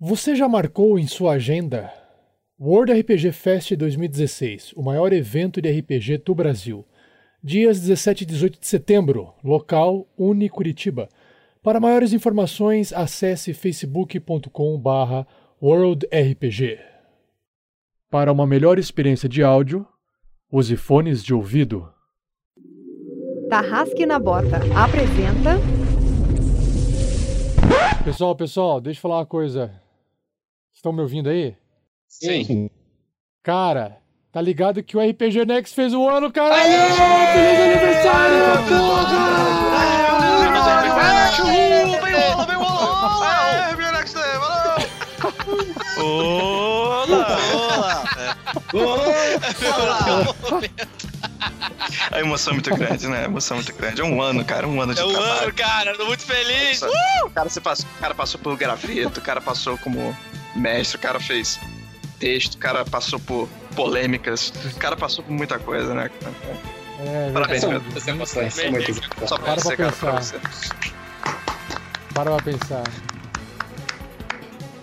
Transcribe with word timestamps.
Você 0.00 0.36
já 0.36 0.48
marcou 0.48 0.96
em 0.96 1.08
sua 1.08 1.32
agenda 1.32 1.92
World 2.60 2.92
RPG 2.92 3.32
Fest 3.32 3.74
2016, 3.74 4.72
o 4.76 4.82
maior 4.82 5.12
evento 5.12 5.60
de 5.60 5.68
RPG 5.68 6.18
do 6.18 6.36
Brasil. 6.36 6.86
Dias 7.42 7.80
17 7.80 8.22
e 8.22 8.26
18 8.26 8.60
de 8.60 8.66
setembro, 8.68 9.34
local 9.42 10.06
Uni 10.16 10.48
Curitiba. 10.48 11.08
Para 11.64 11.80
maiores 11.80 12.12
informações, 12.12 12.92
acesse 12.92 13.52
facebook.com/barra 13.52 15.26
worldrpg. 15.60 16.78
Para 18.08 18.30
uma 18.30 18.46
melhor 18.46 18.78
experiência 18.78 19.28
de 19.28 19.42
áudio, 19.42 19.84
use 20.48 20.76
fones 20.76 21.24
de 21.24 21.34
ouvido. 21.34 21.92
Tarrasque 23.50 24.06
na 24.06 24.20
Bota 24.20 24.58
apresenta. 24.76 25.58
Pessoal, 28.04 28.36
pessoal, 28.36 28.80
deixa 28.80 28.98
eu 28.98 29.02
falar 29.02 29.18
uma 29.18 29.26
coisa. 29.26 29.87
Estão 30.74 30.92
me 30.92 31.00
ouvindo 31.02 31.28
aí? 31.28 31.56
Sim. 32.06 32.70
Cara, 33.42 33.98
tá 34.32 34.40
ligado 34.40 34.82
que 34.82 34.96
o 34.96 35.00
RPG 35.00 35.44
Next 35.44 35.74
fez 35.74 35.92
um 35.92 36.08
ano, 36.08 36.32
caralho! 36.32 36.72
Feliz 37.32 37.60
aniversário! 37.60 39.48
Olá! 45.98 47.36
Olá! 48.72 50.34
A 52.10 52.20
emoção 52.20 52.52
é 52.52 52.54
muito 52.54 52.74
grande, 52.76 53.08
né? 53.08 53.20
A 53.20 53.24
emoção 53.24 53.56
é 53.56 53.60
muito 53.60 53.74
grande. 53.74 54.00
É 54.00 54.04
um 54.04 54.20
ano, 54.22 54.44
cara. 54.44 54.66
Um 54.68 54.80
ano 54.80 54.94
de 54.94 55.00
É 55.00 55.04
um 55.04 55.12
trabalho. 55.12 55.42
ano, 55.42 55.54
cara. 55.54 55.96
Tô 55.96 56.06
muito 56.06 56.24
feliz. 56.24 56.80
O 57.24 57.30
cara, 57.30 57.48
se 57.48 57.60
passou, 57.60 57.86
o 57.96 58.00
cara 58.00 58.14
passou 58.14 58.40
por 58.40 58.56
graveto, 58.56 59.20
o 59.20 59.22
cara 59.22 59.40
passou 59.40 59.76
como 59.78 60.16
mestre, 60.56 60.96
o 60.96 61.00
cara 61.00 61.20
fez 61.20 61.58
texto, 62.18 62.54
o 62.54 62.58
cara 62.58 62.84
passou 62.84 63.18
por 63.20 63.48
polêmicas, 63.76 64.52
o 64.64 64.78
cara 64.78 64.96
passou 64.96 65.24
por 65.24 65.32
muita 65.32 65.58
coisa, 65.58 65.94
né? 65.94 66.10
cara? 66.20 66.34
É, 67.00 67.30
Parabéns, 67.32 67.64
meu. 67.64 67.80
Muitas 67.80 68.08
emoções, 68.08 68.54
são 68.54 68.70
muitas 68.70 68.96
Só 69.26 69.38
Para 69.38 69.44
pra 69.44 69.54
pra 69.54 69.62
você, 69.62 69.76
cara, 69.76 69.92
pra 69.92 70.12
pensar. 70.12 70.38
você. 70.40 70.40
Para 72.12 72.30
pra 72.34 72.42
pensar. 72.42 72.82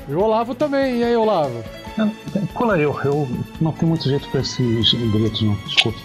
E 0.08 0.14
o 0.14 0.20
Olavo 0.22 0.56
também, 0.56 1.00
e 1.00 1.03
aí, 1.03 1.16
Olavo? 1.16 1.64
Cola 2.53 2.78
eu, 2.78 2.97
eu 3.03 3.28
não 3.62 3.72
tenho 3.72 3.88
muito 3.90 4.03
jeito 4.03 4.28
pra 4.30 4.42
esses 4.42 4.94
gritos, 4.94 5.42
não. 5.42 5.56
Desculpa. 5.66 6.00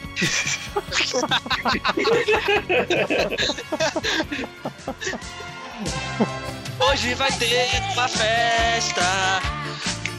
Hoje 6.89 7.15
vai 7.15 7.31
ter 7.33 7.69
uma 7.93 8.09
festa. 8.09 9.03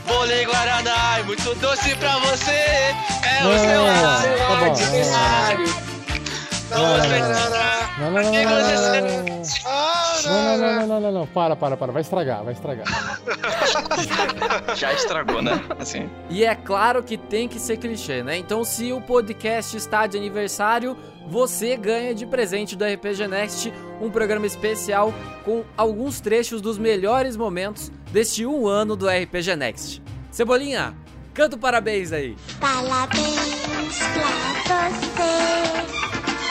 Bolo 0.08 0.32
Guaraná 0.46 1.20
e 1.20 1.24
muito 1.24 1.54
doce 1.56 1.96
pra 1.96 2.18
você. 2.20 2.52
É 2.52 3.44
o 3.44 3.50
Não, 3.50 3.58
seu 3.60 3.86
tá 3.86 4.18
aniversário. 4.18 4.48
Vamos 4.48 4.80
festejar. 4.80 5.58
Não, 6.70 6.80
não, 6.80 6.98
não, 6.98 8.12
não, 8.12 8.18
Amigo, 8.28 8.50
não, 8.50 8.62
não, 8.62 8.70
você- 8.78 9.02
não, 9.02 9.08
não. 9.24 9.42
Não, 10.24 10.58
não, 10.58 10.58
não, 10.58 10.58
não, 10.58 10.88
não, 10.88 11.02
não, 11.02 11.12
não, 11.12 11.28
para, 11.28 11.56
para, 11.56 11.76
para, 11.76 11.92
vai 11.92 12.02
estragar, 12.02 12.44
vai 12.44 12.54
estragar. 12.54 12.86
Já 14.78 14.94
estragou, 14.94 15.42
né? 15.42 15.60
Assim. 15.80 16.10
E 16.30 16.46
é 16.46 16.56
claro 16.56 17.04
que 17.04 17.18
tem 17.18 17.48
que 17.50 17.60
ser 17.60 17.78
clichê, 17.78 18.24
né? 18.24 18.38
Então, 18.38 18.64
se 18.64 18.94
o 18.94 19.02
podcast 19.02 19.76
está 19.76 20.08
de 20.08 20.18
aniversário, 20.18 20.96
você 21.28 21.78
ganha 21.78 22.14
de 22.14 22.26
presente 22.26 22.76
do 22.76 22.84
RPG 22.86 23.28
Next 23.28 23.74
um 24.02 24.10
programa 24.10 24.46
especial 24.46 25.14
com 25.44 25.64
alguns 25.78 26.20
trechos 26.20 26.62
dos 26.62 26.78
melhores 26.78 27.38
momentos 27.38 27.92
deste 28.12 28.46
um 28.46 28.68
ano 28.68 28.96
do 28.96 29.08
RPG 29.08 29.56
Next. 29.56 30.02
Cebolinha, 30.32 30.96
canta 31.34 31.58
parabéns 31.58 32.12
aí. 32.12 32.36
Parabéns 32.60 34.00
pra 34.64 34.90
você 34.90 36.02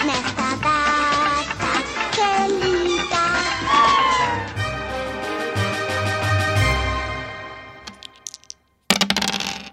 nesta 0.06 0.56
data 0.56 1.72
querida. 2.14 3.20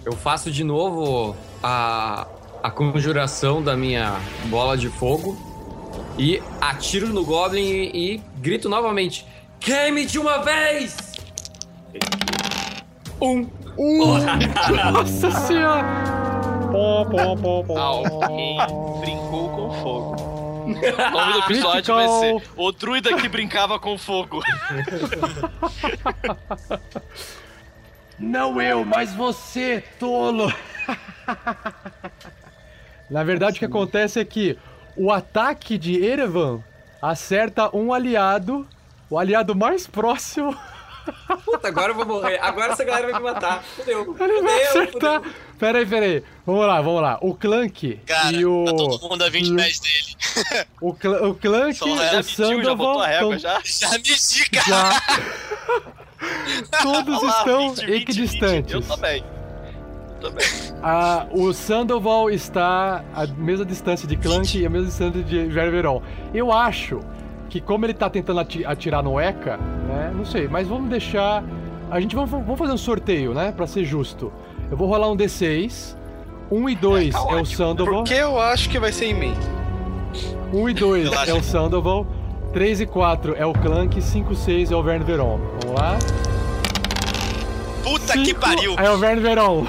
Eu 0.06 0.14
faço 0.14 0.50
de 0.50 0.64
novo 0.64 1.36
a, 1.62 2.26
a 2.64 2.72
conjuração 2.72 3.62
da 3.62 3.76
minha 3.76 4.14
bola 4.46 4.78
de 4.78 4.88
fogo 4.88 5.36
e 6.18 6.42
atiro 6.62 7.08
no 7.08 7.26
Goblin 7.26 7.62
e, 7.62 8.14
e 8.14 8.18
grito 8.38 8.70
novamente: 8.70 9.28
Queime 9.60 10.06
de 10.06 10.18
uma 10.18 10.38
vez! 10.38 10.96
Um. 13.22 13.46
Nossa 14.94 15.32
senhora! 15.32 16.09
Alguém 17.78 18.58
brincou 19.00 19.50
com 19.50 19.74
fogo. 19.82 20.16
O 20.70 21.12
nome 21.12 21.34
do 21.34 21.40
episódio 21.40 21.96
vai 21.96 22.08
ser 22.08 22.42
O 22.56 22.72
Druida 22.72 23.16
que 23.18 23.28
Brincava 23.28 23.80
com 23.80 23.98
Fogo. 23.98 24.40
Não 28.20 28.62
eu, 28.62 28.86
mas 28.86 29.14
você, 29.14 29.84
tolo! 30.00 30.54
Na 33.10 33.24
verdade, 33.24 33.56
o 33.56 33.60
que 33.60 33.66
acontece 33.66 34.20
é 34.20 34.26
que 34.26 34.58
o 34.96 35.12
ataque 35.12 35.78
de 35.78 36.04
Erevan 36.04 36.64
acerta 37.02 37.76
um 37.76 37.92
aliado, 37.94 38.68
o 39.10 39.18
aliado 39.18 39.56
mais 39.56 39.88
próximo. 39.88 40.56
Puta, 41.46 41.68
agora 41.68 41.92
eu 41.92 41.96
vou 41.96 42.06
morrer. 42.06 42.38
Agora 42.42 42.74
essa 42.74 42.84
galera 42.84 43.12
vai 43.12 43.20
me 43.22 43.26
matar. 43.32 43.64
Fudeu. 43.64 44.16
Ele 44.20 44.42
vai 44.42 44.66
Fudeu, 44.66 44.84
acertar. 44.84 45.22
fudeu. 45.22 45.34
Peraí, 45.60 45.86
peraí. 45.86 46.24
Vamos 46.46 46.66
lá, 46.68 46.82
vamos 46.82 47.02
lá. 47.02 47.18
O 47.22 47.36
Clank 47.36 48.00
Cara, 48.06 48.36
e 48.36 48.46
o. 48.46 48.66
tá 48.66 48.72
todo 48.76 49.10
mundo 49.10 49.24
a 49.24 49.30
20 49.30 49.56
pés 49.56 49.80
dele. 49.80 50.66
O, 50.82 50.94
cl 50.94 51.08
o 51.26 51.36
Clank, 51.36 51.74
Só 51.76 51.86
já 51.88 51.94
o 51.94 51.98
já 52.14 52.24
Sandoval. 52.24 53.02
a 53.02 53.08
régua, 53.08 53.30
tão- 53.32 53.40
já. 53.40 53.62
Já 53.66 53.90
medi, 53.92 54.50
cara. 54.52 54.68
já. 54.68 55.02
Todos 56.84 57.24
estão 57.24 57.70
20, 57.74 57.86
20, 57.86 58.02
equidistantes. 58.02 58.74
20. 58.74 58.74
Eu 58.74 58.82
também. 58.96 59.24
Também. 60.22 60.46
Ah, 60.84 61.28
o 61.32 61.54
Sandoval 61.54 62.30
está 62.30 63.04
à 63.16 63.26
mesma 63.26 63.66
distância 63.66 64.06
de 64.08 64.18
Clank 64.18 64.58
e 64.58 64.66
a 64.66 64.70
mesma 64.70 64.88
distância 64.88 65.24
de 65.24 65.46
Ververon. 65.48 66.02
Eu 66.34 66.52
acho 66.52 67.00
que 67.50 67.60
como 67.60 67.86
ele 67.86 67.94
tá 67.94 68.10
tentando 68.10 68.40
ati- 68.40 68.66
atirar 68.66 69.02
no 69.04 69.20
Eka, 69.20 69.58
né? 69.58 70.12
Não 70.16 70.24
sei, 70.26 70.48
mas 70.48 70.68
vamos 70.68 70.90
deixar. 70.90 71.44
A 71.90 72.00
gente 72.00 72.16
vamos, 72.16 72.30
vamos 72.30 72.58
fazer 72.60 72.72
um 72.74 72.78
sorteio, 72.78 73.34
né? 73.34 73.52
Pra 73.52 73.66
ser 73.68 73.84
justo. 73.84 74.32
Eu 74.70 74.78
vou 74.78 74.88
rolar 74.88 75.10
um 75.10 75.18
D6. 75.18 75.98
1 76.52 76.70
e 76.70 76.76
2 76.76 77.14
é, 77.16 77.36
o 77.36 77.46
Sandoval. 77.46 77.94
Porque 77.96 78.14
eu 78.14 78.40
acho 78.40 78.70
que 78.70 78.80
vai 78.80 78.92
ser 78.92 79.06
em 79.06 79.14
mim. 79.14 79.34
1 80.54 80.70
e 80.70 80.74
2 80.74 81.10
Relaxa. 81.10 81.32
é 81.32 81.34
o 81.36 81.44
Sandoval. 81.44 82.08
3 82.54 82.82
e 82.82 82.86
4 82.88 83.36
é 83.36 83.46
o 83.46 83.54
Clank. 83.54 84.02
5 84.02 84.34
e 84.34 84.36
6 84.36 84.72
é 84.72 84.76
o 84.76 84.82
Verne 84.82 85.06
Veron. 85.06 85.40
Vamos 85.62 85.80
lá. 85.80 85.98
Puta 87.84 88.14
que 88.14 88.26
Cinco 88.26 88.40
pariu. 88.40 88.76
É 88.80 88.90
o 88.90 88.98
Verne 88.98 89.22
Veron. 89.22 89.66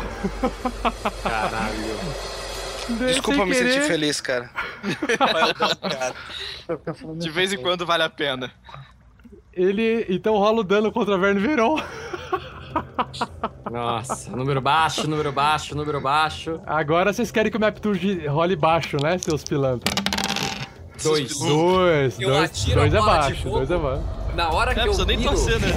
Caralho. 1.22 2.29
Desculpa 2.99 3.47
me 3.47 3.55
sentir 3.55 3.73
querer. 3.75 3.87
feliz, 3.87 4.21
cara. 4.21 4.51
De 7.19 7.31
vez 7.31 7.53
em 7.53 7.59
quando 7.59 7.84
vale 7.87 8.03
a 8.03 8.11
pena. 8.11 8.51
Ele 9.53 10.06
então 10.09 10.34
rola 10.37 10.61
o 10.61 10.65
dano 10.65 10.93
contra 10.93 11.19
Verne 11.19 11.41
Veron. 11.41 11.77
Nossa, 13.71 14.31
número 14.31 14.60
baixo, 14.60 15.09
número 15.09 15.33
baixo, 15.33 15.75
número 15.75 16.01
baixo. 16.01 16.60
Agora 16.66 17.13
vocês 17.13 17.31
querem 17.31 17.51
que 17.51 17.57
o 17.57 17.60
Maptude 17.60 18.27
role 18.27 18.54
baixo, 18.57 18.97
né, 19.03 19.19
seus 19.19 19.43
pilantras? 19.43 19.95
Dois. 21.03 21.39
Dois, 21.39 22.21
Eu 22.21 22.28
dois, 22.31 22.45
atiro 22.51 22.81
a 22.81 22.83
dois 22.83 22.91
de 22.93 22.97
abaixo, 22.98 23.43
fogo. 23.43 23.57
dois 23.57 23.72
abaixo. 23.72 24.03
Na 24.36 24.51
hora 24.51 24.72
que 24.75 24.78
É, 24.81 24.83
eu 24.83 24.86
precisa 24.86 25.07
nem 25.07 25.16
miro, 25.16 25.31
torcer, 25.31 25.59
né? 25.60 25.69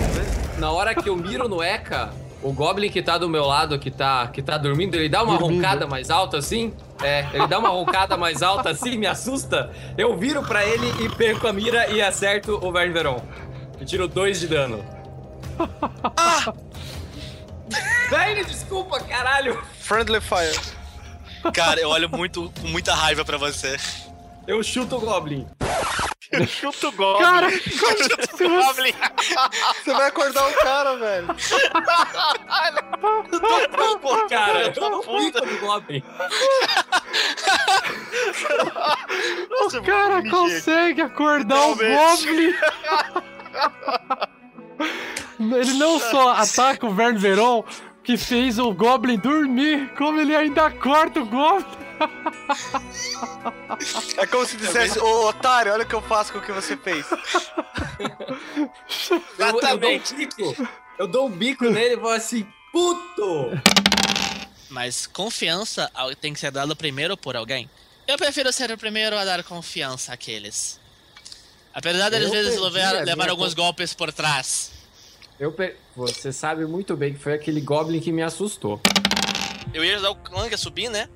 na 0.59 0.71
hora 0.71 0.94
que 0.94 1.09
eu 1.09 1.16
miro 1.16 1.48
no 1.48 1.63
Eka, 1.63 2.13
o 2.44 2.51
Goblin 2.51 2.90
que 2.90 3.01
tá 3.01 3.18
do 3.18 3.30
meu 3.30 3.45
lado, 3.45 3.80
que 3.80 3.90
tá, 3.90 4.28
que 4.28 4.42
tá 4.42 4.57
dormindo, 4.57 4.95
ele 4.95 5.10
dá 5.10 5.24
uma 5.24 5.38
Dormindo. 5.38 5.56
roncada 5.57 5.88
mais 5.88 6.10
alta 6.10 6.38
assim. 6.38 6.74
É, 7.01 7.25
ele 7.34 7.48
dá 7.48 7.57
uma 7.60 7.69
roncada 7.69 8.16
mais 8.18 8.42
alta 8.44 8.69
assim, 8.69 8.98
me 8.98 9.07
assusta. 9.07 9.72
Eu 9.98 10.16
viro 10.18 10.44
pra 10.44 10.66
ele 10.66 10.88
e 11.04 11.10
perco 11.10 11.48
a 11.48 11.54
mira 11.54 11.88
e 11.90 12.01
acerto 12.01 12.60
o 12.66 12.72
Verne 12.72 12.94
Veron. 12.94 13.22
E 13.80 13.86
tiro 13.86 14.07
dois 14.07 14.40
de 14.40 14.48
dano. 14.48 14.84
Ah! 16.16 16.54
Verne, 18.10 18.44
desculpa, 18.45 19.00
caralho! 19.00 19.62
Friendly 19.80 20.22
Fire. 20.22 20.60
Cara, 21.54 21.80
eu 21.80 21.90
olho 21.90 22.10
muito 22.10 22.51
com 22.62 22.68
muita 22.68 22.94
raiva 22.94 23.25
pra 23.25 23.38
você. 23.38 23.75
Eu 24.48 24.62
chuto 24.63 24.95
o 24.98 25.00
Goblin. 25.00 25.48
Chuta 26.47 26.87
o 26.87 26.91
Goblin. 26.93 27.23
Cara, 27.23 27.51
Chuta 27.51 28.45
o 28.45 28.49
Goblin. 28.49 28.93
Você 29.83 29.93
vai 29.93 30.07
acordar 30.07 30.47
o 30.49 30.53
cara, 30.53 30.95
velho. 30.97 31.27
Pô, 34.01 34.27
cara, 34.27 34.61
eu 34.61 34.73
Filho 34.73 34.81
da 34.81 34.89
não 34.89 35.01
puta. 35.01 35.41
fico 35.41 35.53
do 35.53 35.59
Goblin. 35.67 36.03
Nossa, 39.49 39.79
O 39.79 39.83
cara 39.83 40.29
consegue 40.29 41.01
acordar 41.01 41.67
o 41.69 41.75
Finalmente. 41.77 42.25
Goblin. 42.25 42.53
Ele 45.57 45.73
não 45.73 45.99
só 45.99 46.29
ataca 46.33 46.85
o 46.85 46.93
Verne 46.93 47.19
Veron, 47.19 47.63
que 48.03 48.17
fez 48.17 48.57
o 48.59 48.73
Goblin 48.73 49.17
dormir, 49.17 49.91
como 49.97 50.19
ele 50.19 50.35
ainda 50.35 50.65
acorda 50.67 51.21
o 51.21 51.25
Goblin. 51.25 51.82
É 54.18 54.25
como 54.28 54.45
se 54.45 54.57
dissesse, 54.57 55.00
ô 55.00 55.28
otário, 55.28 55.72
olha 55.74 55.84
o 55.84 55.88
que 55.88 55.95
eu 55.95 56.01
faço 56.01 56.31
com 56.34 56.40
o 56.40 56.42
que 56.42 56.51
você 56.51 56.75
fez. 56.78 57.06
Eu, 58.00 58.07
eu 59.18 59.22
dou 59.38 59.45
um 59.45 59.57
Exatamente. 59.60 60.16
bico. 60.16 60.68
Eu 60.98 61.07
dou 61.07 61.28
um 61.28 61.30
bico 61.31 61.66
nele 61.69 61.94
e 61.94 61.98
vou 61.98 62.12
assim, 62.12 62.45
puto! 62.72 63.51
Mas 64.69 65.06
confiança 65.06 65.92
tem 66.19 66.34
que 66.34 66.40
ser 66.40 66.51
dada 66.51 66.75
primeiro 66.75 67.16
por 67.18 67.36
alguém. 67.36 67.69
Eu 68.07 68.18
prefiro 68.18 68.51
ser 68.51 68.72
o 68.72 68.78
primeiro 68.78 69.18
a 69.18 69.24
dar 69.25 69.44
confiança 69.44 70.13
àqueles. 70.13 70.80
Apesar 71.74 72.10
de, 72.10 72.18
às 72.18 72.24
Eu 72.24 72.31
vezes, 72.31 72.60
levar, 72.60 73.04
levar 73.04 73.30
alguns 73.30 73.54
golpes 73.54 73.94
por 73.94 74.12
trás. 74.12 74.72
Eu 75.40 75.51
pe- 75.51 75.75
Você 75.95 76.31
sabe 76.31 76.66
muito 76.66 76.95
bem 76.95 77.13
que 77.13 77.19
foi 77.19 77.34
aquele 77.34 77.62
Goblin 77.62 78.00
que 78.00 78.12
me 78.12 78.22
assustou. 78.22 78.81
Eu 79.74 79.84
ia 79.84 79.95
ajudar 79.95 80.12
o 80.12 80.16
Clank 80.16 80.54
a 80.54 80.57
subir, 80.57 80.90
né? 80.90 81.10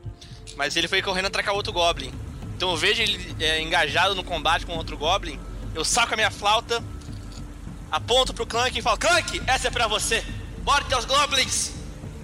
Mas 0.57 0.75
ele 0.75 0.88
foi 0.88 1.01
correndo 1.01 1.27
atracar 1.27 1.54
outro 1.54 1.71
Goblin. 1.71 2.12
Então 2.56 2.71
eu 2.71 2.75
vejo 2.77 3.01
ele 3.01 3.36
é, 3.39 3.62
engajado 3.62 4.15
no 4.15 4.24
combate 4.24 4.65
com 4.65 4.75
outro 4.75 4.98
Goblin. 4.98 5.39
Eu 5.75 5.86
saco 5.86 6.13
a 6.13 6.18
minha 6.18 6.31
flauta, 6.31 6.83
aponto 7.92 8.33
pro 8.33 8.45
Clank 8.48 8.77
e 8.77 8.81
falo: 8.81 8.98
Clank, 8.98 9.42
essa 9.45 9.68
é 9.68 9.71
pra 9.71 9.88
você! 9.88 10.24
Morte 10.65 10.92
aos 10.94 11.06
Goblins! 11.06 11.71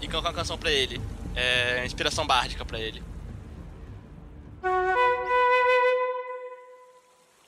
E 0.02 0.08
canto 0.08 0.26
uma 0.26 0.34
canção 0.34 0.58
pra 0.58 0.72
ele. 0.72 1.00
É. 1.36 1.84
Inspiração 1.86 2.26
bárdica 2.28 2.66
pra 2.66 2.80
ele. 2.80 3.02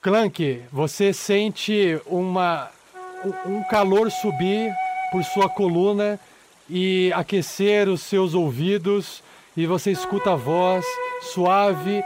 Clank, 0.01 0.61
você 0.71 1.11
sente 1.11 1.99
uma, 2.05 2.69
um- 3.45 3.57
um 3.57 3.63
calor 3.63 4.11
subir 4.11 4.71
por 5.11 5.23
sua 5.23 5.49
coluna 5.49 6.19
e 6.69 7.11
aquecer 7.15 7.89
os 7.89 8.01
seus 8.01 8.33
ouvidos 8.35 9.23
e 9.56 9.66
você 9.66 9.92
escuta 9.92 10.34
a 10.34 10.36
voz 10.36 10.86
suave 11.34 12.04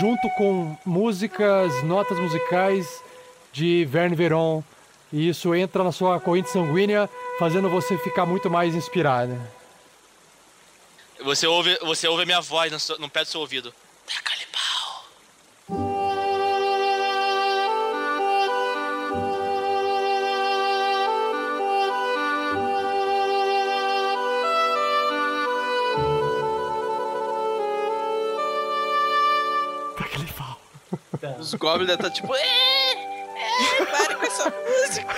junto 0.00 0.28
com 0.30 0.76
músicas, 0.84 1.82
notas 1.84 2.18
musicais 2.18 3.02
de 3.52 3.84
Verne 3.84 4.16
Veron 4.16 4.62
e 5.12 5.28
isso 5.28 5.54
entra 5.54 5.84
na 5.84 5.92
sua 5.92 6.18
corrente 6.18 6.50
sanguínea 6.50 7.08
fazendo 7.38 7.68
você 7.68 7.96
ficar 7.98 8.26
muito 8.26 8.50
mais 8.50 8.74
inspirada. 8.74 9.38
Você 11.22 11.46
ouve, 11.46 11.78
você 11.82 12.08
ouve 12.08 12.22
a 12.24 12.26
minha 12.26 12.40
voz 12.40 12.70
no, 12.72 12.80
seu- 12.80 12.98
no 12.98 13.08
pé 13.08 13.22
do 13.22 13.28
seu 13.28 13.40
ouvido. 13.40 13.72
Taca-lhe 14.06 14.44
pau. 14.46 14.73
Os 31.44 31.52
Goblins 31.52 31.86
devem 31.86 32.06
estar 32.06 32.10
tipo, 32.10 32.34
é, 32.34 32.40
é, 32.40 33.84
pare 33.84 34.14
com 34.14 34.24
essa 34.24 34.44
música. 34.50 35.14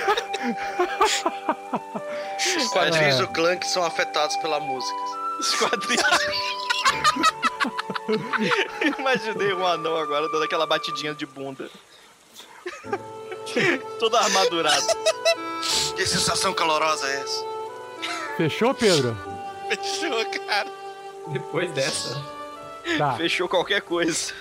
Os 2.58 2.68
quadrinhos 2.68 3.18
do 3.18 3.28
Clank 3.28 3.64
são 3.64 3.84
afetados 3.84 4.36
pela 4.38 4.58
música. 4.58 4.98
Os 5.38 5.54
quadrinhos. 5.54 6.02
Imaginei 8.98 9.52
um 9.54 9.64
anão 9.64 9.96
agora 9.96 10.28
dando 10.28 10.42
aquela 10.42 10.66
batidinha 10.66 11.14
de 11.14 11.24
bunda. 11.26 11.70
Todo 14.00 14.16
armadurado. 14.16 14.86
Que 15.94 16.04
sensação 16.04 16.52
calorosa 16.52 17.06
é 17.06 17.20
essa? 17.20 17.44
Fechou, 18.36 18.74
Pedro? 18.74 19.16
Fechou, 19.68 20.26
cara. 20.46 20.70
Depois 21.28 21.70
dessa. 21.70 22.20
Tá. 22.98 23.14
Fechou 23.14 23.48
qualquer 23.48 23.82
coisa. 23.82 24.34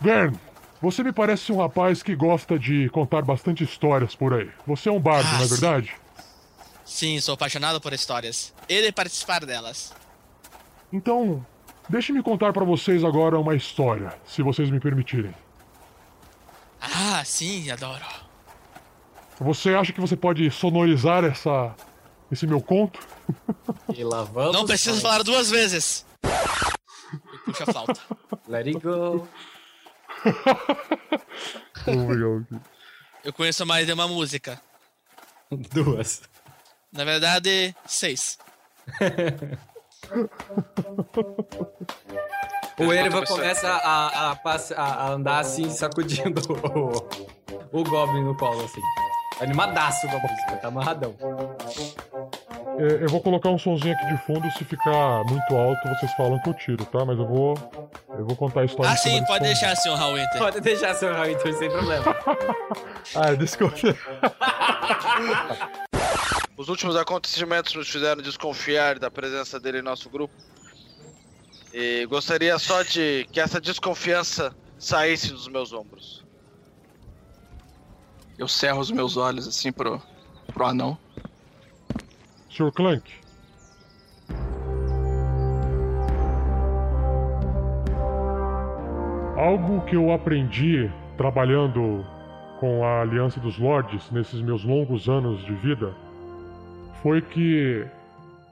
Vern, 0.00 0.38
você 0.80 1.02
me 1.02 1.12
parece 1.12 1.50
um 1.52 1.58
rapaz 1.58 2.02
que 2.02 2.14
gosta 2.14 2.58
de 2.58 2.88
contar 2.90 3.22
bastante 3.22 3.64
histórias 3.64 4.14
por 4.14 4.34
aí. 4.34 4.50
Você 4.66 4.88
é 4.88 4.92
um 4.92 5.00
bardo, 5.00 5.28
Ah, 5.28 5.32
não 5.34 5.40
é 5.40 5.44
sim. 5.44 5.48
verdade? 5.48 5.92
Sim, 6.84 7.20
sou 7.20 7.34
apaixonado 7.34 7.80
por 7.80 7.92
histórias. 7.92 8.52
Ele 8.68 8.92
participar 8.92 9.44
delas. 9.44 9.92
Então, 10.92 11.44
deixe-me 11.88 12.22
contar 12.22 12.52
pra 12.52 12.64
vocês 12.64 13.02
agora 13.04 13.38
uma 13.38 13.54
história, 13.56 14.14
se 14.26 14.40
vocês 14.42 14.70
me 14.70 14.78
permitirem. 14.78 15.34
Ah, 16.80 17.22
sim, 17.24 17.70
adoro. 17.70 18.04
Você 19.40 19.74
acha 19.74 19.92
que 19.92 20.00
você 20.00 20.16
pode 20.16 20.50
sonorizar 20.50 21.24
essa 21.24 21.74
esse 22.30 22.46
meu 22.46 22.60
conto? 22.60 23.00
E 23.94 24.02
lá 24.04 24.22
vamos. 24.22 24.52
Não 24.54 24.64
precisa 24.66 24.92
nós. 24.92 25.02
falar 25.02 25.22
duas 25.22 25.50
vezes. 25.50 26.06
E 26.24 27.38
puxa 27.44 27.64
a 27.64 27.72
flauta. 27.72 28.00
Let 28.48 28.66
it 28.68 28.78
go. 28.80 29.26
Eu 33.24 33.32
conheço 33.32 33.64
mais 33.66 33.86
de 33.86 33.92
uma 33.92 34.06
música. 34.08 34.60
Duas. 35.72 36.22
Na 36.92 37.04
verdade, 37.04 37.74
seis. 37.86 38.38
O 42.78 42.92
Erva 42.92 43.24
começa 43.26 43.68
a, 43.68 44.30
a, 44.32 44.32
a- 44.32 44.38
a 44.76 45.08
andar 45.10 45.38
assim, 45.40 45.68
sacudindo 45.70 46.40
o, 47.72 47.80
o 47.80 47.84
Goblin 47.84 48.22
no 48.24 48.36
colo, 48.36 48.64
assim. 48.64 48.80
Animadaço 49.40 50.06
com 50.08 50.16
a 50.16 50.20
música, 50.20 50.56
tá 50.62 50.68
amarradão. 50.68 51.14
É, 52.78 53.04
eu 53.04 53.08
vou 53.08 53.20
colocar 53.22 53.48
um 53.50 53.58
sonzinho 53.58 53.94
aqui 53.94 54.06
de 54.06 54.18
fundo, 54.24 54.50
se 54.52 54.64
ficar 54.64 55.24
muito 55.24 55.54
alto, 55.56 55.88
vocês 55.88 56.12
falam 56.14 56.38
que 56.40 56.48
eu 56.50 56.54
tiro, 56.54 56.84
tá? 56.86 57.04
Mas 57.04 57.18
eu 57.18 57.26
vou. 57.26 57.54
Eu 58.18 58.24
vou 58.24 58.36
contar 58.36 58.60
a 58.60 58.64
história. 58.64 58.90
Ah, 58.90 58.96
sim, 58.96 59.22
pode 59.24 59.44
deixar, 59.44 59.76
senhor 59.76 60.00
Hal 60.00 60.14
Winter. 60.14 60.38
Pode 60.38 60.60
deixar 60.60 60.94
seu 60.94 61.12
Raul 61.12 61.38
sem 61.58 61.70
problema. 61.70 62.04
Ah, 63.14 63.32
desculpa. 63.34 63.76
Os 66.56 66.68
últimos 66.68 66.96
acontecimentos 66.96 67.72
nos 67.74 67.88
fizeram 67.88 68.20
desconfiar 68.20 68.98
da 68.98 69.10
presença 69.10 69.60
dele 69.60 69.78
em 69.78 69.82
nosso 69.82 70.10
grupo. 70.10 70.34
E 71.72 72.04
gostaria 72.06 72.58
só 72.58 72.82
de 72.82 73.28
que 73.30 73.38
essa 73.38 73.60
desconfiança 73.60 74.52
saísse 74.78 75.30
dos 75.30 75.46
meus 75.46 75.72
ombros. 75.72 76.24
Eu 78.36 78.48
cerro 78.48 78.80
os 78.80 78.90
meus 78.90 79.16
olhos 79.16 79.46
assim 79.46 79.70
pro, 79.70 80.02
pro 80.52 80.66
anão. 80.66 80.98
Sr. 82.50 82.72
Clank. 82.72 83.25
Algo 89.36 89.82
que 89.82 89.94
eu 89.94 90.12
aprendi 90.12 90.90
trabalhando 91.18 92.04
com 92.58 92.82
a 92.82 93.02
Aliança 93.02 93.38
dos 93.38 93.58
Lords 93.58 94.10
nesses 94.10 94.40
meus 94.40 94.64
longos 94.64 95.08
anos 95.08 95.44
de 95.44 95.54
vida 95.56 95.94
foi 97.02 97.20
que 97.20 97.86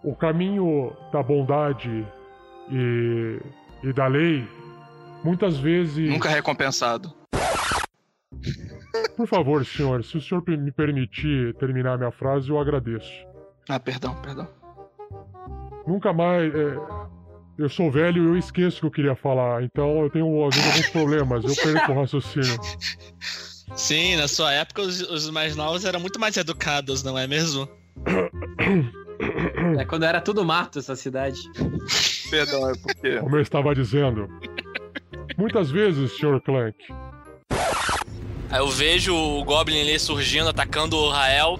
o 0.02 0.14
caminho 0.14 0.92
da 1.10 1.22
bondade 1.22 2.06
e, 2.70 3.40
e 3.82 3.92
da 3.94 4.06
lei 4.06 4.46
muitas 5.24 5.56
vezes. 5.56 6.10
Nunca 6.10 6.28
é 6.28 6.34
recompensado. 6.34 7.10
Por 9.16 9.26
favor, 9.26 9.64
senhor, 9.64 10.04
se 10.04 10.18
o 10.18 10.20
senhor 10.20 10.44
me 10.46 10.70
permitir 10.70 11.54
terminar 11.54 11.96
minha 11.96 12.10
frase, 12.10 12.50
eu 12.50 12.58
agradeço. 12.58 13.26
Ah, 13.68 13.80
perdão, 13.80 14.14
perdão. 14.20 14.46
Nunca 15.86 16.12
mais. 16.12 16.54
é, 16.54 16.76
eu 17.58 17.68
sou 17.68 17.90
velho 17.90 18.22
e 18.22 18.26
eu 18.26 18.36
esqueço 18.36 18.78
o 18.78 18.80
que 18.80 18.86
eu 18.86 18.90
queria 18.90 19.16
falar, 19.16 19.62
então 19.62 20.02
eu 20.02 20.10
tenho 20.10 20.46
às 20.46 20.54
vezes, 20.54 20.70
alguns 20.70 20.88
problemas, 20.90 21.44
eu 21.44 21.54
perco 21.54 21.92
o 21.92 22.00
raciocínio. 22.00 22.58
Sim, 23.76 24.16
na 24.16 24.28
sua 24.28 24.52
época 24.52 24.82
os, 24.82 25.00
os 25.00 25.30
mais 25.30 25.56
novos 25.56 25.84
eram 25.84 25.98
muito 25.98 26.20
mais 26.20 26.36
educados, 26.36 27.02
não 27.02 27.18
é 27.18 27.26
mesmo? 27.26 27.68
É 29.78 29.84
quando 29.84 30.04
era 30.04 30.20
tudo 30.20 30.44
mato 30.44 30.78
essa 30.78 30.94
cidade. 30.94 31.40
Perdão, 32.30 32.70
é 32.70 32.74
porque. 32.76 33.18
Como 33.18 33.36
eu 33.36 33.42
estava 33.42 33.74
dizendo. 33.74 34.28
Muitas 35.36 35.70
vezes, 35.70 36.12
Sr. 36.12 36.40
Clank, 36.44 36.76
Aí 38.54 38.60
eu 38.60 38.68
vejo 38.68 39.12
o 39.12 39.44
Goblin 39.44 39.80
ali 39.80 39.98
surgindo, 39.98 40.48
atacando 40.48 40.96
o 40.96 41.10
Rael. 41.10 41.58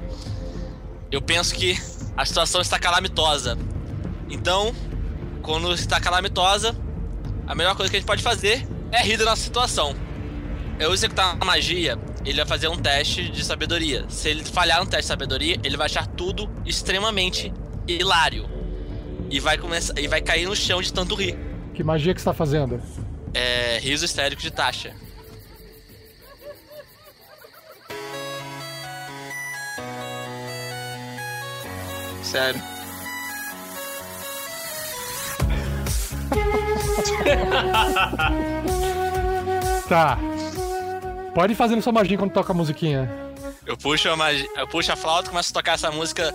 Eu 1.10 1.20
penso 1.20 1.52
que 1.52 1.74
a 2.16 2.24
situação 2.24 2.60
está 2.60 2.78
calamitosa. 2.78 3.58
Então, 4.30 4.72
quando 5.44 5.72
está 5.74 6.00
calamitosa, 6.00 6.74
a 7.46 7.54
melhor 7.54 7.76
coisa 7.76 7.90
que 7.90 7.96
a 7.96 8.00
gente 8.00 8.06
pode 8.06 8.22
fazer 8.22 8.66
é 8.90 9.02
rir 9.02 9.18
da 9.18 9.26
nossa 9.26 9.42
situação. 9.42 9.94
eu 10.80 10.92
executar 10.92 11.36
uma 11.36 11.44
magia, 11.44 11.98
ele 12.24 12.38
vai 12.38 12.46
fazer 12.46 12.66
um 12.68 12.76
teste 12.76 13.28
de 13.28 13.44
sabedoria. 13.44 14.06
Se 14.08 14.30
ele 14.30 14.42
falhar 14.42 14.80
no 14.80 14.86
teste 14.86 15.02
de 15.02 15.08
sabedoria, 15.08 15.60
ele 15.62 15.76
vai 15.76 15.86
achar 15.86 16.06
tudo 16.06 16.50
extremamente 16.64 17.52
hilário. 17.86 18.48
E 19.30 19.38
vai 19.38 19.58
começar 19.58 19.98
e 19.98 20.08
vai 20.08 20.20
cair 20.20 20.46
no 20.46 20.56
chão 20.56 20.80
de 20.80 20.92
tanto 20.92 21.14
rir. 21.14 21.38
Que 21.74 21.84
magia 21.84 22.14
que 22.14 22.20
você 22.20 22.24
tá 22.24 22.34
fazendo? 22.34 22.82
É. 23.34 23.78
riso 23.80 24.04
histérico 24.04 24.40
de 24.40 24.50
taxa. 24.50 24.94
Sério. 32.22 32.73
Tá. 39.88 40.18
Pode 41.34 41.52
ir 41.52 41.56
fazendo 41.56 41.82
sua 41.82 41.92
magia 41.92 42.16
quando 42.16 42.32
toca 42.32 42.52
a 42.52 42.54
musiquinha. 42.54 43.10
Eu 43.66 43.76
puxo 43.76 44.08
a 44.08 44.16
magia, 44.16 44.48
eu 44.56 44.66
puxo 44.66 44.92
a 44.92 44.96
flauta, 44.96 45.30
começo 45.30 45.50
a 45.50 45.54
tocar 45.54 45.74
essa 45.74 45.90
música 45.90 46.34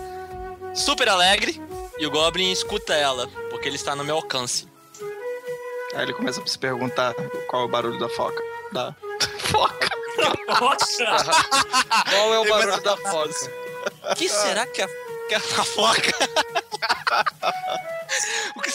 super 0.74 1.08
alegre 1.08 1.60
e 1.98 2.06
o 2.06 2.10
Goblin 2.10 2.52
escuta 2.52 2.94
ela, 2.94 3.26
porque 3.50 3.68
ele 3.68 3.76
está 3.76 3.96
no 3.96 4.04
meu 4.04 4.16
alcance. 4.16 4.68
Aí 5.94 6.02
ele 6.02 6.12
começa 6.12 6.40
a 6.40 6.46
se 6.46 6.58
perguntar 6.58 7.14
qual 7.48 7.62
é 7.62 7.64
o 7.64 7.68
barulho 7.68 7.98
da 7.98 8.08
foca. 8.08 8.42
Da 8.72 8.94
foca. 9.50 9.90
Qual 12.10 12.34
é 12.34 12.38
o 12.38 12.48
barulho 12.48 12.82
da 12.82 12.96
foca? 12.96 13.30
O 14.10 14.14
que 14.14 14.28
será 14.28 14.66
que 14.66 14.82
a, 14.82 14.88
que 15.28 15.34
a 15.34 15.40
foca? 15.40 16.12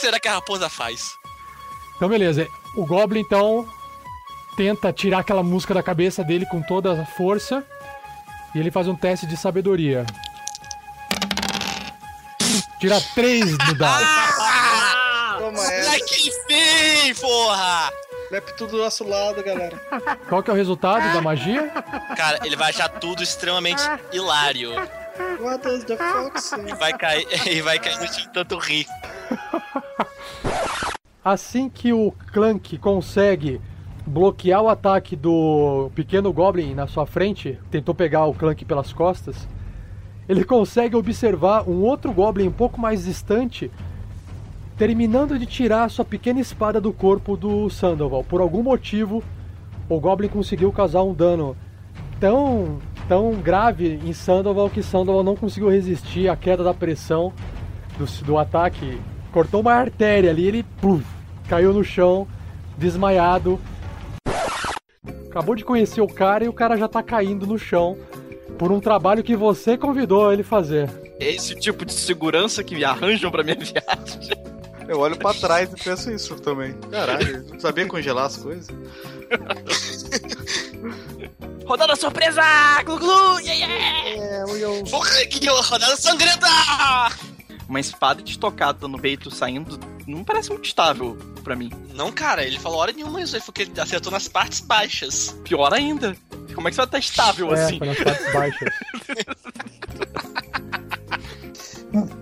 O 0.06 0.08
que 0.08 0.12
será 0.12 0.20
que 0.20 0.28
a 0.28 0.34
raposa 0.34 0.70
faz? 0.70 1.18
Então, 1.96 2.08
beleza. 2.08 2.48
O 2.76 2.86
Goblin, 2.86 3.22
então, 3.22 3.68
tenta 4.56 4.94
tirar 4.94 5.20
aquela 5.20 5.42
música 5.42 5.74
da 5.74 5.82
cabeça 5.82 6.24
dele 6.24 6.46
com 6.46 6.62
toda 6.62 7.02
a 7.02 7.06
força. 7.06 7.64
E 8.54 8.60
ele 8.60 8.70
faz 8.70 8.88
um 8.88 8.96
teste 8.96 9.26
de 9.26 9.36
sabedoria. 9.36 10.06
Tira 12.80 13.02
três 13.16 13.52
no 13.58 13.74
dado. 13.76 14.06
Toma 15.40 15.62
Ai, 15.62 15.80
essa. 15.80 16.06
que 16.06 16.30
enfim, 16.30 17.20
porra! 17.20 17.92
Lepto 18.32 18.68
do 18.68 18.78
nosso 18.78 19.08
lado, 19.08 19.44
galera. 19.44 19.80
Qual 20.28 20.42
que 20.44 20.50
é 20.50 20.54
o 20.54 20.56
resultado 20.56 21.14
da 21.14 21.22
magia? 21.22 21.70
Cara, 22.16 22.40
ele 22.44 22.56
vai 22.56 22.70
achar 22.70 22.90
tudo 22.90 23.24
extremamente 23.24 23.82
hilário. 24.12 24.74
What 25.40 25.64
does 25.64 25.84
the 25.84 25.98
fox? 25.98 26.52
E 26.54 26.74
vai 26.76 26.94
cair, 26.94 27.28
e 27.48 27.62
vai 27.62 27.80
cair 27.80 28.00
no 28.00 28.08
chão 28.08 28.26
tanto 28.34 28.58
rir. 28.58 28.88
Assim 31.24 31.70
que 31.70 31.92
o 31.92 32.12
Clank 32.32 32.78
consegue 32.78 33.60
bloquear 34.06 34.62
o 34.62 34.70
ataque 34.70 35.16
do 35.16 35.90
pequeno 35.96 36.32
Goblin 36.32 36.76
na 36.76 36.86
sua 36.86 37.06
frente, 37.06 37.60
tentou 37.72 37.96
pegar 37.96 38.26
o 38.26 38.34
Clank 38.34 38.64
pelas 38.64 38.94
costas, 38.94 39.48
ele 40.28 40.44
consegue 40.44 40.96
observar 40.96 41.68
um 41.68 41.82
outro 41.84 42.12
Goblin 42.12 42.48
um 42.48 42.52
pouco 42.52 42.80
mais 42.80 43.06
distante, 43.06 43.72
terminando 44.78 45.38
de 45.40 45.46
tirar 45.46 45.90
sua 45.90 46.06
pequena 46.06 46.40
espada 46.40 46.82
do 46.82 46.92
corpo 46.92 47.38
do 47.38 47.70
Sandoval. 47.70 48.24
Por 48.24 48.42
algum 48.42 48.62
motivo, 48.62 49.24
o 49.88 50.00
Goblin 50.00 50.28
conseguiu 50.28 50.72
causar 50.72 51.04
um 51.04 51.14
dano 51.14 51.56
tão, 52.20 52.80
tão 53.08 53.34
grave 53.34 54.00
em 54.04 54.14
Sandoval 54.14 54.70
que 54.70 54.82
Sandoval 54.82 55.24
não 55.24 55.36
conseguiu 55.36 55.70
resistir 55.70 56.28
à 56.28 56.36
queda 56.36 56.64
da 56.64 56.74
pressão 56.74 57.32
do, 57.98 58.06
do 58.26 58.38
ataque. 58.38 59.00
Cortou 59.36 59.60
uma 59.60 59.74
artéria 59.74 60.32
ali, 60.32 60.48
ele 60.48 60.64
pluf, 60.80 61.04
caiu 61.50 61.74
no 61.74 61.84
chão, 61.84 62.26
desmaiado. 62.78 63.60
Acabou 65.30 65.56
de 65.56 65.66
conhecer 65.66 66.00
o 66.00 66.08
cara 66.08 66.46
e 66.46 66.48
o 66.48 66.54
cara 66.54 66.78
já 66.78 66.88
tá 66.88 67.04
caindo 67.04 67.46
no 67.46 67.60
chão 67.60 67.98
por 68.58 68.72
um 68.72 68.80
trabalho 68.80 69.22
que 69.22 69.36
você 69.36 69.78
convidou 69.78 70.32
ele 70.32 70.42
fazer. 70.42 70.90
É 71.20 71.32
esse 71.32 71.54
tipo 71.54 71.84
de 71.84 71.92
segurança 71.92 72.64
que 72.64 72.82
arranjam 72.86 73.30
pra 73.30 73.44
minha 73.44 73.58
viagem. 73.60 74.32
Eu 74.88 75.02
olho 75.02 75.18
pra 75.18 75.34
trás 75.34 75.70
e 75.70 75.84
penso 75.84 76.10
isso 76.14 76.38
também. 76.38 76.74
Caralho, 76.90 77.46
não 77.52 77.60
sabia 77.60 77.86
congelar 77.88 78.28
as 78.28 78.38
coisas? 78.38 78.70
Rodada 81.68 81.98
surpresa! 81.98 82.42
Glu 82.86 83.00
glu! 83.00 83.40
Yeah, 83.42 83.66
yeah! 84.54 84.90
Porra, 84.90 85.26
que 85.26 85.46
rodada 85.46 85.98
sangrenta! 85.98 86.48
Uma 87.68 87.80
espada 87.80 88.22
estocada 88.26 88.88
no 88.88 89.00
peito 89.00 89.32
saindo 89.32 89.80
não 90.06 90.24
parece 90.24 90.50
muito 90.52 90.66
estável 90.66 91.18
pra 91.44 91.56
mim. 91.56 91.72
Não, 91.96 92.12
cara, 92.12 92.44
ele 92.46 92.60
falou 92.60 92.78
hora 92.80 92.92
nenhuma 92.92 93.22
isso 93.22 93.36
aí, 93.36 93.42
porque 93.42 93.64
ele 93.64 93.72
acertou 93.80 94.12
nas 94.12 94.28
partes 94.28 94.60
baixas. 94.60 95.36
Pior 95.44 95.74
ainda. 95.74 96.16
Como 96.54 96.68
é 96.68 96.72
que 96.72 96.76
você 96.76 96.82
vai 96.86 96.86
estar 96.86 97.00
estável 97.00 97.56
É, 97.56 97.64
assim? 97.66 97.78
foi 97.80 97.88
nas 97.88 97.98
partes 97.98 98.34
baixas. 98.34 98.70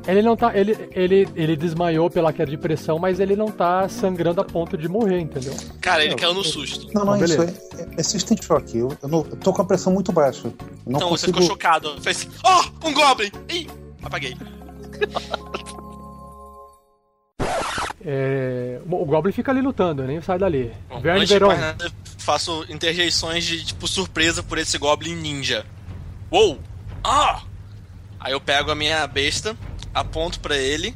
Ele 0.05 0.21
não 0.21 0.35
tá. 0.35 0.55
Ele, 0.55 0.77
ele, 0.91 1.27
ele 1.35 1.55
desmaiou 1.55 2.07
pela 2.09 2.31
queda 2.31 2.51
de 2.51 2.57
pressão, 2.57 2.99
mas 2.99 3.19
ele 3.19 3.35
não 3.35 3.47
tá 3.47 3.89
sangrando 3.89 4.39
a 4.39 4.43
ponto 4.43 4.77
de 4.77 4.87
morrer, 4.87 5.19
entendeu? 5.19 5.55
Cara, 5.81 6.01
ele 6.03 6.11
Não, 6.11 6.17
caiu 6.17 6.33
no 6.33 6.41
eu- 6.41 6.43
susto. 6.43 6.87
Não, 6.93 7.03
não, 7.03 7.15
isso 7.23 7.37
beleza. 7.37 7.59
é, 7.79 7.81
é 7.97 7.99
assistant 8.01 8.43
shock. 8.43 8.77
Eu, 8.77 8.95
eu, 9.01 9.09
não, 9.09 9.19
eu 9.31 9.35
tô 9.37 9.51
com 9.51 9.63
a 9.63 9.65
pressão 9.65 9.91
muito 9.91 10.11
baixa. 10.11 10.47
Eu 10.47 10.53
não 10.85 10.97
Então 10.97 11.09
você 11.09 11.25
consigo. 11.25 11.41
ficou 11.41 11.47
chocado. 11.55 11.99
Fez, 12.01 12.27
oh, 12.45 12.87
um 12.87 12.93
Goblin! 12.93 13.31
Ih, 13.49 13.67
apaguei. 14.03 14.37
É, 18.05 18.81
o 18.85 19.05
Goblin 19.05 19.31
fica 19.31 19.49
ali 19.51 19.61
lutando, 19.61 20.03
nem 20.03 20.21
sai 20.21 20.37
dali. 20.37 20.73
Bom, 20.89 20.99
Verne 20.99 21.25
Veron. 21.25 21.55
nada, 21.55 21.85
eu 21.85 21.91
faço 22.17 22.65
interjeições 22.67 23.45
de, 23.45 23.63
tipo, 23.63 23.87
surpresa 23.87 24.43
por 24.43 24.57
esse 24.57 24.77
Goblin 24.77 25.15
ninja. 25.15 25.65
Uou! 26.29 26.59
Ah! 27.03 27.41
Aí 28.19 28.33
eu 28.33 28.41
pego 28.41 28.71
a 28.71 28.75
minha 28.75 29.07
besta, 29.07 29.55
aponto 29.93 30.39
pra 30.41 30.57
ele 30.57 30.95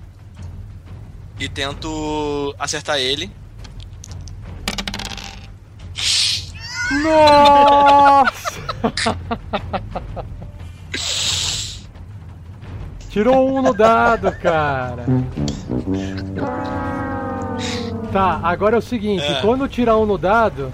e 1.39 1.48
tento 1.48 2.54
acertar 2.60 2.98
ele. 2.98 3.32
Nossa! 7.04 8.58
Tirou 13.18 13.50
um 13.58 13.64
no 13.64 13.74
dado, 13.74 14.32
cara. 14.34 15.04
Tá, 18.12 18.40
agora 18.44 18.76
é 18.76 18.80
o 18.80 18.82
seguinte, 18.82 19.24
É. 19.24 19.42
quando 19.42 19.68
tirar 19.68 19.98
um 19.98 20.06
no 20.06 20.20
dado, 20.20 20.72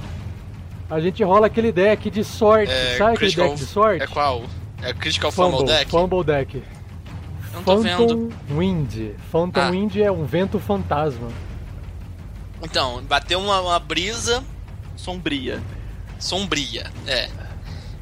a 0.90 1.00
gente 1.00 1.24
rola 1.24 1.48
aquele 1.48 1.72
deck 1.72 2.10
de 2.10 2.22
sorte. 2.22 2.70
É, 2.70 2.98
Sabe 2.98 3.16
aquele 3.16 3.32
deck 3.34 3.56
de 3.56 3.66
sorte? 3.66 4.04
É 4.04 4.08
qual? 4.08 4.44
É 4.82 4.94
Critical 4.94 5.32
Fumble, 5.32 5.60
Fumble, 5.60 5.74
Deck? 5.74 5.90
Fumble 5.92 6.24
Deck. 6.26 6.56
Eu 6.58 6.64
não 7.54 7.64
tô 7.64 7.78
Phantom 7.82 8.08
vendo. 8.08 8.34
Wind. 8.50 9.12
Phantom 9.32 9.62
Ah. 9.62 9.70
Wind 9.72 9.96
é 9.96 10.12
um 10.12 10.26
vento 10.26 10.60
fantasma. 10.60 11.30
Então, 12.62 13.02
bateu 13.04 13.40
uma, 13.40 13.62
uma 13.62 13.80
brisa 13.80 14.44
Sombria. 14.98 15.62
sombria, 16.20 16.92
é. 17.08 17.30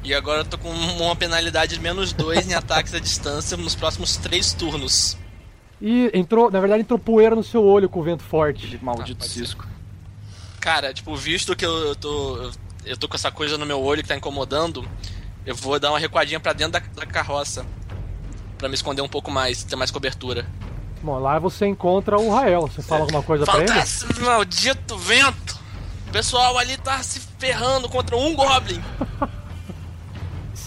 E 0.04 0.12
agora 0.12 0.40
eu 0.40 0.44
tô 0.44 0.58
com 0.58 0.68
uma 0.68 1.14
penalidade 1.14 1.74
de 1.76 1.80
menos 1.80 2.12
dois 2.12 2.48
em 2.48 2.54
ataques 2.54 2.92
à 2.94 2.98
distância 2.98 3.56
nos 3.56 3.74
próximos 3.74 4.16
três 4.16 4.52
turnos. 4.52 5.16
E 5.80 6.10
entrou, 6.12 6.50
na 6.50 6.60
verdade, 6.60 6.82
entrou 6.82 6.98
poeira 6.98 7.36
no 7.36 7.42
seu 7.42 7.64
olho 7.64 7.88
com 7.88 8.00
o 8.00 8.02
vento 8.02 8.22
forte. 8.22 8.78
Maldito 8.82 9.24
ser. 9.24 9.30
cisco. 9.30 9.66
Cara, 10.60 10.92
tipo, 10.92 11.14
visto 11.16 11.54
que 11.56 11.64
eu, 11.64 11.72
eu 11.88 11.96
tô. 11.96 12.50
Eu 12.84 12.96
tô 12.96 13.08
com 13.08 13.14
essa 13.14 13.30
coisa 13.30 13.56
no 13.56 13.64
meu 13.64 13.80
olho 13.80 14.02
que 14.02 14.08
tá 14.08 14.16
incomodando, 14.16 14.84
eu 15.46 15.54
vou 15.54 15.78
dar 15.78 15.90
uma 15.90 15.98
recuadinha 15.98 16.40
pra 16.40 16.52
dentro 16.52 16.72
da, 16.72 16.78
da 16.80 17.06
carroça. 17.06 17.64
Pra 18.58 18.68
me 18.68 18.74
esconder 18.74 19.02
um 19.02 19.08
pouco 19.08 19.30
mais, 19.30 19.62
ter 19.62 19.76
mais 19.76 19.90
cobertura. 19.90 20.46
Bom, 21.00 21.18
lá 21.18 21.38
você 21.38 21.66
encontra 21.66 22.18
o 22.18 22.32
Rael. 22.32 22.62
Você 22.62 22.82
fala 22.82 23.02
alguma 23.02 23.22
coisa 23.22 23.44
pra 23.44 23.58
ele? 23.58 24.24
Maldito 24.24 24.96
vento! 24.96 25.60
O 26.08 26.12
pessoal 26.12 26.58
ali 26.58 26.76
tá 26.76 27.02
se 27.02 27.20
ferrando 27.38 27.88
contra 27.88 28.16
um 28.16 28.34
Goblin. 28.34 28.80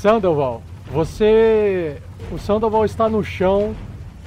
Sandoval, 0.06 0.62
você. 0.92 2.00
O 2.32 2.38
Sandoval 2.38 2.86
está 2.86 3.10
no 3.10 3.24
chão, 3.24 3.74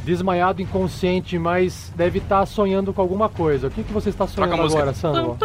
desmaiado, 0.04 0.60
inconsciente, 0.60 1.38
mas 1.38 1.92
deve 1.94 2.18
estar 2.18 2.44
sonhando 2.46 2.92
com 2.92 3.00
alguma 3.00 3.28
coisa. 3.28 3.68
O 3.68 3.70
que, 3.70 3.84
que 3.84 3.92
você 3.92 4.08
está 4.08 4.26
sonhando 4.26 4.60
agora, 4.60 4.92
Sandoval? 4.92 5.38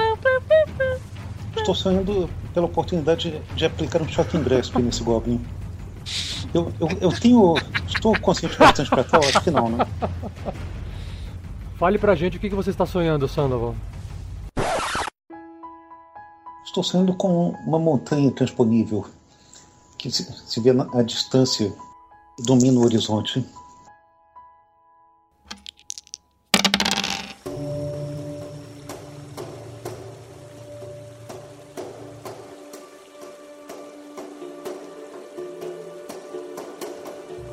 Estou 1.55 1.75
sonhando 1.75 2.27
pela 2.51 2.65
oportunidade 2.65 3.29
de, 3.29 3.55
de 3.55 3.65
aplicar 3.65 4.01
um 4.01 4.07
choque 4.07 4.35
em 4.35 4.41
Gresp 4.41 4.75
nesse 4.79 5.03
Goblin. 5.03 5.39
Eu, 6.51 6.73
eu, 6.79 6.87
eu 6.99 7.11
tenho. 7.11 7.53
Estou 7.87 8.19
consciente 8.19 8.57
bastante 8.57 8.89
pra 8.89 9.03
tal? 9.03 9.21
Acho 9.21 9.39
que 9.39 9.51
não, 9.51 9.69
né? 9.69 9.85
Fale 11.77 11.99
pra 11.99 12.15
gente 12.15 12.37
o 12.37 12.39
que, 12.39 12.49
que 12.49 12.55
você 12.55 12.71
está 12.71 12.87
sonhando, 12.87 13.27
Sandoval. 13.27 13.75
Estou 16.65 16.81
sonhando 16.81 17.13
com 17.13 17.49
uma 17.67 17.77
montanha 17.77 18.31
transponível 18.31 19.05
que 20.03 20.11
se, 20.11 20.27
se 20.45 20.59
vê 20.59 20.71
a 20.71 21.01
distância 21.01 21.73
domina 22.39 22.77
o 22.77 22.83
horizonte. 22.83 23.45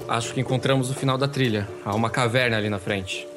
Acho 0.08 0.34
que 0.34 0.40
encontramos 0.40 0.90
o 0.90 0.94
final 0.94 1.16
da 1.16 1.28
trilha. 1.28 1.68
Há 1.84 1.94
uma 1.94 2.10
caverna 2.10 2.56
ali 2.56 2.68
na 2.68 2.80
frente. 2.80 3.28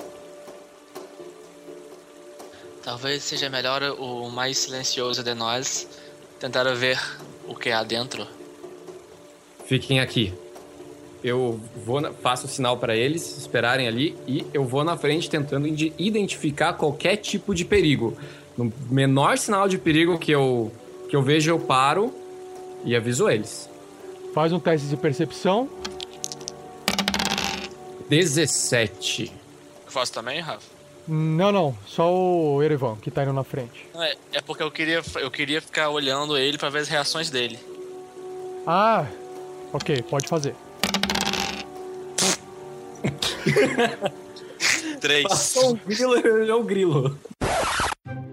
Talvez 2.82 3.24
seja 3.24 3.48
melhor 3.48 3.84
o 4.00 4.32
mais 4.32 4.58
silencioso 4.58 5.24
de 5.24 5.36
nós 5.36 5.88
tentar 6.39 6.63
ver 6.74 7.00
o 7.48 7.53
que 7.53 7.70
há 7.70 7.84
dentro. 7.84 8.27
Fiquem 9.65 10.00
aqui. 10.00 10.34
Eu 11.24 11.60
vou 11.86 12.01
na- 12.01 12.12
faço 12.12 12.46
o 12.48 12.50
sinal 12.50 12.77
para 12.77 12.96
eles 12.98 13.38
esperarem 13.38 13.88
ali 13.88 14.15
e 14.27 14.46
eu 14.53 14.65
vou 14.65 14.84
na 14.84 14.98
frente 14.98 15.29
tentando 15.29 15.67
identificar 15.67 16.74
qualquer 16.74 17.15
tipo 17.17 17.55
de 17.55 17.63
perigo. 17.63 18.17
No 18.58 18.72
menor 18.89 19.38
sinal 19.38 19.67
de 19.70 19.77
perigo 19.77 20.17
que 20.20 20.32
eu 20.32 20.72
que 21.10 21.15
eu 21.15 21.22
vejo, 21.22 21.50
eu 21.51 21.60
paro 21.60 22.13
e 22.84 22.96
aviso 22.96 23.29
eles. 23.29 23.70
Faz 24.34 24.51
um 24.51 24.60
teste 24.60 24.88
de 24.88 24.98
percepção. 24.98 25.70
17. 28.10 29.32
Eu 29.86 29.91
faço 29.91 30.12
também, 30.12 30.39
Rafa? 30.39 30.62
Não, 31.08 31.51
não. 31.51 31.75
Só 31.86 32.12
o 32.13 32.62
Erevan, 32.63 32.96
que 33.01 33.12
tá 33.12 33.24
indo 33.24 33.34
na 33.34 33.43
frente. 33.43 33.86
É, 33.96 34.15
é 34.34 34.41
porque 34.41 34.63
eu 34.63 34.72
queria, 34.72 35.01
eu 35.20 35.29
queria 35.32 35.62
ficar 35.62 35.89
olhando 35.89 36.38
ele 36.38 36.58
pra 36.58 36.70
ver 36.70 36.79
as 36.79 36.88
reações 36.88 37.29
dele. 37.29 37.60
Ah, 38.65 39.05
ok, 39.74 40.01
pode 40.03 40.27
fazer. 40.27 40.56
Três. 45.01 45.24
Passou 45.24 45.74
um 45.74 45.75
grilo, 45.75 46.15
ele 46.15 46.50
é 46.50 46.56
o 46.56 46.63
grilo. 46.63 47.20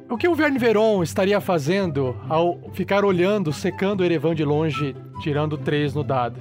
O 0.08 0.16
que 0.16 0.28
o 0.28 0.34
Verne 0.34 0.58
Veron 0.58 1.02
estaria 1.02 1.40
fazendo 1.40 2.16
ao 2.28 2.60
ficar 2.74 3.04
olhando, 3.04 3.52
secando 3.52 4.00
o 4.00 4.04
Erevan 4.04 4.34
de 4.34 4.44
longe, 4.44 4.94
tirando 5.22 5.58
três 5.58 5.94
no 5.94 6.04
dado? 6.04 6.40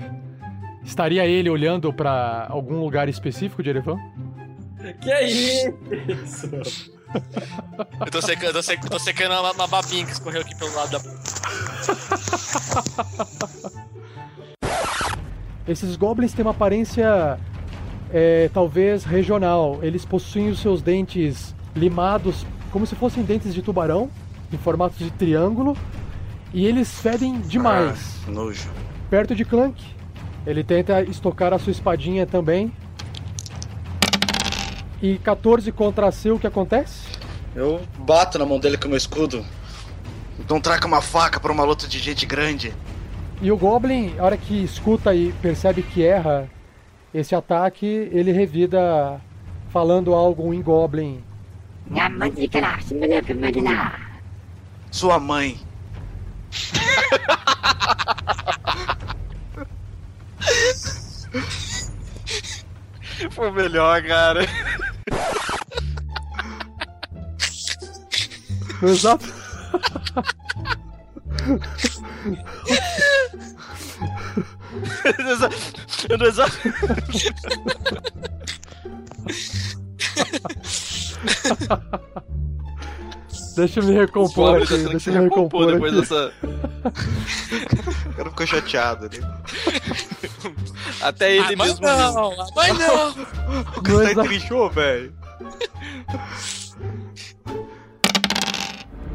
Estaria 0.83 1.25
ele 1.25 1.49
olhando 1.49 1.91
pra 1.93 2.47
algum 2.49 2.79
lugar 2.79 3.09
específico 3.09 3.63
de 3.63 3.69
Erevan? 3.69 3.97
Que 5.01 5.11
é 5.11 5.29
isso? 5.29 5.73
Eu 7.99 8.11
tô 8.11 8.21
secando, 8.21 8.53
tô 8.53 8.61
secando, 8.61 8.91
tô 8.91 8.99
secando 8.99 9.31
uma, 9.31 9.51
uma 9.51 9.67
babinha 9.67 10.05
que 10.05 10.11
escorreu 10.11 10.41
aqui 10.41 10.55
pelo 10.55 10.71
lado 10.75 10.91
da. 10.91 10.99
Esses 15.69 15.95
goblins 15.95 16.33
têm 16.33 16.43
uma 16.43 16.51
aparência 16.51 17.39
é, 18.11 18.49
talvez 18.51 19.03
regional. 19.03 19.77
Eles 19.83 20.03
possuem 20.03 20.49
os 20.49 20.59
seus 20.59 20.81
dentes 20.81 21.53
limados 21.75 22.43
como 22.71 22.87
se 22.87 22.95
fossem 22.95 23.23
dentes 23.23 23.53
de 23.53 23.61
tubarão, 23.61 24.09
em 24.51 24.57
formato 24.57 24.95
de 24.97 25.11
triângulo, 25.11 25.77
e 26.53 26.65
eles 26.65 26.99
fedem 26.99 27.39
demais. 27.41 28.17
Ah, 28.27 28.31
nojo. 28.31 28.69
Perto 29.09 29.35
de 29.35 29.45
Clank, 29.45 29.83
ele 30.45 30.63
tenta 30.63 31.03
estocar 31.03 31.53
a 31.53 31.59
sua 31.59 31.71
espadinha 31.71 32.25
também. 32.25 32.71
E 35.01 35.17
14 35.19 35.71
contra 35.71 36.11
C, 36.11 36.31
o 36.31 36.39
que 36.39 36.47
acontece? 36.47 37.07
Eu 37.55 37.81
bato 37.99 38.37
na 38.37 38.45
mão 38.45 38.59
dele 38.59 38.77
com 38.77 38.85
o 38.85 38.89
meu 38.89 38.97
escudo. 38.97 39.45
Então 40.39 40.59
traca 40.59 40.87
uma 40.87 41.01
faca 41.01 41.39
pra 41.39 41.51
uma 41.51 41.63
luta 41.63 41.87
de 41.87 41.99
gente 41.99 42.25
grande. 42.25 42.73
E 43.41 43.51
o 43.53 43.57
Goblin, 43.57 44.19
a 44.19 44.25
hora 44.25 44.37
que 44.37 44.63
escuta 44.63 45.15
e 45.15 45.31
percebe 45.41 45.81
que 45.81 46.03
erra 46.03 46.49
esse 47.13 47.33
ataque, 47.33 48.09
ele 48.11 48.33
revida 48.33 49.21
falando 49.69 50.13
algo 50.13 50.53
em 50.53 50.61
Goblin. 50.61 51.23
Sua 54.91 55.17
mãe. 55.19 55.57
Foi 63.31 63.51
melhor, 63.51 64.03
cara. 64.03 64.41
No 68.81 68.89
exato. 68.89 69.25
Eu 76.09 76.17
não 76.17 76.25
exato. 76.25 76.57
Deixa 83.55 83.79
eu 83.79 83.83
me 83.83 83.93
recompor 83.93 84.61
aqui, 84.61 84.77
deixa 84.77 85.09
eu 85.09 85.15
me 85.15 85.23
recompor 85.23 85.67
recompor 85.67 85.73
depois 85.73 85.91
aqui. 85.93 86.01
dessa. 86.01 86.33
O 88.09 88.13
cara 88.19 88.29
ficou 88.31 88.47
chateado 88.47 89.05
ali. 89.05 89.19
Até 91.01 91.35
ele 91.37 91.53
Ah, 91.53 91.57
mas 91.57 91.79
mesmo. 91.79 91.85
não, 91.87 92.29
viu. 92.31 92.45
mas 92.55 92.77
não. 92.77 93.09
O 93.77 93.81
cara 93.81 94.15
tá 94.15 94.23
trinchou, 94.23 94.69
velho. 94.69 95.13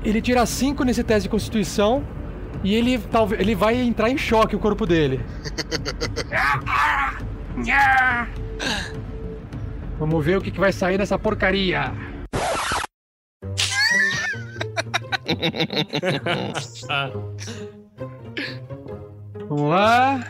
Ele 0.03 0.21
tira 0.23 0.45
5 0.47 0.85
nesse 0.85 1.03
teste 1.05 1.23
de 1.25 1.29
constituição 1.29 2.05
e 2.65 2.75
ele, 2.75 2.99
talvez, 2.99 3.41
ele 3.41 3.55
vai 3.55 3.77
entrar 3.77 4.09
em 4.09 4.17
choque 4.17 4.57
o 4.57 4.59
corpo 4.59 4.87
dele. 4.87 5.21
Vamos 9.99 10.25
ver 10.25 10.39
o 10.39 10.41
que, 10.41 10.51
que 10.51 10.59
vai 10.59 10.73
sair 10.73 10.97
dessa 10.97 11.19
porcaria. 11.19 11.93
Vamos 19.49 19.71
lá. 19.71 20.25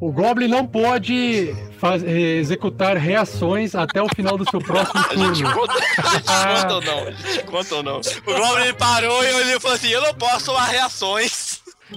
O 0.00 0.10
Goblin 0.10 0.48
não 0.48 0.66
pode 0.66 1.54
faz- 1.78 2.02
eh, 2.04 2.38
executar 2.38 2.96
reações 2.96 3.74
até 3.74 4.00
o 4.02 4.08
final 4.14 4.36
do 4.38 4.48
seu 4.50 4.60
próximo 4.60 5.04
A 5.10 5.14
gente 5.16 5.42
turno. 5.42 5.54
conta, 5.60 5.74
a 5.74 6.10
gente 6.10 6.26
conta 6.66 6.74
ou 6.74 6.80
não? 6.82 6.98
A 7.06 7.10
gente 7.10 7.42
conta 7.44 7.74
ou 7.76 7.82
não? 7.82 8.00
O 8.00 8.24
Goblin 8.24 8.74
parou 8.74 9.24
e 9.24 9.32
olhou 9.34 9.56
e 9.56 9.60
falou 9.60 9.76
assim: 9.76 9.88
Eu 9.88 10.02
não 10.02 10.14
posso 10.14 10.46
tomar 10.46 10.66
reações. 10.66 11.60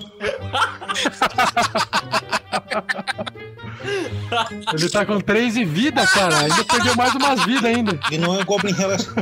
Ele 4.74 4.90
tá 4.90 5.06
com 5.06 5.20
3 5.20 5.54
de 5.54 5.66
vida, 5.66 6.06
cara. 6.08 6.38
Ainda 6.40 6.64
perdeu 6.64 6.96
mais 6.96 7.14
umas 7.16 7.44
vidas 7.44 7.66
ainda. 7.66 8.00
E 8.12 8.18
não 8.18 8.36
é 8.36 8.40
um 8.42 8.46
Goblin 8.46 8.74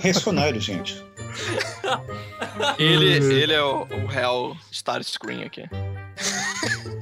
reacionário, 0.01 0.59
gente. 0.59 1.03
Ele, 2.79 3.05
ele 3.33 3.53
é 3.53 3.61
o, 3.61 3.83
o 3.83 4.07
real 4.07 4.55
Star 4.73 5.03
Screen 5.03 5.43
aqui. 5.43 5.63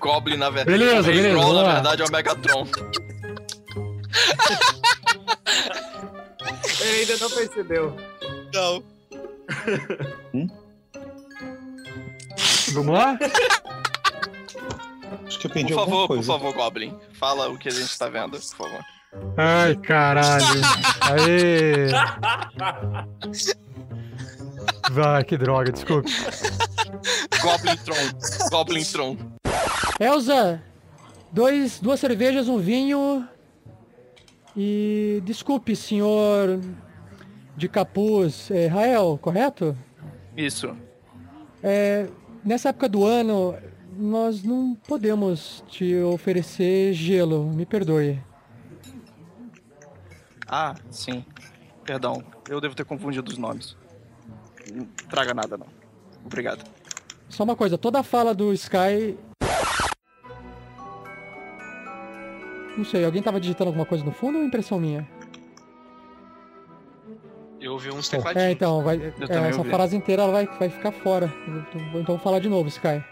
Goblin, 0.00 0.36
na 0.36 0.50
verdade. 0.50 0.78
Beleza, 0.78 1.02
beleza, 1.10 1.30
Troll, 1.38 1.54
na 1.54 1.72
verdade, 1.74 2.02
é 2.02 2.04
o 2.04 2.10
Megatron. 2.12 2.66
Ele 6.80 7.00
ainda 7.00 7.16
não 7.18 7.30
percebeu. 7.30 7.96
Não. 8.54 8.82
Vamos 12.74 12.94
lá? 12.94 13.18
Acho 15.26 15.38
que 15.38 15.46
eu 15.46 15.50
Por 15.50 15.54
perdi 15.54 15.72
alguma 15.72 15.86
favor, 15.86 16.06
por 16.08 16.14
coisa. 16.14 16.32
favor, 16.32 16.52
Goblin. 16.54 16.98
Fala 17.18 17.48
o 17.48 17.58
que 17.58 17.68
a 17.68 17.72
gente 17.72 17.98
tá 17.98 18.08
vendo, 18.08 18.32
por 18.38 18.42
favor. 18.42 18.84
Ai, 19.36 19.74
caralho. 19.76 20.44
Aê. 21.00 21.86
Vai, 24.90 25.24
que 25.24 25.36
droga, 25.36 25.72
desculpe. 25.72 26.10
Goblin 27.42 27.76
Tron. 27.78 28.50
Goblin 28.50 28.84
Tron. 28.84 29.16
Elza, 29.98 30.62
dois, 31.32 31.80
duas 31.80 31.98
cervejas, 31.98 32.48
um 32.48 32.58
vinho. 32.58 33.26
E 34.56 35.22
desculpe, 35.24 35.74
senhor 35.74 36.60
de 37.56 37.68
capuz. 37.68 38.50
É, 38.50 38.66
Rael, 38.66 39.18
correto? 39.20 39.76
Isso. 40.36 40.76
É, 41.62 42.08
nessa 42.44 42.68
época 42.68 42.88
do 42.88 43.04
ano, 43.04 43.54
nós 43.96 44.42
não 44.42 44.74
podemos 44.74 45.64
te 45.68 45.96
oferecer 45.96 46.92
gelo, 46.92 47.44
me 47.44 47.64
perdoe. 47.64 48.20
Ah, 50.46 50.74
sim. 50.90 51.24
Perdão, 51.84 52.22
eu 52.48 52.60
devo 52.60 52.74
ter 52.74 52.84
confundido 52.84 53.30
os 53.30 53.38
nomes. 53.38 53.76
Não 54.72 54.84
traga 55.08 55.32
nada, 55.32 55.56
não. 55.56 55.66
Obrigado. 56.24 56.64
Só 57.28 57.44
uma 57.44 57.56
coisa, 57.56 57.78
toda 57.78 58.00
a 58.00 58.02
fala 58.02 58.34
do 58.34 58.52
Sky. 58.52 59.16
Não 62.76 62.84
sei, 62.84 63.04
alguém 63.04 63.22
tava 63.22 63.40
digitando 63.40 63.68
alguma 63.68 63.86
coisa 63.86 64.04
no 64.04 64.12
fundo 64.12 64.38
ou 64.38 64.44
é 64.44 64.46
impressão 64.46 64.78
minha? 64.78 65.06
Eu 67.60 67.72
ouvi 67.72 67.90
uns 67.90 68.12
É, 68.12 68.16
tecladinhos. 68.16 68.50
então, 68.52 68.82
vai, 68.82 68.96
é, 68.96 69.14
essa 69.48 69.58
ouvi. 69.58 69.70
frase 69.70 69.96
inteira 69.96 70.22
ela 70.22 70.32
vai, 70.32 70.46
vai 70.46 70.68
ficar 70.68 70.92
fora. 70.92 71.32
Então, 71.48 71.80
então 72.00 72.04
vou 72.16 72.18
falar 72.18 72.38
de 72.38 72.48
novo, 72.48 72.68
Sky. 72.68 73.02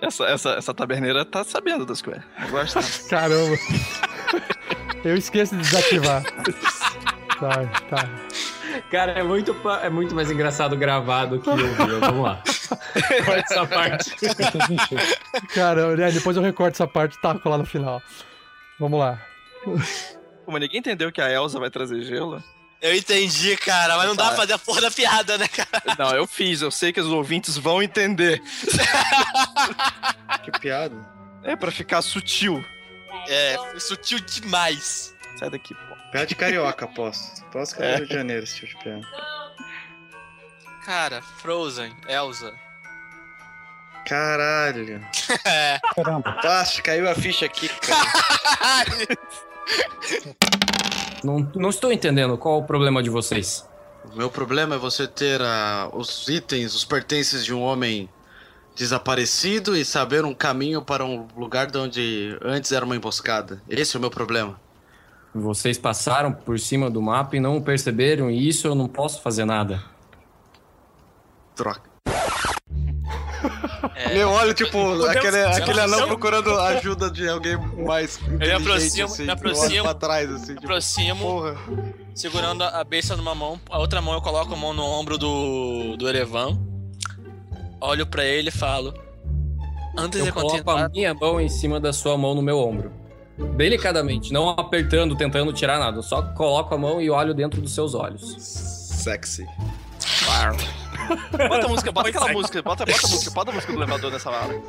Essa, 0.00 0.24
essa, 0.24 0.50
essa 0.54 0.74
taberneira 0.74 1.24
tá 1.24 1.44
sabendo 1.44 1.84
das 1.86 2.00
coisas. 2.02 2.24
Eu 2.42 2.48
gosto. 2.50 2.78
Caramba. 3.08 3.56
Eu 5.04 5.16
esqueço 5.16 5.54
de 5.54 5.62
desativar. 5.62 6.22
Tá, 7.38 7.66
tá. 7.90 8.08
Cara, 8.90 9.12
é 9.12 9.22
muito, 9.22 9.54
é 9.82 9.88
muito 9.90 10.14
mais 10.14 10.30
engraçado 10.30 10.76
gravado 10.76 11.38
que 11.40 11.48
eu 11.48 11.56
vi. 11.56 11.64
Vamos 12.00 12.22
lá. 12.24 12.42
Corta 12.68 13.44
essa 13.50 13.66
parte. 13.66 14.10
Cara, 15.54 15.96
né, 15.96 16.10
depois 16.10 16.36
eu 16.36 16.42
recorto 16.42 16.74
essa 16.74 16.86
parte 16.86 17.16
e 17.16 17.20
taco 17.20 17.48
lá 17.48 17.58
no 17.58 17.66
final. 17.66 18.02
Vamos 18.78 18.98
lá. 18.98 19.20
Mas 20.46 20.60
ninguém 20.60 20.78
entendeu 20.80 21.10
que 21.10 21.20
a 21.20 21.30
Elsa 21.30 21.58
vai 21.58 21.70
trazer 21.70 22.02
gelo? 22.02 22.42
Eu 22.80 22.94
entendi, 22.94 23.56
cara, 23.56 23.96
mas 23.96 24.06
não 24.06 24.14
dá 24.14 24.26
pra 24.28 24.36
fazer 24.36 24.52
a 24.52 24.58
porra 24.58 24.82
da 24.82 24.90
piada, 24.90 25.38
né, 25.38 25.48
cara? 25.48 25.96
Não, 25.98 26.10
eu 26.14 26.26
fiz, 26.26 26.60
eu 26.60 26.70
sei 26.70 26.92
que 26.92 27.00
os 27.00 27.06
ouvintes 27.08 27.56
vão 27.56 27.82
entender. 27.82 28.40
Que 30.44 30.50
piada. 30.60 30.94
É 31.42 31.56
pra 31.56 31.70
ficar 31.72 32.02
sutil. 32.02 32.62
É, 33.28 33.56
sutil 33.78 34.20
demais. 34.20 35.14
Sai 35.38 35.50
daqui, 35.50 35.74
pô. 35.74 35.96
Piada 36.12 36.26
de 36.26 36.34
carioca, 36.34 36.84
aposto. 36.84 37.42
Aposto 37.46 37.76
que 37.76 37.82
é 37.82 37.86
É. 37.86 37.92
do 37.94 37.98
Rio 38.00 38.08
de 38.08 38.14
Janeiro 38.14 38.44
esse 38.44 38.56
tipo 38.56 38.66
de 38.78 38.84
piada. 38.84 39.06
Cara, 40.86 41.20
Frozen, 41.20 41.92
Elsa. 42.08 42.54
Caralho. 44.06 45.04
É. 45.44 45.80
Caramba. 45.96 46.38
Nossa, 46.44 46.80
caiu 46.80 47.10
a 47.10 47.14
ficha 47.16 47.44
aqui, 47.44 47.68
cara. 47.68 48.06
Não, 51.24 51.40
não 51.56 51.70
estou 51.70 51.90
entendendo 51.90 52.38
qual 52.38 52.60
o 52.60 52.64
problema 52.64 53.02
de 53.02 53.10
vocês. 53.10 53.68
O 54.12 54.16
meu 54.16 54.30
problema 54.30 54.76
é 54.76 54.78
você 54.78 55.08
ter 55.08 55.42
ah, 55.42 55.90
os 55.92 56.28
itens, 56.28 56.72
os 56.72 56.84
pertences 56.84 57.44
de 57.44 57.52
um 57.52 57.60
homem 57.60 58.08
desaparecido 58.76 59.76
e 59.76 59.84
saber 59.84 60.24
um 60.24 60.32
caminho 60.32 60.82
para 60.82 61.04
um 61.04 61.26
lugar 61.36 61.66
de 61.66 61.78
onde 61.78 62.38
antes 62.40 62.70
era 62.70 62.84
uma 62.84 62.94
emboscada. 62.94 63.60
Esse 63.68 63.96
é 63.96 63.98
o 63.98 64.00
meu 64.00 64.10
problema. 64.10 64.60
Vocês 65.34 65.78
passaram 65.78 66.30
por 66.30 66.60
cima 66.60 66.88
do 66.88 67.02
mapa 67.02 67.34
e 67.36 67.40
não 67.40 67.60
perceberam, 67.60 68.30
e 68.30 68.48
isso 68.48 68.68
eu 68.68 68.76
não 68.76 68.86
posso 68.86 69.20
fazer 69.20 69.44
nada. 69.44 69.82
Troca. 71.56 71.90
É, 73.94 74.20
Eu 74.22 74.28
olho, 74.30 74.52
tipo, 74.54 74.78
aquele, 75.04 75.42
aquele 75.44 75.80
anão 75.80 76.06
procurando 76.06 76.50
ajuda 76.58 77.10
de 77.10 77.28
alguém 77.28 77.56
mais 77.84 78.18
Eu 78.22 78.28
me 78.30 78.36
inteligente, 78.36 78.62
aproximo, 78.62 79.04
assim, 79.06 79.22
olho 79.22 79.32
aproximo, 79.32 79.82
pra 79.84 79.94
trás, 79.94 80.30
assim, 80.30 80.54
tipo, 80.54 80.66
aproximo, 80.66 81.18
porra. 81.20 81.56
segurando 82.14 82.62
a 82.62 82.84
besta 82.84 83.16
numa 83.16 83.34
mão, 83.34 83.60
a 83.70 83.78
outra 83.78 84.00
mão 84.00 84.14
eu 84.14 84.20
coloco 84.20 84.52
a 84.52 84.56
mão 84.56 84.72
no 84.72 84.84
ombro 84.84 85.16
do, 85.18 85.96
do 85.96 86.08
Erevan, 86.08 86.58
olho 87.80 88.06
pra 88.06 88.24
ele 88.24 88.48
e 88.48 88.52
falo: 88.52 88.92
Antes 89.96 90.20
Eu 90.20 90.26
de 90.26 90.32
coloco 90.32 90.54
a 90.54 90.58
continuar. 90.58 90.88
minha 90.90 91.14
mão 91.14 91.40
em 91.40 91.48
cima 91.48 91.80
da 91.80 91.92
sua 91.92 92.16
mão 92.18 92.34
no 92.34 92.42
meu 92.42 92.58
ombro. 92.58 92.92
Delicadamente, 93.56 94.32
não 94.32 94.48
apertando, 94.50 95.14
tentando 95.14 95.52
tirar 95.52 95.78
nada. 95.78 96.00
Só 96.02 96.22
coloco 96.22 96.74
a 96.74 96.78
mão 96.78 97.00
e 97.00 97.10
olho 97.10 97.34
dentro 97.34 97.60
dos 97.60 97.72
seus 97.74 97.94
olhos. 97.94 98.34
Sexy. 98.38 99.46
Bota 101.48 101.66
a 101.66 101.68
música, 101.68 101.92
bota 101.92 102.08
aquela 102.08 102.32
música, 102.32 102.62
bota, 102.62 102.84
bota 102.86 103.06
a 103.06 103.10
música, 103.10 103.30
bota 103.30 103.50
a 103.50 103.54
música 103.54 103.72
do 103.72 103.78
elevador 103.78 104.10
nessa 104.10 104.30
hora. 104.30 104.60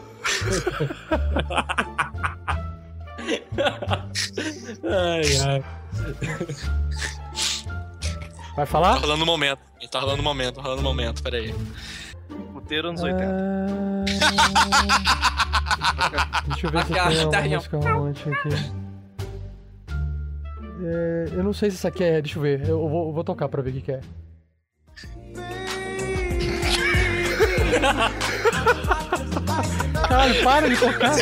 Ai, 4.83 5.37
ai. 5.45 5.63
Vai 8.55 8.65
Tá 8.65 8.65
falar? 8.65 8.95
rolando 8.97 9.23
um 9.23 9.25
momento, 9.25 9.59
tá 9.91 9.99
rolando 9.99 10.21
um 10.21 10.25
momento, 10.25 10.55
tá 10.55 10.61
rolando 10.61 10.81
um 10.81 10.85
momento, 10.85 11.21
peraí. 11.23 11.53
Puteiro 12.53 12.89
anos 12.89 13.01
80. 13.03 13.23
Ah, 13.23 14.03
Deixa 16.47 16.67
eu 16.67 16.71
ver 16.71 16.85
se 16.85 16.93
tem 16.93 17.39
uma 17.47 17.55
música 17.57 17.77
romântica 17.77 18.31
aqui. 18.31 18.49
É, 20.83 21.25
eu 21.31 21.43
não 21.43 21.53
sei 21.53 21.69
se 21.71 21.77
isso 21.77 21.87
aqui 21.87 22.03
é. 22.03 22.21
Deixa 22.21 22.37
eu 22.37 22.41
ver. 22.43 22.67
Eu 22.67 22.87
vou, 22.89 23.07
eu 23.07 23.13
vou 23.13 23.23
tocar 23.23 23.47
pra 23.49 23.61
ver 23.61 23.69
o 23.69 23.73
que, 23.73 23.81
que 23.81 23.91
é. 23.91 24.01
Caralho, 30.07 30.43
para 30.43 30.69
de 30.69 30.77
tocar. 30.77 31.15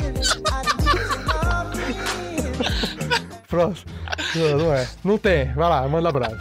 Próximo. 3.48 3.92
Não, 4.36 4.58
não 4.58 4.74
é. 4.74 4.90
Não 5.04 5.18
tem. 5.18 5.54
Vai 5.54 5.70
lá, 5.70 5.88
manda 5.88 6.10
abraço. 6.10 6.38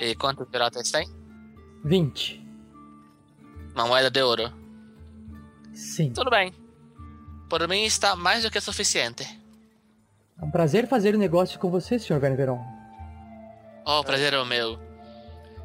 E 0.00 0.14
quantos 0.14 0.48
piratas 0.48 0.90
tem? 0.90 1.08
20. 1.84 2.44
Uma 3.74 3.86
moeda 3.86 4.10
de 4.10 4.22
ouro. 4.22 4.52
Sim. 5.72 6.12
Tudo 6.12 6.30
bem. 6.30 6.52
Por 7.48 7.66
mim 7.68 7.84
está 7.84 8.16
mais 8.16 8.42
do 8.42 8.50
que 8.50 8.60
suficiente. 8.60 9.24
É 10.40 10.44
um 10.44 10.50
prazer 10.50 10.88
fazer 10.88 11.14
o 11.14 11.18
negócio 11.18 11.58
com 11.58 11.70
você, 11.70 11.98
Sr. 11.98 12.18
Verneron. 12.18 12.60
Oh, 13.84 14.00
o 14.00 14.04
prazer 14.04 14.34
é 14.34 14.38
o 14.38 14.44
meu. 14.44 14.78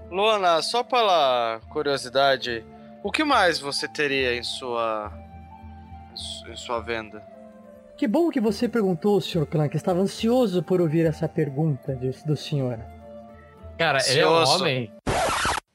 Luana, 0.10 0.62
só 0.62 0.84
pela 0.84 1.60
curiosidade, 1.70 2.64
o 3.04 3.12
que 3.12 3.24
mais 3.24 3.60
você 3.60 3.88
teria 3.88 4.36
em 4.36 4.44
sua. 4.44 5.12
em 6.12 6.16
su- 6.18 6.50
em 6.52 6.56
sua 6.56 6.80
venda? 6.80 7.24
Que 7.98 8.08
bom 8.08 8.30
que 8.32 8.42
você 8.42 8.68
perguntou, 8.68 9.22
Sr. 9.22 9.46
Clank. 9.46 9.76
Estava 9.76 10.00
ansioso 10.00 10.64
por 10.64 10.82
ouvir 10.82 11.06
essa 11.06 11.30
pergunta 11.30 11.96
do 12.26 12.36
senhor. 12.36 12.80
Cara, 13.78 14.00
ele 14.08 14.20
é 14.20 14.28
um 14.28 14.44
homem. 14.48 14.92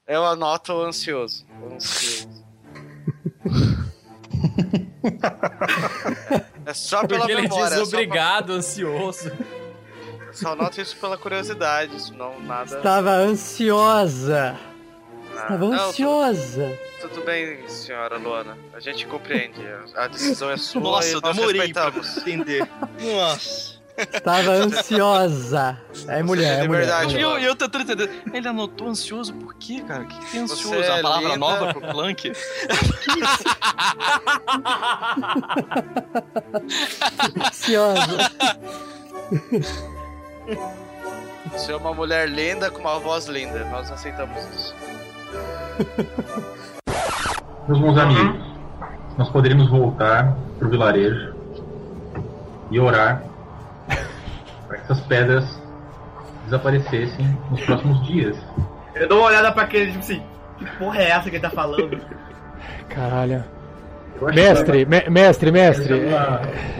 Eu 0.05 0.25
anoto 0.25 0.73
ansioso. 0.81 1.45
ansioso. 1.73 2.45
é 6.65 6.73
só 6.73 7.05
pela 7.05 7.19
Porque 7.21 7.31
ele 7.33 7.41
memória. 7.43 7.65
diz 7.65 7.73
é 7.73 7.79
pra- 7.79 7.83
obrigado, 7.99 8.53
ansioso. 8.53 9.31
Só 10.31 10.53
anoto 10.53 10.79
isso 10.81 10.95
pela 10.97 11.17
curiosidade, 11.17 11.95
isso 11.95 12.13
não 12.13 12.39
nada. 12.41 12.77
Estava 12.77 13.11
ansiosa. 13.11 14.55
Ah, 15.35 15.41
Estava 15.41 15.57
não, 15.65 15.73
ansiosa. 15.73 16.79
Tu- 17.01 17.07
Tudo 17.09 17.21
bem, 17.25 17.67
senhora 17.69 18.17
Luana. 18.17 18.57
A 18.73 18.79
gente 18.79 19.05
compreende. 19.07 19.61
A 19.95 20.07
decisão 20.07 20.49
é 20.49 20.57
sua 20.57 20.81
Nossa, 20.81 21.07
e 21.09 21.13
eu 21.13 21.21
nós 21.21 21.35
demorei 21.35 21.73
pra 21.73 21.91
entender. 22.25 22.67
Nossa. 22.99 23.77
Estava 23.97 24.51
ansiosa. 24.51 25.81
É 26.07 26.21
mulher, 26.21 26.63
é 26.65 26.67
mulher. 26.67 26.81
verdade, 26.81 27.17
E 27.17 27.21
eu, 27.21 27.39
eu 27.39 27.55
tentando 27.55 27.81
entender. 27.81 28.11
Ele 28.31 28.47
anotou 28.47 28.89
ansioso 28.89 29.33
por 29.33 29.55
quê, 29.55 29.81
cara? 29.87 30.03
O 30.03 30.07
que, 30.07 30.19
que 30.19 30.31
tem 30.33 30.45
Você 30.45 30.53
ansioso? 30.53 30.75
É 30.83 30.87
é 30.87 30.91
uma 30.93 31.01
palavra 31.01 31.27
linda. 31.29 31.37
nova 31.39 31.73
pro 31.73 31.81
Clank? 31.81 32.31
Ansiosa. 37.47 38.31
Você 41.51 41.71
é 41.71 41.75
uma 41.75 41.93
mulher 41.93 42.29
linda 42.29 42.69
com 42.71 42.79
uma 42.79 42.99
voz 42.99 43.25
linda. 43.25 43.63
Nós 43.65 43.91
aceitamos 43.91 44.43
isso. 44.55 44.75
Meus 47.67 47.79
bons 47.79 47.97
amigos, 47.97 48.39
nós 49.17 49.29
poderíamos 49.29 49.69
voltar 49.69 50.35
pro 50.57 50.69
vilarejo 50.69 51.33
e 52.71 52.79
orar 52.79 53.23
para 54.67 54.77
que 54.77 54.83
essas 54.83 54.99
pedras 55.01 55.61
desaparecessem 56.45 57.37
nos 57.51 57.61
próximos 57.61 58.05
dias. 58.07 58.37
Eu 58.95 59.07
dou 59.07 59.19
uma 59.19 59.27
olhada 59.27 59.51
pra 59.51 59.63
aquele, 59.63 59.87
tipo 59.87 59.99
assim, 59.99 60.21
que 60.57 60.65
porra 60.77 60.99
é 60.99 61.09
essa 61.09 61.29
que 61.29 61.35
ele 61.35 61.39
tá 61.43 61.49
falando? 61.49 61.99
Caralho. 62.89 63.43
Mestre, 64.33 64.85
me- 64.85 65.09
mestre, 65.09 65.51
mestre. 65.51 65.93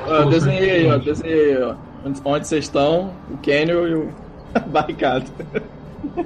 Ó, 0.08 0.14
eu 0.14 0.30
desenhei 0.30 0.72
aí, 0.72 0.92
ó. 0.92 0.98
Desenhei 0.98 1.62
ó. 1.64 1.76
Onde, 2.06 2.22
onde 2.26 2.48
vocês 2.48 2.66
estão, 2.66 3.12
o 3.30 3.38
Canyon 3.38 3.88
e 3.88 3.94
o 3.96 4.10
barricado. 4.68 5.26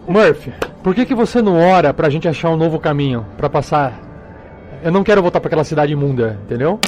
Murphy, 0.08 0.54
por 0.84 0.94
que, 0.96 1.06
que 1.06 1.16
você 1.16 1.42
não 1.42 1.58
ora 1.60 1.94
pra 1.94 2.10
gente 2.10 2.28
achar 2.28 2.50
um 2.50 2.56
novo 2.58 2.80
caminho 2.80 3.26
pra 3.38 3.50
passar? 3.50 3.94
Eu 4.84 4.92
não 4.92 5.04
quero 5.04 5.22
voltar 5.22 5.40
pra 5.40 5.48
aquela 5.48 5.64
cidade 5.64 5.94
imunda, 5.94 6.40
entendeu? 6.44 6.80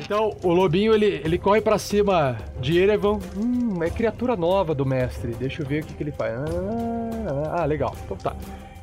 Então, 0.00 0.36
o 0.44 0.52
lobinho 0.52 0.94
ele, 0.94 1.20
ele 1.24 1.36
corre 1.38 1.60
pra 1.60 1.78
cima 1.78 2.36
de 2.60 2.78
Erevan. 2.78 3.18
Hum, 3.36 3.82
é 3.82 3.90
criatura 3.90 4.36
nova 4.36 4.72
do 4.74 4.86
mestre. 4.86 5.34
Deixa 5.34 5.62
eu 5.62 5.66
ver 5.66 5.82
o 5.82 5.86
que, 5.86 5.94
que 5.94 6.02
ele 6.02 6.12
faz. 6.12 6.32
Ah, 6.34 7.62
ah, 7.62 7.64
legal. 7.64 7.94
Então 8.04 8.16
tá. 8.16 8.36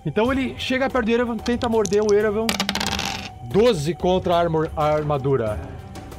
Então 0.06 0.32
ele 0.32 0.56
chega 0.58 0.90
perto 0.90 1.06
de 1.06 1.14
Erevan, 1.14 1.38
tenta 1.38 1.70
morder 1.70 2.04
o 2.04 2.14
Erevan. 2.14 2.48
12 3.46 3.94
contra 3.94 4.36
a, 4.36 4.40
armor- 4.40 4.70
a 4.76 4.86
armadura. 4.86 5.58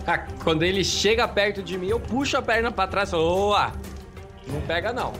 Ah, 0.07 0.19
quando 0.43 0.63
ele 0.63 0.83
chega 0.83 1.29
perto 1.29 1.63
de 1.63 1.77
mim, 1.77 1.89
eu 1.89 2.01
puxo 2.01 2.39
a 2.39 2.43
perna 2.43 2.71
pra 2.71 2.87
trás 2.87 3.09
e 3.09 3.13
falo, 3.13 3.25
Oa! 3.49 3.73
Não 4.47 4.61
pega 4.63 4.93
não. 4.93 5.13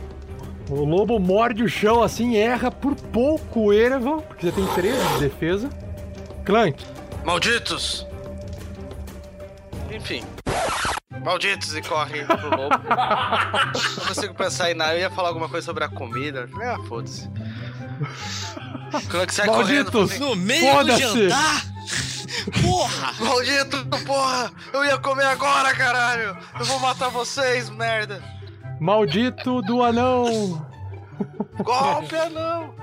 O 0.71 0.83
lobo 0.85 1.19
morde 1.19 1.63
o 1.63 1.69
chão 1.69 2.03
assim, 2.03 2.37
erra 2.37 2.71
por 2.71 2.95
pouco 2.95 3.61
o 3.67 3.73
Erevan, 3.73 4.21
porque 4.21 4.47
você 4.47 4.53
tem 4.53 4.67
13 4.67 5.09
de 5.15 5.19
defesa. 5.21 5.69
Clank, 6.45 6.85
Malditos! 7.25 8.07
Enfim. 9.91 10.25
Malditos 11.25 11.75
e 11.75 11.81
corre 11.81 12.25
pro 12.25 12.51
lobo. 12.51 12.77
Não 13.99 14.07
consigo 14.07 14.35
pensar 14.35 14.71
em 14.71 14.75
nada. 14.75 14.95
Eu 14.95 15.01
ia 15.01 15.11
falar 15.11 15.29
alguma 15.29 15.49
coisa 15.49 15.65
sobre 15.65 15.85
a 15.85 15.89
comida. 15.89 16.49
Ah, 16.63 16.77
foda-se. 16.87 17.31
Que 19.27 19.33
sai. 19.33 19.47
Malditos! 19.47 20.19
No 20.19 20.37
meio 20.37 20.61
do 20.61 20.77
Foda-se! 20.77 21.29
jantar? 21.29 21.75
Porra! 22.63 23.13
Maldito, 23.21 23.87
porra! 24.05 24.53
Eu 24.73 24.85
ia 24.85 24.99
comer 24.99 25.25
agora, 25.25 25.75
caralho! 25.75 26.37
Eu 26.59 26.65
vou 26.67 26.79
matar 26.81 27.09
vocês, 27.09 27.71
merda! 27.71 28.23
maldito 28.81 29.63
do 29.63 29.83
anão. 29.83 30.67
Golpe 31.63 32.17
não! 32.33 32.75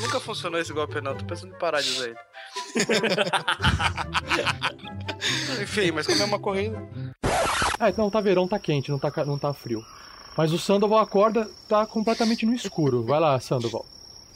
Nunca 0.00 0.20
funcionou 0.20 0.60
esse 0.60 0.72
golpe 0.72 1.00
não, 1.00 1.14
tô 1.14 1.24
pensando 1.24 1.54
em 1.54 1.58
parar 1.58 1.80
de 1.80 1.90
usar 1.90 2.06
ele. 2.06 2.16
Enfim, 5.62 5.90
mas 5.92 6.06
como 6.06 6.22
é 6.22 6.24
uma 6.24 6.38
corrida. 6.38 6.82
É, 7.80 7.92
não, 7.96 8.10
tá 8.10 8.20
verão, 8.20 8.48
tá 8.48 8.58
quente, 8.58 8.90
não 8.90 8.98
tá, 8.98 9.12
não 9.24 9.38
tá 9.38 9.52
frio. 9.52 9.84
Mas 10.36 10.52
o 10.52 10.58
Sandoval 10.58 11.00
acorda, 11.00 11.50
tá 11.68 11.84
completamente 11.86 12.46
no 12.46 12.54
escuro. 12.54 13.04
Vai 13.04 13.20
lá, 13.20 13.38
Sandoval. 13.40 13.84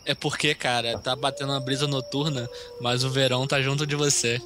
É 0.04 0.14
porque, 0.14 0.54
cara, 0.54 0.98
tá 0.98 1.14
batendo 1.14 1.52
uma 1.52 1.60
brisa 1.60 1.86
noturna, 1.86 2.48
mas 2.80 3.04
o 3.04 3.10
verão 3.10 3.46
tá 3.46 3.60
junto 3.62 3.86
de 3.86 3.94
você. 3.94 4.42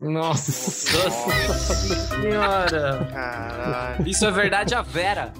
Nossa 0.00 0.50
senhora. 2.10 3.08
Caralho. 3.12 4.08
Isso 4.08 4.26
é 4.26 4.30
verdade 4.32 4.74
a 4.74 4.82
Vera. 4.82 5.32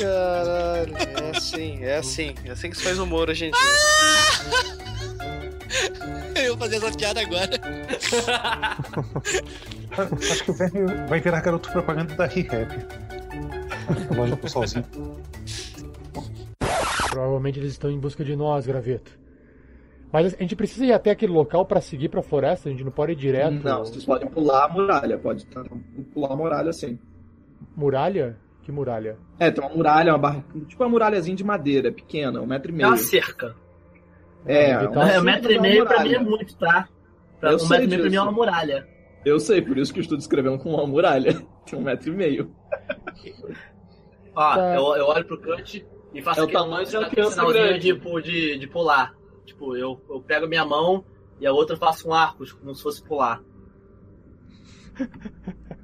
Caralho, 0.00 0.96
é 0.96 1.36
assim, 1.36 1.84
é 1.84 1.96
assim. 1.96 2.34
É 2.44 2.50
assim 2.50 2.70
que 2.70 2.76
se 2.76 2.82
faz 2.84 2.98
humor 2.98 3.30
hoje 3.30 3.46
em 3.46 3.50
dia. 3.50 3.60
Eu 6.44 6.56
vou 6.56 6.58
fazer 6.58 6.76
essa 6.76 6.92
piada 6.96 7.20
agora. 7.20 7.50
Acho 10.30 10.44
que 10.44 10.50
o 10.50 10.54
Verne 10.54 10.80
vai 11.08 11.20
virar 11.20 11.40
garoto 11.40 11.70
propaganda 11.70 12.14
da 12.14 12.26
ReHap. 12.26 12.86
Loja 14.14 14.36
pro 14.36 14.48
solzinho. 14.48 14.84
Provavelmente 17.10 17.58
eles 17.60 17.72
estão 17.72 17.90
em 17.90 17.98
busca 17.98 18.24
de 18.24 18.34
nós, 18.34 18.66
Graveto. 18.66 19.23
Mas 20.14 20.32
a 20.32 20.36
gente 20.40 20.54
precisa 20.54 20.86
ir 20.86 20.92
até 20.92 21.10
aquele 21.10 21.32
local 21.32 21.66
pra 21.66 21.80
seguir 21.80 22.08
pra 22.08 22.22
floresta, 22.22 22.68
a 22.68 22.72
gente 22.72 22.84
não 22.84 22.92
pode 22.92 23.10
ir 23.10 23.16
direto. 23.16 23.64
Não, 23.64 23.80
vocês 23.84 24.04
podem 24.04 24.28
pular 24.28 24.66
a 24.66 24.68
muralha, 24.68 25.18
pode 25.18 25.44
tá, 25.46 25.64
pular 26.12 26.30
a 26.32 26.36
muralha 26.36 26.72
sim. 26.72 26.96
Muralha? 27.76 28.36
Que 28.62 28.70
muralha? 28.70 29.18
É, 29.40 29.50
tem 29.50 29.64
uma 29.64 29.74
muralha, 29.74 30.12
uma 30.12 30.18
barra, 30.18 30.44
tipo 30.68 30.80
uma 30.84 30.88
muralhazinha 30.88 31.34
de 31.36 31.42
madeira, 31.42 31.90
pequena, 31.90 32.40
um 32.40 32.46
metro 32.46 32.70
e 32.70 32.74
É 32.74 32.76
meio. 32.76 32.88
uma 32.90 32.96
cerca. 32.96 33.56
É, 34.46 34.84
Então, 34.84 35.02
É, 35.02 35.18
um 35.20 35.24
metro 35.24 35.50
e 35.50 35.58
meio 35.58 35.84
pra 35.84 36.04
mim 36.04 36.14
é 36.14 36.18
muito, 36.20 36.56
tá? 36.58 36.88
Pra, 37.40 37.50
Eu 37.50 37.56
um 37.58 37.68
metro 37.68 37.84
e 37.84 37.88
meio 37.88 38.00
pra 38.02 38.10
mim 38.10 38.16
é 38.16 38.20
uma 38.22 38.30
muralha. 38.32 38.88
Eu 39.24 39.40
sei, 39.40 39.60
por 39.62 39.76
isso 39.76 39.92
que 39.92 39.98
eu 39.98 40.02
estou 40.02 40.16
descrevendo 40.16 40.58
como 40.60 40.76
uma 40.76 40.86
muralha. 40.86 41.42
Tem 41.68 41.76
um 41.76 41.82
metro 41.82 42.12
e 42.12 42.16
meio. 42.16 42.52
Ó, 44.36 44.54
Tá. 44.54 44.74
eu, 44.76 44.82
eu 44.96 45.06
olho 45.06 45.24
pro 45.24 45.40
Cut 45.40 45.84
e 46.14 46.22
faço 46.22 46.38
É 46.38 46.42
o 46.44 46.46
tamanho 46.46 46.86
de 46.86 46.96
uma 46.96 47.08
criança 47.08 47.44
grande. 47.44 47.92
de, 48.22 48.58
de 48.58 48.66
pular. 48.68 49.12
Tipo, 49.44 49.76
eu, 49.76 50.02
eu 50.08 50.20
pego 50.20 50.46
a 50.46 50.48
minha 50.48 50.64
mão 50.64 51.04
e 51.40 51.46
a 51.46 51.52
outra 51.52 51.74
eu 51.74 51.78
faço 51.80 52.08
um 52.08 52.14
arco, 52.14 52.44
como 52.58 52.74
se 52.74 52.82
fosse 52.82 53.02
pular. 53.02 53.42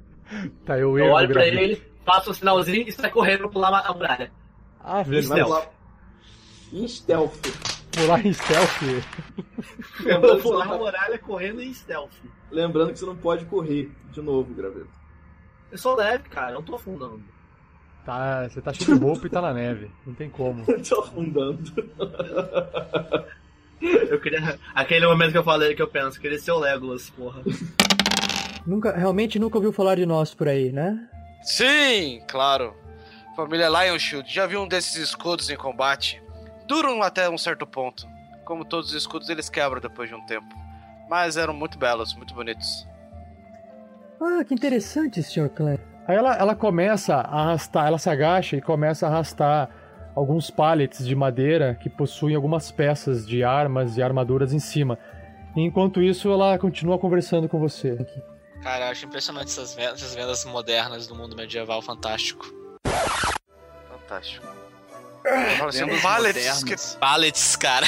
Tá, 0.65 0.79
eu 0.79 0.97
Eu 0.97 1.11
olho 1.11 1.27
pra 1.27 1.45
ele, 1.45 1.83
faço 2.05 2.31
um 2.31 2.33
sinalzinho 2.33 2.87
e 2.87 2.91
sai 2.93 3.11
correndo 3.11 3.39
pra 3.39 3.49
pular 3.49 3.79
a 3.85 3.93
muralha. 3.93 4.31
Ah, 4.79 5.01
Ele 5.01 5.21
vai 5.23 5.43
pular 5.43 5.69
em 6.71 6.87
stealth. 6.87 7.35
Pular 7.91 8.25
em 8.25 8.33
stealth. 8.33 8.81
Eu 10.05 10.21
vou 10.21 10.37
pular 10.39 10.71
a 10.71 10.77
muralha 10.77 11.19
correndo 11.19 11.61
em 11.61 11.73
stealth. 11.73 12.13
Lembrando 12.49 12.93
que 12.93 12.99
você 12.99 13.05
não 13.05 13.17
pode 13.17 13.45
correr 13.45 13.91
de 14.11 14.21
novo, 14.21 14.53
Graveto. 14.53 14.89
Eu 15.69 15.77
sou 15.77 15.95
leve, 15.95 16.27
cara, 16.29 16.51
eu 16.51 16.55
não 16.55 16.63
tô 16.63 16.75
afundando. 16.75 17.21
Tá, 18.05 18.47
você 18.49 18.61
tá 18.61 18.73
cheio 18.73 18.97
de 18.97 19.05
roupa 19.05 19.27
e 19.27 19.29
tá 19.29 19.41
na 19.41 19.53
neve. 19.53 19.91
Não 20.05 20.13
tem 20.13 20.29
como. 20.29 20.63
Eu 20.67 20.81
tô 20.83 20.99
afundando. 20.99 21.61
Eu 23.81 24.19
queria. 24.19 24.59
Aquele 24.75 25.07
momento 25.07 25.31
que 25.31 25.37
eu 25.37 25.43
falei 25.43 25.73
que 25.73 25.81
eu 25.81 25.87
penso, 25.87 26.19
queria 26.19 26.37
ser 26.37 26.51
o 26.51 26.59
Legolas, 26.59 27.09
porra. 27.09 27.41
Nunca, 28.65 28.95
realmente 28.95 29.39
nunca 29.39 29.57
ouviu 29.57 29.73
falar 29.73 29.95
de 29.95 30.05
nós 30.05 30.33
por 30.33 30.47
aí, 30.47 30.71
né? 30.71 31.07
Sim, 31.41 32.21
claro. 32.27 32.75
Família 33.35 33.69
Lion 33.69 33.97
Shield, 33.97 34.31
já 34.31 34.45
viu 34.45 34.61
um 34.61 34.67
desses 34.67 34.95
escudos 34.95 35.49
em 35.49 35.55
combate? 35.55 36.21
Duram 36.67 37.01
até 37.01 37.29
um 37.29 37.37
certo 37.37 37.65
ponto. 37.65 38.05
Como 38.45 38.63
todos 38.63 38.89
os 38.89 38.95
escudos, 38.95 39.29
eles 39.29 39.49
quebram 39.49 39.81
depois 39.81 40.09
de 40.09 40.15
um 40.15 40.23
tempo. 40.25 40.53
Mas 41.09 41.37
eram 41.37 41.53
muito 41.53 41.77
belos, 41.77 42.13
muito 42.13 42.33
bonitos. 42.33 42.87
Ah, 44.21 44.43
que 44.43 44.53
interessante, 44.53 45.23
Sr. 45.23 45.49
Clan. 45.49 45.77
Aí 46.07 46.15
ela, 46.15 46.35
ela 46.35 46.55
começa 46.55 47.15
a 47.15 47.41
arrastar, 47.41 47.87
ela 47.87 47.97
se 47.97 48.09
agacha 48.09 48.55
e 48.55 48.61
começa 48.61 49.07
a 49.07 49.09
arrastar 49.09 49.69
alguns 50.15 50.49
pallets 50.49 51.05
de 51.05 51.15
madeira 51.15 51.75
que 51.75 51.89
possuem 51.89 52.35
algumas 52.35 52.71
peças 52.71 53.27
de 53.27 53.43
armas 53.43 53.97
e 53.97 54.03
armaduras 54.03 54.53
em 54.53 54.59
cima. 54.59 54.97
E 55.55 55.61
enquanto 55.61 56.01
isso, 56.01 56.31
ela 56.31 56.57
continua 56.57 56.97
conversando 56.97 57.47
com 57.49 57.59
você. 57.59 57.97
Cara, 58.61 58.85
eu 58.85 58.91
acho 58.91 59.05
impressionante 59.05 59.47
essas 59.47 59.73
vendas, 59.73 60.01
essas 60.01 60.15
vendas 60.15 60.45
modernas 60.45 61.07
do 61.07 61.15
mundo 61.15 61.35
medieval 61.35 61.81
fantástico. 61.81 62.45
Fantástico. 63.89 64.45
Falo 65.57 65.69
assim, 65.69 66.01
pallets 66.01 66.63
que... 66.63 66.97
Pallets, 66.97 67.55
cara. 67.55 67.87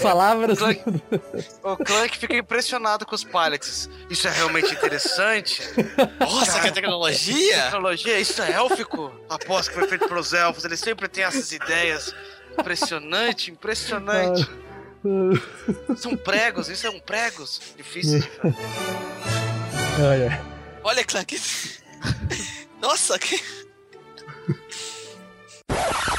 Palavras. 0.00 0.58
O 1.62 1.76
Clank 1.76 2.16
fica 2.16 2.36
impressionado 2.36 3.04
com 3.04 3.14
os 3.14 3.24
pallets. 3.24 3.88
Isso 4.08 4.28
é 4.28 4.30
realmente 4.30 4.72
interessante. 4.72 5.62
Nossa, 6.20 6.60
que 6.60 6.70
tecnologia! 6.70 7.62
Tecnologia, 7.64 8.18
isso 8.20 8.40
é 8.42 8.52
élfico? 8.52 9.12
Aposto 9.28 9.70
que 9.70 9.78
foi 9.78 9.88
feito 9.88 10.08
pelos 10.08 10.32
elfos, 10.32 10.64
eles 10.64 10.80
sempre 10.80 11.08
têm 11.08 11.24
essas 11.24 11.50
ideias. 11.52 12.14
Impressionante, 12.58 13.50
impressionante. 13.50 14.48
São 15.96 16.16
pregos, 16.16 16.68
isso 16.68 16.86
é 16.86 16.90
um 16.90 17.00
pregos. 17.00 17.60
Difícil 17.76 18.20
de 18.20 18.28
fazer. 18.28 18.56
Ai, 20.10 20.28
ai. 20.28 20.42
Olha, 20.82 21.04
Clank. 21.04 21.40
Nossa, 22.80 23.18
que. 23.18 23.40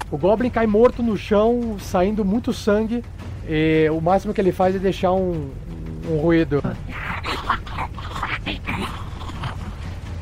O 0.10 0.18
Goblin 0.18 0.50
cai 0.50 0.66
morto 0.66 1.04
no 1.04 1.18
chão, 1.18 1.78
saindo 1.80 2.24
muito 2.24 2.54
sangue. 2.54 3.04
E 3.48 3.90
o 3.92 4.00
máximo 4.00 4.34
que 4.34 4.40
ele 4.40 4.52
faz 4.52 4.76
é 4.76 4.80
deixar 4.80 5.12
um, 5.12 5.52
um 6.10 6.18
ruído. 6.18 6.64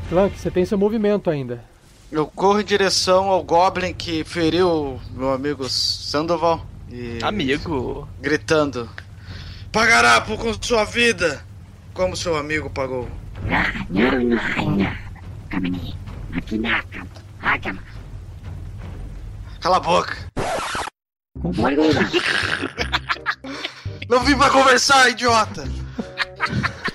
Clank, 0.09 0.37
você 0.37 0.49
tem 0.49 0.65
seu 0.65 0.77
movimento 0.77 1.29
ainda. 1.29 1.63
Eu 2.11 2.25
corro 2.27 2.61
em 2.61 2.65
direção 2.65 3.25
ao 3.25 3.43
Goblin 3.43 3.93
que 3.93 4.23
feriu 4.23 4.99
meu 5.11 5.33
amigo 5.33 5.67
Sandoval. 5.69 6.65
E... 6.91 7.19
Amigo. 7.21 8.07
Gritando: 8.21 8.89
Pagará 9.71 10.21
por 10.21 10.37
com 10.37 10.53
sua 10.61 10.83
vida! 10.83 11.43
Como 11.93 12.15
seu 12.15 12.35
amigo 12.35 12.69
pagou. 12.69 13.07
Cala 19.65 19.77
a 19.77 19.79
boca! 19.79 20.15
Não 24.07 24.19
vim 24.19 24.37
pra 24.37 24.51
conversar, 24.51 25.09
idiota! 25.09 25.63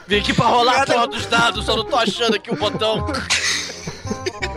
Vim 0.06 0.18
aqui 0.20 0.33
pra 0.33 0.46
rolar 0.46 0.83
a 0.83 0.87
porra 0.87 1.09
dos 1.09 1.26
dados, 1.26 1.66
só 1.66 1.74
não 1.74 1.85
tô 1.85 1.96
achando 1.96 2.37
aqui 2.37 2.48
o 2.48 2.56
botão. 2.56 3.09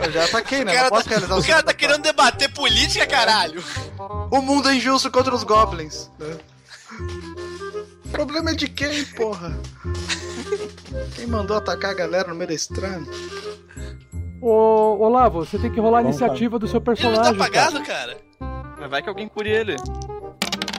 Eu 0.05 0.11
já 0.11 0.25
ataquei, 0.25 0.63
né? 0.63 0.73
O 0.73 0.75
cara, 0.75 0.91
tá, 0.91 1.37
o 1.37 1.43
cara 1.43 1.63
tá 1.63 1.73
querendo 1.73 2.03
debater 2.03 2.53
política, 2.53 3.07
caralho. 3.07 3.63
O 4.29 4.41
mundo 4.41 4.69
é 4.69 4.75
injusto 4.75 5.09
contra 5.09 5.33
os 5.33 5.43
goblins. 5.43 6.07
né? 6.19 6.37
O 8.05 8.09
problema 8.09 8.51
é 8.51 8.53
de 8.53 8.67
quem, 8.67 9.05
porra? 9.05 9.59
Quem 11.15 11.25
mandou 11.25 11.57
atacar 11.57 11.89
a 11.89 11.95
galera 11.95 12.27
no 12.27 12.35
meio 12.35 12.49
da 12.49 12.53
estrada? 12.53 13.07
Ô, 14.45 14.97
Olavo, 14.99 15.45
você 15.45 15.57
tem 15.57 15.71
que 15.71 15.79
rolar 15.79 15.99
a 15.99 16.01
iniciativa 16.01 16.59
do 16.59 16.67
seu 16.67 16.81
Ele 16.85 16.89
não 16.89 16.95
tá 16.95 17.01
personagem. 17.31 17.41
apagado, 17.41 17.81
cara. 17.83 18.17
cara. 18.39 18.75
Mas 18.77 18.89
vai 18.89 19.01
que 19.01 19.07
alguém 19.07 19.27
cure 19.29 19.49
ele. 19.49 19.77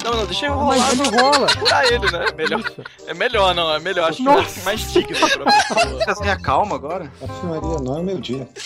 Não, 0.04 0.16
não, 0.16 0.26
deixa 0.26 0.44
eu 0.46 0.54
Mas 0.56 0.82
rolar. 0.82 0.92
ele 0.92 1.10
pra 1.10 1.20
rola. 1.22 1.46
Curar 1.56 1.84
ele, 1.90 2.10
né? 2.10 2.26
Melhor. 2.36 2.62
É 3.06 3.14
melhor, 3.14 3.54
não, 3.54 3.74
é 3.74 3.80
melhor. 3.80 4.10
Acho 4.10 4.18
que 4.18 4.24
Nossa. 4.24 4.60
é 4.60 4.64
mais 4.64 4.92
digno 4.92 5.16
pra 5.18 5.28
pessoa. 5.28 6.04
Você 6.14 6.22
tenha 6.22 6.38
calma 6.38 6.76
agora? 6.76 7.10
Ave 7.22 7.46
Maria, 7.46 7.78
não 7.80 7.98
é 7.98 8.02
meu 8.02 8.20
dia. 8.20 8.46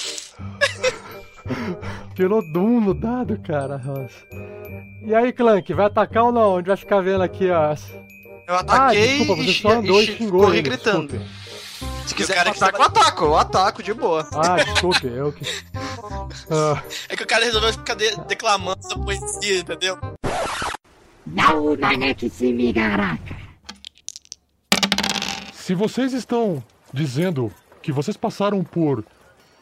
Tirou 2.17 2.43
Doom 2.53 2.81
no 2.81 2.95
dado, 2.95 3.39
cara. 3.47 3.79
Nossa. 3.79 4.27
E 5.07 5.15
aí, 5.15 5.33
Clank, 5.33 5.73
vai 5.73 5.87
atacar 5.87 6.25
ou 6.25 6.33
não? 6.33 6.55
A 6.55 6.59
gente 6.59 6.67
vai 6.67 6.77
ficar 6.77 7.01
vendo 7.01 7.23
aqui, 7.23 7.49
ó. 7.51 7.75
Eu 8.49 8.55
ataquei 8.57 8.79
ah, 8.79 8.91
desculpa, 9.19 9.43
você 9.43 9.51
e, 9.51 9.55
só 9.55 9.69
andou 9.71 10.01
e, 10.01 10.05
e 10.05 10.17
xingou 10.17 10.41
corri 10.41 10.59
ele, 10.59 10.63
gritando. 10.69 11.07
desculpe. 11.09 11.38
Se 12.09 12.14
quiser 12.14 12.38
atacar, 12.38 12.75
eu 12.75 12.83
ataco, 12.83 13.25
eu 13.25 13.37
ataco 13.37 13.83
de 13.83 13.92
boa. 13.94 14.29
Ah, 14.35 14.57
desculpe, 14.64 15.07
eu 15.07 15.33
que... 15.33 15.44
Ah, 16.51 16.83
É 17.09 17.16
que 17.16 17.23
o 17.23 17.27
cara 17.27 17.44
resolveu 17.44 17.73
ficar 17.73 17.94
de- 17.94 18.16
declamando 18.27 18.81
essa 18.85 18.99
poesia, 18.99 19.59
entendeu? 19.61 19.99
Se 25.53 25.75
vocês 25.75 26.12
estão 26.14 26.62
dizendo 26.92 27.53
que 27.83 27.92
vocês 27.92 28.16
passaram 28.16 28.64
por 28.64 29.05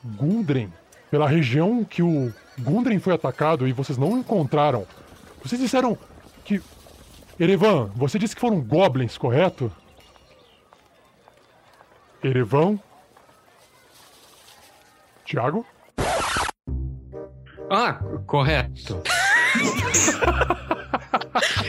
Gundren, 0.04 0.72
pela 1.10 1.28
região 1.28 1.82
que 1.84 2.02
o 2.02 2.32
Gundren 2.58 3.00
foi 3.00 3.14
atacado 3.14 3.66
e 3.66 3.72
vocês 3.72 3.98
não 3.98 4.16
encontraram, 4.18 4.86
vocês 5.42 5.60
disseram 5.60 5.98
que. 6.44 6.62
Erevan, 7.38 7.90
você 7.94 8.18
disse 8.18 8.34
que 8.34 8.40
foram 8.40 8.60
goblins, 8.60 9.18
correto? 9.18 9.70
Erevan? 12.22 12.78
Tiago? 15.24 15.66
Ah, 17.70 17.94
correto. 18.26 19.02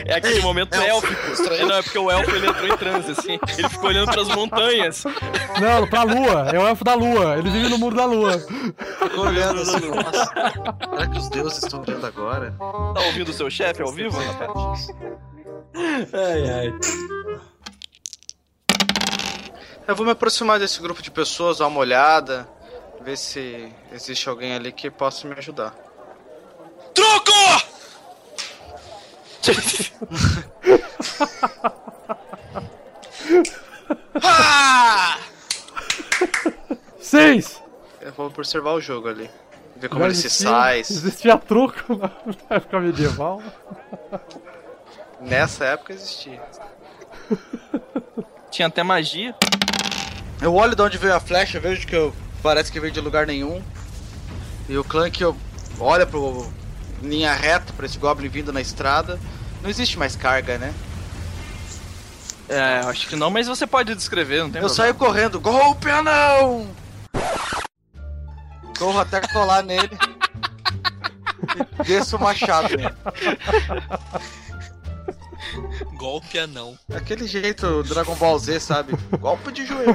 É 0.06 0.14
aquele 0.14 0.40
momento 0.40 0.74
élfico. 0.74 1.14
Não, 1.66 1.74
é 1.74 1.82
porque 1.82 1.98
o 1.98 2.10
elfo 2.10 2.30
ele 2.34 2.46
entrou 2.48 2.68
em 2.68 2.76
transe, 2.76 3.10
assim. 3.10 3.38
Ele 3.58 3.68
ficou 3.68 3.88
olhando 3.88 4.10
pras 4.10 4.28
montanhas. 4.28 5.04
Não, 5.60 5.86
pra 5.86 6.04
lua. 6.04 6.50
É 6.50 6.58
o 6.58 6.66
elfo 6.66 6.84
da 6.84 6.94
lua. 6.94 7.36
Ele 7.36 7.50
vive 7.50 7.68
no 7.68 7.78
mundo 7.78 7.96
da 7.96 8.06
lua. 8.06 8.38
Ficou 8.38 9.26
olhando 9.26 9.60
assim, 9.60 9.90
nossa. 9.90 10.26
Será 10.90 11.08
que 11.08 11.18
os 11.18 11.28
deuses 11.28 11.62
estão 11.62 11.82
vendo 11.82 12.06
agora? 12.06 12.54
Tá 12.58 13.00
ouvindo 13.06 13.28
o 13.28 13.34
seu 13.34 13.50
chefe 13.50 13.82
ao 13.82 13.92
vivo, 13.92 14.18
rapaz? 14.18 14.88
Ai, 16.12 16.50
ai. 16.50 16.72
Eu 19.88 19.96
vou 19.96 20.04
me 20.04 20.12
aproximar 20.12 20.58
desse 20.60 20.80
grupo 20.80 21.02
de 21.02 21.10
pessoas, 21.10 21.58
dar 21.58 21.66
uma 21.66 21.80
olhada, 21.80 22.46
ver 23.00 23.16
se 23.16 23.72
existe 23.90 24.28
alguém 24.28 24.54
ali 24.54 24.70
que 24.70 24.90
possa 24.90 25.26
me 25.26 25.34
ajudar. 25.34 25.74
Truco! 26.94 27.32
Ah! 34.22 35.18
Seis! 37.00 37.62
Eu 38.00 38.12
vou 38.12 38.26
observar 38.26 38.72
o 38.72 38.80
jogo 38.80 39.08
ali. 39.08 39.30
Ver 39.76 39.88
como 39.88 40.00
Já 40.00 40.06
ele 40.06 40.14
se 40.14 40.26
existia- 40.26 40.48
sai. 40.50 40.80
Existia 40.80 41.38
truco 41.38 41.96
na 42.50 42.56
época 42.56 42.80
medieval. 42.80 43.42
Nessa 45.20 45.64
época 45.66 45.92
existia. 45.92 46.40
Tinha 48.50 48.68
até 48.68 48.82
magia. 48.82 49.34
Eu 50.40 50.54
olho 50.54 50.74
de 50.74 50.82
onde 50.82 50.98
veio 50.98 51.14
a 51.14 51.20
flecha, 51.20 51.58
vejo 51.58 51.86
que 51.86 51.96
eu, 51.96 52.14
parece 52.42 52.70
que 52.70 52.80
veio 52.80 52.92
de 52.92 53.00
lugar 53.00 53.26
nenhum. 53.26 53.62
E 54.68 54.76
o 54.76 54.84
Clank 54.84 55.20
eu 55.20 55.36
olha 55.80 56.06
pro 56.06 56.50
linha 57.02 57.32
reta 57.32 57.72
pra 57.72 57.86
esse 57.86 57.98
Goblin 57.98 58.28
vindo 58.28 58.52
na 58.52 58.60
estrada. 58.60 59.18
Não 59.62 59.70
existe 59.70 59.98
mais 59.98 60.14
carga, 60.14 60.58
né? 60.58 60.72
É, 62.48 62.78
acho 62.86 63.08
que 63.08 63.16
não, 63.16 63.30
mas 63.30 63.46
você 63.46 63.66
pode 63.66 63.94
descrever, 63.94 64.42
não 64.42 64.50
tem 64.50 64.62
Eu 64.62 64.68
saio 64.70 64.94
correndo, 64.94 65.38
golpe 65.38 65.90
anão! 65.90 66.68
Corro 68.78 69.00
até 69.00 69.20
colar 69.28 69.62
nele. 69.62 69.98
e 71.80 71.82
desço 71.84 72.16
o 72.16 72.20
machado 72.20 72.68
nele. 72.74 72.94
Golpe 75.94 76.38
anão. 76.38 76.78
Aquele 76.94 77.26
jeito 77.26 77.82
Dragon 77.84 78.14
Ball 78.16 78.38
Z, 78.38 78.60
sabe? 78.60 78.92
Golpe 79.18 79.52
de 79.52 79.66
joelho. 79.66 79.94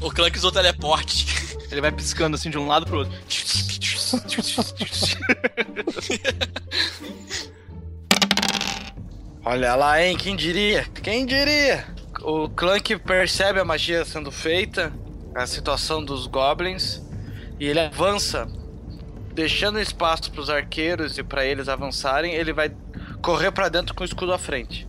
O 0.00 0.10
Clank 0.10 0.36
usou 0.36 0.52
teleporte. 0.52 1.26
Ele 1.70 1.80
vai 1.80 1.92
piscando 1.92 2.34
assim 2.36 2.50
de 2.50 2.58
um 2.58 2.66
lado 2.66 2.86
pro 2.86 2.98
outro. 2.98 3.12
Olha 9.44 9.74
lá, 9.74 10.02
hein? 10.02 10.16
Quem 10.16 10.36
diria? 10.36 10.84
Quem 11.02 11.26
diria? 11.26 11.86
O 12.20 12.48
Clank 12.48 12.96
percebe 12.98 13.58
a 13.58 13.64
magia 13.64 14.04
sendo 14.04 14.30
feita, 14.30 14.92
a 15.34 15.46
situação 15.46 16.04
dos 16.04 16.26
goblins, 16.26 17.02
e 17.58 17.66
ele 17.66 17.80
avança, 17.80 18.46
deixando 19.32 19.80
espaço 19.80 20.30
para 20.30 20.40
os 20.40 20.50
arqueiros 20.50 21.18
e 21.18 21.22
para 21.22 21.44
eles 21.44 21.68
avançarem. 21.68 22.34
Ele 22.34 22.52
vai 22.52 22.70
correr 23.20 23.50
para 23.50 23.68
dentro 23.68 23.94
com 23.94 24.02
o 24.02 24.06
escudo 24.06 24.32
à 24.32 24.38
frente, 24.38 24.86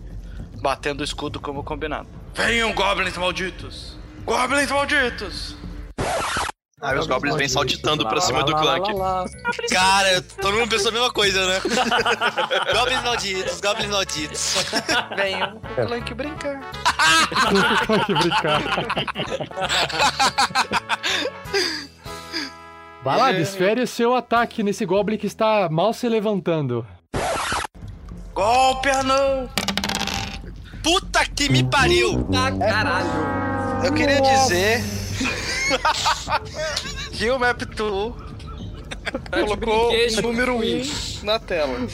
batendo 0.61 1.01
o 1.01 1.03
escudo 1.03 1.39
como 1.39 1.63
combinado. 1.63 2.07
Venham, 2.33 2.73
goblins 2.73 3.17
malditos! 3.17 3.97
Goblins 4.25 4.71
malditos! 4.71 5.55
Aí 6.81 6.99
os 6.99 7.07
goblins 7.07 7.35
vêm 7.35 7.47
saltitando 7.47 8.05
pra 8.05 8.19
cima 8.19 8.43
do 8.43 8.53
Clank. 8.53 8.91
Cara, 9.71 10.21
todo 10.21 10.57
mundo 10.57 10.69
pensou 10.69 10.89
a 10.89 10.91
mesma 10.91 11.13
coisa, 11.13 11.47
né? 11.47 11.61
goblins 12.75 13.03
malditos, 13.03 13.61
goblins 13.61 13.89
malditos. 13.89 14.55
Venham, 15.15 15.61
Clank 15.75 16.13
brincar. 16.13 16.59
que 18.05 18.13
brincar. 18.13 18.61
Vai 23.03 23.17
lá, 23.17 23.31
desfere 23.33 23.81
o 23.81 23.87
seu 23.87 24.15
ataque 24.15 24.63
nesse 24.63 24.85
Goblin 24.85 25.17
que 25.17 25.27
está 25.27 25.67
mal 25.69 25.91
se 25.93 26.07
levantando. 26.07 26.87
Golpe 28.33 28.89
anão! 28.89 29.49
Puta 30.81 31.25
que 31.25 31.49
me 31.49 31.65
pariu! 31.65 32.25
caralho! 32.59 33.09
Eu 33.83 33.93
queria 33.93 34.21
dizer 34.21 34.81
que 37.11 37.29
o 37.29 37.37
Map 37.37 37.61
Tool 37.75 38.15
colocou 39.31 39.91
o 39.91 40.21
número 40.21 40.55
1 40.55 41.23
na 41.23 41.37
tela. 41.37 41.85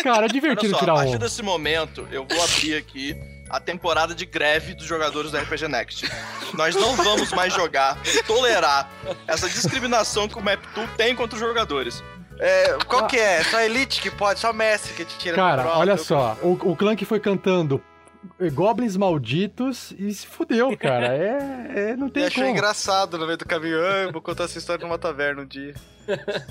Cara, 0.00 0.26
é 0.26 0.28
divertido 0.28 0.74
só, 0.74 0.78
tirar 0.78 0.92
a 0.92 0.94
um. 0.94 0.98
partir 0.98 1.18
desse 1.18 1.42
momento, 1.42 2.06
eu 2.12 2.24
vou 2.24 2.40
abrir 2.44 2.76
aqui 2.76 3.16
a 3.52 3.60
temporada 3.60 4.14
de 4.14 4.24
greve 4.24 4.74
dos 4.74 4.86
jogadores 4.86 5.30
do 5.30 5.36
RPG 5.36 5.68
Next. 5.68 6.10
Nós 6.54 6.74
não 6.74 6.96
vamos 6.96 7.30
mais 7.32 7.52
jogar, 7.52 7.98
tolerar 8.26 8.90
essa 9.28 9.46
discriminação 9.48 10.26
que 10.26 10.38
o 10.38 10.42
MapTool 10.42 10.88
tem 10.96 11.14
contra 11.14 11.34
os 11.36 11.40
jogadores. 11.40 12.02
É, 12.40 12.78
qual 12.88 13.06
que 13.06 13.18
é? 13.18 13.44
Só 13.44 13.60
Elite 13.60 14.00
que 14.00 14.10
pode, 14.10 14.40
só 14.40 14.52
Messi 14.54 14.94
que 14.94 15.04
te 15.04 15.18
tira 15.18 15.36
Cara, 15.36 15.62
prova. 15.62 15.78
olha 15.78 15.96
só, 15.98 16.36
o, 16.42 16.52
o 16.70 16.74
Clank 16.74 17.04
foi 17.04 17.20
cantando 17.20 17.80
eh, 18.40 18.48
Goblins 18.48 18.96
Malditos 18.96 19.92
e 19.98 20.12
se 20.14 20.26
fudeu, 20.26 20.74
cara. 20.76 21.14
É, 21.14 21.90
é 21.92 21.96
não 21.96 22.08
E 22.08 22.10
tem 22.10 22.24
achou 22.24 22.42
como. 22.42 22.56
engraçado 22.56 23.18
no 23.18 23.26
meio 23.26 23.36
do 23.36 23.44
caminho. 23.44 23.76
Ah, 23.84 24.10
vou 24.10 24.22
contar 24.22 24.44
essa 24.44 24.58
história 24.58 24.84
numa 24.84 24.98
taverna 24.98 25.42
um 25.42 25.46
dia. 25.46 25.74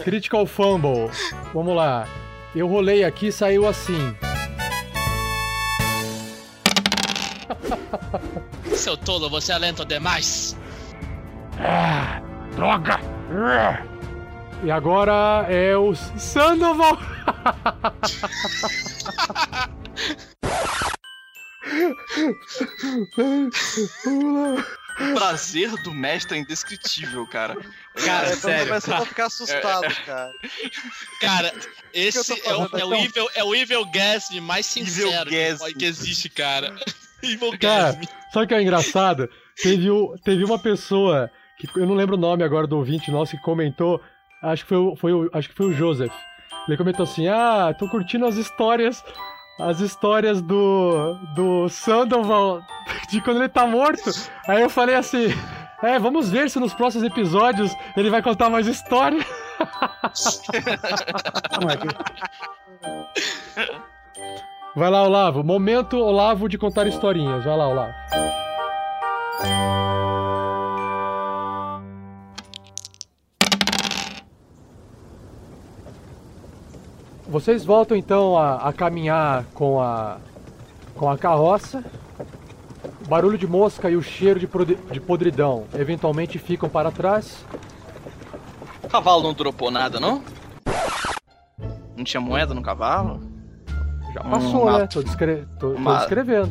Critical 0.03 0.45
Fumble. 0.45 1.09
Vamos 1.51 1.75
lá. 1.75 2.07
Eu 2.55 2.67
rolei 2.67 3.03
aqui 3.03 3.27
e 3.27 3.31
saiu 3.31 3.67
assim. 3.67 4.15
Seu 8.75 8.95
tolo, 8.97 9.29
você 9.29 9.51
é 9.53 9.57
lento 9.57 9.83
demais. 9.85 10.55
Ah, 11.59 12.21
droga! 12.55 12.99
E 14.63 14.69
agora 14.71 15.45
é 15.49 15.75
o 15.75 15.93
Sandoval. 15.95 16.97
Vamos 24.05 24.33
lá. 24.57 24.65
O 24.99 25.13
prazer 25.15 25.71
do 25.83 25.93
mestre 25.93 26.37
é 26.37 26.41
indescritível, 26.41 27.25
cara. 27.27 27.55
Cara, 28.05 28.29
eu 28.29 28.35
tô 28.35 28.47
sério, 28.47 28.67
começando 28.67 29.01
a 29.01 29.05
ficar 29.05 29.25
assustado, 29.25 29.85
É, 29.85 29.93
cara. 30.05 30.31
Cara, 31.21 31.53
esse 31.93 32.35
que 32.35 32.47
é 32.47 32.53
o, 32.53 32.69
fazendo 32.69 32.79
é 32.79 32.85
o 32.85 32.93
evil, 32.95 33.29
é 33.33 33.43
o 33.43 33.55
evil 33.55 33.85
gasm 33.85 34.39
mais 34.41 34.65
sincero 34.65 35.29
que, 35.29 35.35
gasm. 35.41 35.59
pode- 35.59 35.75
que 35.75 35.85
existe, 35.85 36.29
cara. 36.29 36.75
Cara, 37.59 37.93
sabe 38.31 38.45
o 38.45 38.47
que 38.47 38.53
é 38.53 38.61
engraçado? 38.61 39.29
Teve, 39.61 39.89
o- 39.89 40.15
teve 40.23 40.43
uma 40.43 40.59
pessoa, 40.59 41.29
que 41.57 41.67
eu 41.79 41.85
não 41.85 41.95
lembro 41.95 42.15
o 42.15 42.19
nome 42.19 42.43
agora 42.43 42.67
do 42.67 42.77
ouvinte 42.77 43.11
nosso, 43.11 43.35
que 43.37 43.43
comentou, 43.43 44.01
acho 44.43 44.63
que 44.63 44.69
foi, 44.69 44.77
o- 44.77 44.95
foi, 44.95 45.13
o- 45.13 45.29
acho 45.33 45.49
que 45.49 45.55
foi 45.55 45.67
o 45.67 45.73
Joseph. 45.73 46.13
Ele 46.67 46.77
comentou 46.77 47.03
assim: 47.03 47.27
Ah, 47.27 47.73
tô 47.77 47.87
curtindo 47.89 48.25
as 48.25 48.35
histórias, 48.35 49.03
as 49.59 49.79
histórias 49.79 50.41
do, 50.41 51.15
do 51.35 51.69
Sandoval 51.69 52.61
de 53.09 53.21
quando 53.21 53.37
ele 53.37 53.49
tá 53.49 53.65
morto. 53.65 54.11
Aí 54.47 54.61
eu 54.61 54.69
falei 54.69 54.95
assim: 54.95 55.27
É, 55.83 55.97
vamos 55.97 56.29
ver 56.29 56.49
se 56.49 56.59
nos 56.59 56.73
próximos 56.73 57.05
episódios 57.05 57.71
ele 57.97 58.09
vai 58.11 58.21
contar 58.21 58.49
mais 58.49 58.67
história. 58.67 59.25
Vai 64.73 64.89
lá, 64.89 65.03
Olavo. 65.03 65.43
Momento 65.43 65.97
Olavo 65.97 66.47
de 66.47 66.57
contar 66.57 66.87
historinhas. 66.87 67.43
Vai 67.43 67.57
lá, 67.57 67.67
Olavo. 67.67 67.93
Vocês 77.27 77.65
voltam 77.65 77.97
então 77.97 78.37
a, 78.37 78.67
a 78.67 78.73
caminhar 78.73 79.45
com 79.53 79.81
a, 79.81 80.17
com 80.95 81.09
a 81.09 81.17
carroça. 81.17 81.83
O 83.05 83.09
barulho 83.09 83.37
de 83.37 83.47
mosca 83.47 83.89
e 83.89 83.97
o 83.97 84.01
cheiro 84.01 84.39
de, 84.39 84.47
de 84.75 85.01
podridão 85.01 85.65
eventualmente 85.73 86.39
ficam 86.39 86.69
para 86.69 86.91
trás. 86.91 87.45
O 88.83 88.87
cavalo 88.87 89.23
não 89.23 89.33
dropou 89.33 89.69
nada, 89.69 89.99
não? 89.99 90.23
Não 91.95 92.05
tinha 92.05 92.21
moeda 92.21 92.53
no 92.53 92.61
cavalo? 92.61 93.40
Já 94.13 94.21
Hum, 94.25 94.29
passou, 94.29 94.71
né? 94.79 94.87
Tô, 94.87 95.03
descre... 95.03 95.47
tô, 95.59 95.71
tô 95.71 95.75
Uma- 95.77 95.97
descrevendo. 95.99 96.49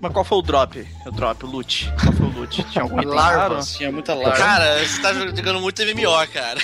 Mas 0.00 0.12
qual 0.12 0.24
foi 0.24 0.38
o 0.38 0.42
drop? 0.42 0.86
O 1.06 1.10
drop, 1.10 1.44
o 1.44 1.48
loot. 1.48 1.90
Qual 2.02 2.12
foi 2.12 2.26
o 2.26 2.38
loot? 2.40 2.62
Tinha 2.70 2.82
algum 2.82 2.98
item 2.98 3.14
Larvas, 3.14 3.38
raro? 3.68 3.78
tinha 3.78 3.90
muita 3.92 4.14
larva. 4.14 4.36
Cara, 4.36 4.78
você 4.84 5.00
tá 5.00 5.14
jogando 5.14 5.60
muito 5.60 5.82
MMO, 5.82 6.28
cara. 6.32 6.58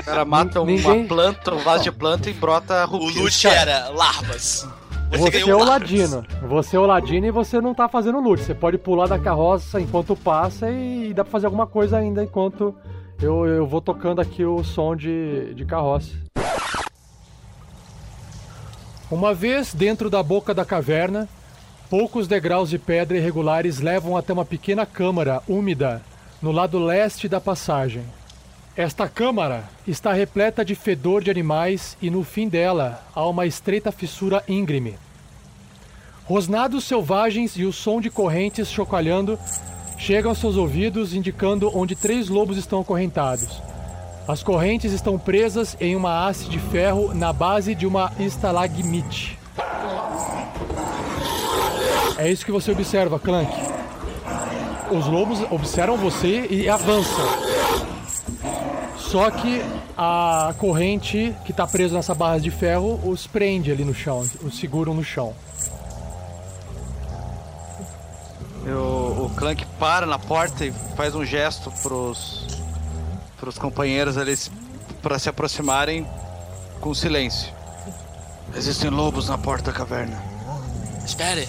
O 0.00 0.04
cara 0.04 0.24
mata 0.24 0.64
Ninguém- 0.64 1.00
uma 1.02 1.08
planta, 1.08 1.54
um 1.54 1.58
vaso 1.58 1.84
de 1.84 1.92
planta 1.92 2.28
e 2.28 2.32
brota 2.32 2.84
O 2.86 2.98
rupias. 2.98 3.14
loot 3.16 3.46
era 3.46 3.88
larvas. 3.90 4.66
Você, 5.12 5.30
ganhou 5.30 5.60
é 5.60 5.62
o 5.62 5.66
ladino. 5.66 6.24
Você 6.48 6.76
é 6.76 6.78
o 6.78 6.86
ladino 6.86 7.26
e 7.26 7.30
você 7.32 7.60
não 7.60 7.74
tá 7.74 7.88
fazendo 7.88 8.20
loot. 8.20 8.42
Você 8.42 8.54
pode 8.54 8.78
pular 8.78 9.06
da 9.08 9.18
carroça 9.18 9.80
enquanto 9.80 10.14
passa 10.16 10.70
e 10.70 11.12
dá 11.14 11.24
pra 11.24 11.30
fazer 11.32 11.46
alguma 11.46 11.66
coisa 11.66 11.98
ainda 11.98 12.22
enquanto 12.22 12.74
eu, 13.20 13.44
eu 13.46 13.66
vou 13.66 13.80
tocando 13.80 14.20
aqui 14.20 14.44
o 14.44 14.62
som 14.64 14.94
de, 14.94 15.52
de 15.54 15.64
carroça. 15.64 16.10
Uma 19.10 19.34
vez 19.34 19.74
dentro 19.74 20.08
da 20.08 20.22
boca 20.22 20.54
da 20.54 20.64
caverna, 20.64 21.28
poucos 21.88 22.28
degraus 22.28 22.70
de 22.70 22.78
pedra 22.78 23.18
irregulares 23.18 23.80
levam 23.80 24.16
até 24.16 24.32
uma 24.32 24.44
pequena 24.44 24.86
câmara 24.86 25.42
úmida 25.48 26.00
no 26.40 26.52
lado 26.52 26.78
leste 26.78 27.28
da 27.28 27.40
passagem. 27.40 28.04
Esta 28.76 29.08
câmara 29.08 29.64
está 29.84 30.12
repleta 30.12 30.64
de 30.64 30.76
fedor 30.76 31.24
de 31.24 31.30
animais 31.30 31.96
e 32.00 32.08
no 32.08 32.22
fim 32.22 32.48
dela 32.48 33.04
há 33.12 33.26
uma 33.26 33.46
estreita 33.46 33.90
fissura 33.90 34.44
íngreme. 34.46 34.96
Rosnados 36.24 36.84
selvagens 36.84 37.56
e 37.56 37.64
o 37.64 37.72
som 37.72 38.00
de 38.00 38.10
correntes 38.10 38.70
chocalhando 38.70 39.36
chegam 39.98 40.30
aos 40.30 40.38
seus 40.38 40.56
ouvidos, 40.56 41.14
indicando 41.14 41.76
onde 41.76 41.96
três 41.96 42.28
lobos 42.28 42.56
estão 42.56 42.80
acorrentados. 42.80 43.60
As 44.30 44.44
correntes 44.44 44.92
estão 44.92 45.18
presas 45.18 45.76
em 45.80 45.96
uma 45.96 46.28
haste 46.28 46.48
de 46.48 46.60
ferro 46.60 47.12
na 47.12 47.32
base 47.32 47.74
de 47.74 47.84
uma 47.84 48.12
estalagmite. 48.16 49.36
É 52.16 52.30
isso 52.30 52.44
que 52.46 52.52
você 52.52 52.70
observa, 52.70 53.18
Clank. 53.18 53.50
Os 54.92 55.04
lobos 55.08 55.40
observam 55.50 55.96
você 55.96 56.46
e 56.48 56.68
avançam. 56.68 57.26
Só 58.98 59.32
que 59.32 59.60
a 59.98 60.54
corrente 60.58 61.34
que 61.44 61.50
está 61.50 61.66
presa 61.66 61.96
nessa 61.96 62.14
barra 62.14 62.38
de 62.38 62.52
ferro 62.52 63.00
os 63.02 63.26
prende 63.26 63.72
ali 63.72 63.84
no 63.84 63.92
chão, 63.92 64.24
os 64.44 64.60
seguram 64.60 64.94
no 64.94 65.02
chão. 65.02 65.34
Eu- 68.64 69.24
o 69.26 69.32
Clank 69.34 69.66
para 69.80 70.06
na 70.06 70.20
porta 70.20 70.64
e 70.66 70.70
faz 70.94 71.16
um 71.16 71.24
gesto 71.24 71.72
pros, 71.82 72.39
pros 73.40 73.58
companheiros 73.58 74.18
ali 74.18 74.36
pra 75.00 75.18
se 75.18 75.28
aproximarem 75.28 76.06
com 76.80 76.94
silêncio. 76.94 77.52
Existem 78.54 78.90
lobos 78.90 79.28
na 79.28 79.38
porta 79.38 79.72
da 79.72 79.76
caverna. 79.76 80.22
Espere. 81.04 81.48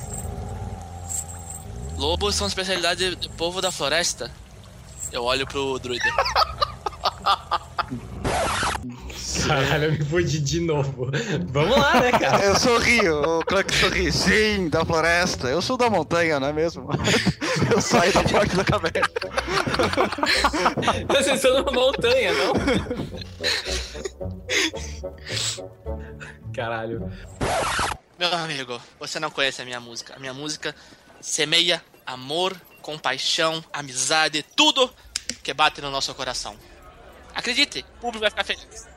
Lobos 1.97 2.35
são 2.35 2.47
especialidade 2.47 3.15
do 3.15 3.29
povo 3.31 3.61
da 3.61 3.71
floresta. 3.71 4.31
Eu 5.11 5.23
olho 5.23 5.45
pro 5.45 5.77
druida. 5.77 6.05
Caralho, 9.47 9.85
eu 9.85 9.91
me 9.93 10.05
fudi 10.05 10.39
de 10.39 10.59
novo. 10.59 11.09
Vamos 11.47 11.77
lá, 11.77 11.99
né, 11.99 12.11
cara? 12.11 12.43
Eu 12.43 12.59
sorri, 12.59 13.07
o 13.09 13.43
Clank 13.45 13.73
sorri. 13.73 14.11
Sim, 14.11 14.69
da 14.69 14.85
floresta. 14.85 15.47
Eu 15.47 15.61
sou 15.61 15.77
da 15.77 15.89
montanha, 15.89 16.39
não 16.39 16.47
é 16.47 16.53
mesmo? 16.53 16.89
Eu 17.71 17.81
saio 17.81 18.13
da 18.13 18.23
porta 18.23 18.55
da 18.57 18.63
caverna. 18.63 19.09
Vocês 21.07 21.35
estão 21.35 21.57
numa 21.59 21.71
montanha, 21.71 22.31
não? 22.33 22.53
Caralho. 26.53 27.11
Meu 28.19 28.33
amigo, 28.33 28.79
você 28.99 29.19
não 29.19 29.31
conhece 29.31 29.61
a 29.61 29.65
minha 29.65 29.79
música. 29.79 30.15
A 30.15 30.19
minha 30.19 30.33
música 30.33 30.75
semeia 31.19 31.83
amor, 32.05 32.55
compaixão, 32.81 33.63
amizade, 33.71 34.43
tudo 34.55 34.93
que 35.41 35.53
bate 35.53 35.81
no 35.81 35.89
nosso 35.89 36.13
coração. 36.13 36.55
Acredite, 37.33 37.85
o 37.97 38.01
público 38.01 38.21
vai 38.21 38.29
ficar 38.29 38.43
feliz. 38.43 38.87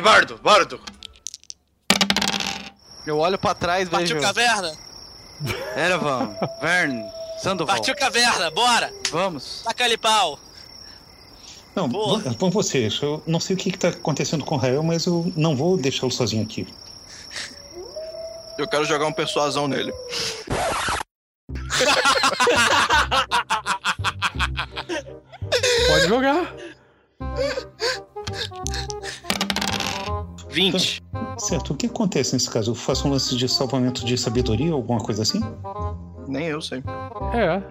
Ei, 0.00 0.02
Bardo, 0.02 0.40
Bardo. 0.42 0.80
Eu 3.06 3.18
olho 3.18 3.38
pra 3.38 3.54
trás 3.54 3.86
e 3.86 3.90
vejo... 3.90 4.14
Partiu 4.14 4.20
caverna? 4.20 4.72
Erevan, 5.76 6.36
Vern, 6.60 7.04
Sandoval. 7.42 7.76
Partiu 7.76 7.94
caverna, 7.94 8.50
bora! 8.50 8.92
Vamos. 9.10 9.62
Taca 9.64 9.84
ali 9.84 9.96
pau! 9.98 10.38
Não, 11.74 11.88
vão 11.88 12.50
vocês. 12.50 13.00
Eu 13.00 13.22
não 13.26 13.38
sei 13.38 13.54
o 13.54 13.58
que 13.58 13.68
está 13.70 13.88
acontecendo 13.88 14.44
com 14.44 14.56
o 14.56 14.58
Rael, 14.58 14.82
mas 14.82 15.06
eu 15.06 15.32
não 15.36 15.54
vou 15.54 15.76
deixá-lo 15.76 16.10
sozinho 16.10 16.42
aqui. 16.42 16.66
Eu 18.58 18.66
quero 18.68 18.84
jogar 18.84 19.06
um 19.06 19.12
persuasão 19.12 19.68
nele. 19.68 19.92
Pode 25.88 26.08
jogar. 26.08 26.54
20. 30.70 31.02
Certo, 31.38 31.72
o 31.72 31.76
que 31.76 31.86
acontece 31.86 32.34
nesse 32.34 32.50
caso? 32.50 32.70
Eu 32.72 32.74
faço 32.74 33.06
um 33.08 33.10
lance 33.12 33.36
de 33.36 33.48
salvamento 33.48 34.04
de 34.04 34.16
sabedoria 34.18 34.70
ou 34.70 34.76
alguma 34.76 35.00
coisa 35.00 35.22
assim? 35.22 35.40
Nem 36.28 36.46
eu 36.46 36.60
sei. 36.60 36.82
É. 37.34 37.62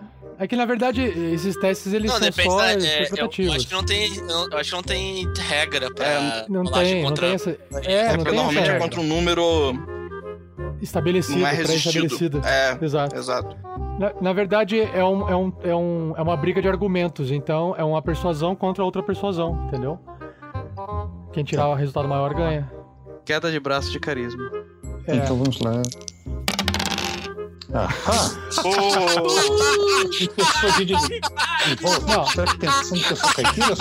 É 0.42 0.48
que 0.48 0.56
na 0.56 0.64
verdade 0.66 1.02
esses 1.04 1.54
testes 1.58 1.92
eles 1.92 2.10
Não, 2.10 2.18
são 2.18 2.26
depende 2.28 2.50
só 2.50 2.64
é, 2.64 2.74
eu, 2.76 2.80
interpretativos. 2.80 3.56
acho 3.56 3.68
que 3.68 3.74
não 3.74 3.84
tem. 3.84 4.10
Eu 4.16 4.58
acho 4.58 4.70
que 4.70 4.76
não 4.76 4.84
tem 4.84 5.28
regra 5.50 5.94
pra. 5.94 6.46
não 6.48 6.64
rolagem 6.64 6.94
tem, 6.94 7.02
não 7.04 7.10
contra- 7.10 7.26
tem 7.26 7.36
essa. 7.36 7.50
É, 7.50 7.58
É, 7.94 8.08
não 8.08 8.16
porque 8.20 8.30
tem 8.30 8.34
normalmente 8.36 8.64
essa 8.68 8.72
é 8.72 8.80
contra 8.80 9.02
um 9.02 9.04
número. 9.04 9.44
estabelecido, 10.82 11.40
não 11.40 11.48
é 11.48 11.52
resistido. 11.52 11.92
pré-estabelecido. 12.08 12.42
É, 12.48 12.78
exato. 12.86 13.16
exato. 13.18 13.58
Na, 14.00 14.14
na 14.22 14.32
verdade, 14.34 14.80
é, 14.80 15.04
um, 15.04 15.28
é, 15.30 15.36
um, 15.36 15.54
é, 15.62 15.76
um, 15.76 16.14
é 16.16 16.22
uma 16.22 16.38
briga 16.38 16.62
de 16.62 16.70
argumentos, 16.70 17.32
então 17.32 17.76
é 17.78 17.84
uma 17.84 18.02
persuasão 18.02 18.56
contra 18.56 18.82
outra 18.82 19.04
persuasão, 19.04 19.66
entendeu? 19.68 20.00
Quem 21.34 21.44
tirar 21.44 21.68
o 21.68 21.76
resultado 21.76 22.08
maior 22.08 22.34
ganha. 22.34 22.72
Queda 23.30 23.52
de 23.52 23.60
braço 23.60 23.92
de 23.92 24.00
carisma. 24.00 24.50
É. 25.06 25.18
Então 25.18 25.38
vamos 25.38 25.60
lá. 25.60 25.74
Ahá! 27.72 28.32
Persuadir 30.36 30.86
de... 30.88 30.96
de 30.96 31.76
volta. 31.80 32.08
Não. 32.08 32.26
Será 32.26 32.48
que 32.48 32.58
pensando 32.58 33.04
que 33.04 33.12
eu 33.12 33.16
sou 33.18 33.30
caipira? 33.32 33.76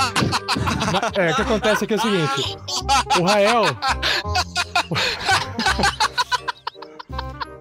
Na- 0.93 1.23
É, 1.25 1.33
o 1.33 1.35
que 1.37 1.41
acontece 1.41 1.85
aqui 1.85 1.95
é 1.95 1.97
o 1.97 2.01
seguinte: 2.03 2.59
o 3.19 3.23
Rael. 3.25 3.63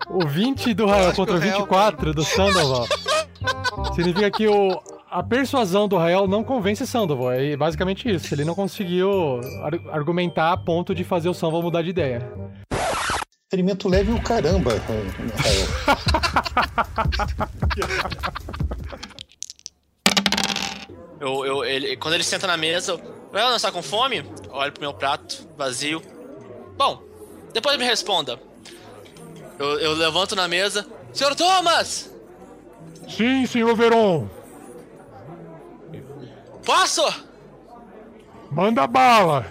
O 0.10 0.26
20 0.28 0.74
do 0.74 0.88
Rael 0.88 1.14
contra 1.14 1.36
o 1.36 1.40
24 1.40 2.14
do 2.14 2.24
Sandoval 2.24 2.88
significa 3.94 4.32
que 4.32 4.48
o, 4.48 4.82
a 5.20 5.24
persuasão 5.24 5.88
do 5.88 5.98
Rael 5.98 6.28
não 6.28 6.44
convence 6.44 6.86
Sandoval. 6.86 7.32
É 7.32 7.56
basicamente 7.58 8.10
isso. 8.10 8.34
Ele 8.34 8.46
não 8.46 8.54
conseguiu 8.56 9.40
ar- 9.64 9.96
argumentar 9.96 10.52
a 10.52 10.58
ponto 10.58 10.94
de 10.94 11.04
fazer 11.04 11.30
o 11.30 11.34
Sandoval 11.34 11.64
mudar 11.64 11.82
de 11.82 11.90
ideia. 11.90 12.28
Experimento 13.46 13.88
leve 13.88 14.12
o 14.12 14.22
caramba, 14.22 14.72
Rael. 14.72 15.68
Eu, 21.20 21.44
eu, 21.46 21.66
ele, 21.66 21.98
quando 21.98 22.14
ele 22.14 22.24
senta 22.24 22.46
na 22.46 22.56
mesa, 22.58 22.92
eu. 22.92 23.18
Ela 23.34 23.50
não 23.50 23.56
está 23.58 23.72
com 23.72 23.82
fome? 23.82 24.18
Eu 24.46 24.52
olho 24.52 24.72
pro 24.72 24.82
meu 24.82 24.94
prato, 24.94 25.48
vazio. 25.58 26.02
Bom, 26.78 27.02
depois 27.54 27.78
me 27.78 27.84
responda. 27.84 28.40
Eu, 29.60 29.80
eu 29.80 29.94
levanto 29.94 30.36
na 30.36 30.48
mesa. 30.48 30.86
Senhor 31.12 31.36
Thomas! 31.36 32.14
Sim, 33.10 33.46
senhor 33.46 33.76
Veron. 33.76 34.28
Posso? 36.68 37.02
Manda 38.52 38.86
bala. 38.86 39.46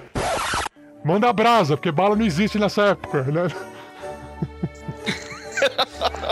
Manda 1.02 1.32
brasa, 1.32 1.74
porque 1.74 1.90
bala 1.90 2.14
não 2.14 2.26
existe 2.26 2.58
nessa 2.58 2.88
época, 2.88 3.22
né? 3.22 3.48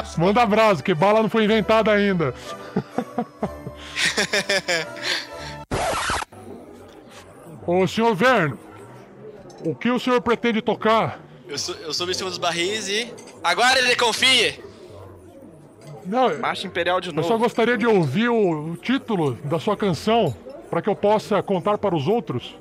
Manda 0.18 0.44
brasa, 0.44 0.76
porque 0.76 0.92
bala 0.92 1.22
não 1.22 1.30
foi 1.30 1.44
inventada 1.44 1.90
ainda. 1.90 2.34
Ô, 7.66 7.86
senhor 7.86 8.14
Vern, 8.14 8.58
o 9.64 9.74
que 9.74 9.90
o 9.90 9.98
senhor 9.98 10.20
pretende 10.20 10.60
tocar? 10.60 11.18
Eu, 11.48 11.56
su 11.56 11.72
eu 11.80 11.94
subo 11.94 12.10
em 12.10 12.14
cima 12.14 12.28
dos 12.28 12.38
barris 12.38 12.88
e. 12.88 13.10
Agora 13.42 13.78
ele 13.78 13.96
confie! 13.96 14.62
Não, 16.04 16.38
Marcha 16.38 16.66
Imperial 16.66 17.00
de 17.00 17.08
eu 17.08 17.14
novo. 17.14 17.26
só 17.26 17.38
gostaria 17.38 17.78
de 17.78 17.86
ouvir 17.86 18.28
o, 18.28 18.72
o 18.72 18.76
título 18.76 19.32
da 19.44 19.58
sua 19.58 19.74
canção 19.78 20.43
para 20.74 20.82
que 20.82 20.88
eu 20.88 20.96
possa 20.96 21.40
contar 21.40 21.78
para 21.78 21.94
os 21.94 22.08
outros. 22.08 22.56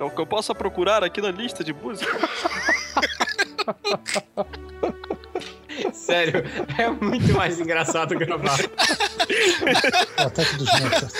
É 0.00 0.02
o 0.02 0.10
que 0.10 0.18
eu 0.18 0.26
possa 0.26 0.54
procurar 0.54 1.04
aqui 1.04 1.20
na 1.20 1.30
lista 1.30 1.62
de 1.62 1.74
música. 1.74 2.08
Sério, 5.92 6.42
é 6.78 6.88
muito 6.88 7.34
mais 7.34 7.60
engraçado 7.60 8.18
gravar. 8.18 8.58
Ataque 10.16 10.56
dos 10.56 10.72
Mechas. 10.80 11.12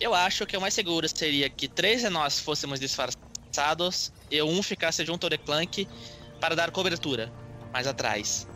Eu 0.00 0.14
acho 0.14 0.46
que 0.46 0.56
o 0.56 0.60
mais 0.62 0.72
seguro 0.72 1.06
seria 1.10 1.50
que 1.50 1.68
três 1.68 2.00
de 2.00 2.08
nós 2.08 2.40
fôssemos 2.40 2.80
disfarçados 2.80 4.14
e 4.30 4.40
um 4.40 4.62
ficasse 4.62 5.04
junto 5.04 5.24
ao 5.24 5.30
Declank 5.30 5.86
para 6.40 6.56
dar 6.56 6.70
cobertura, 6.70 7.30
mais 7.70 7.86
atrás. 7.86 8.48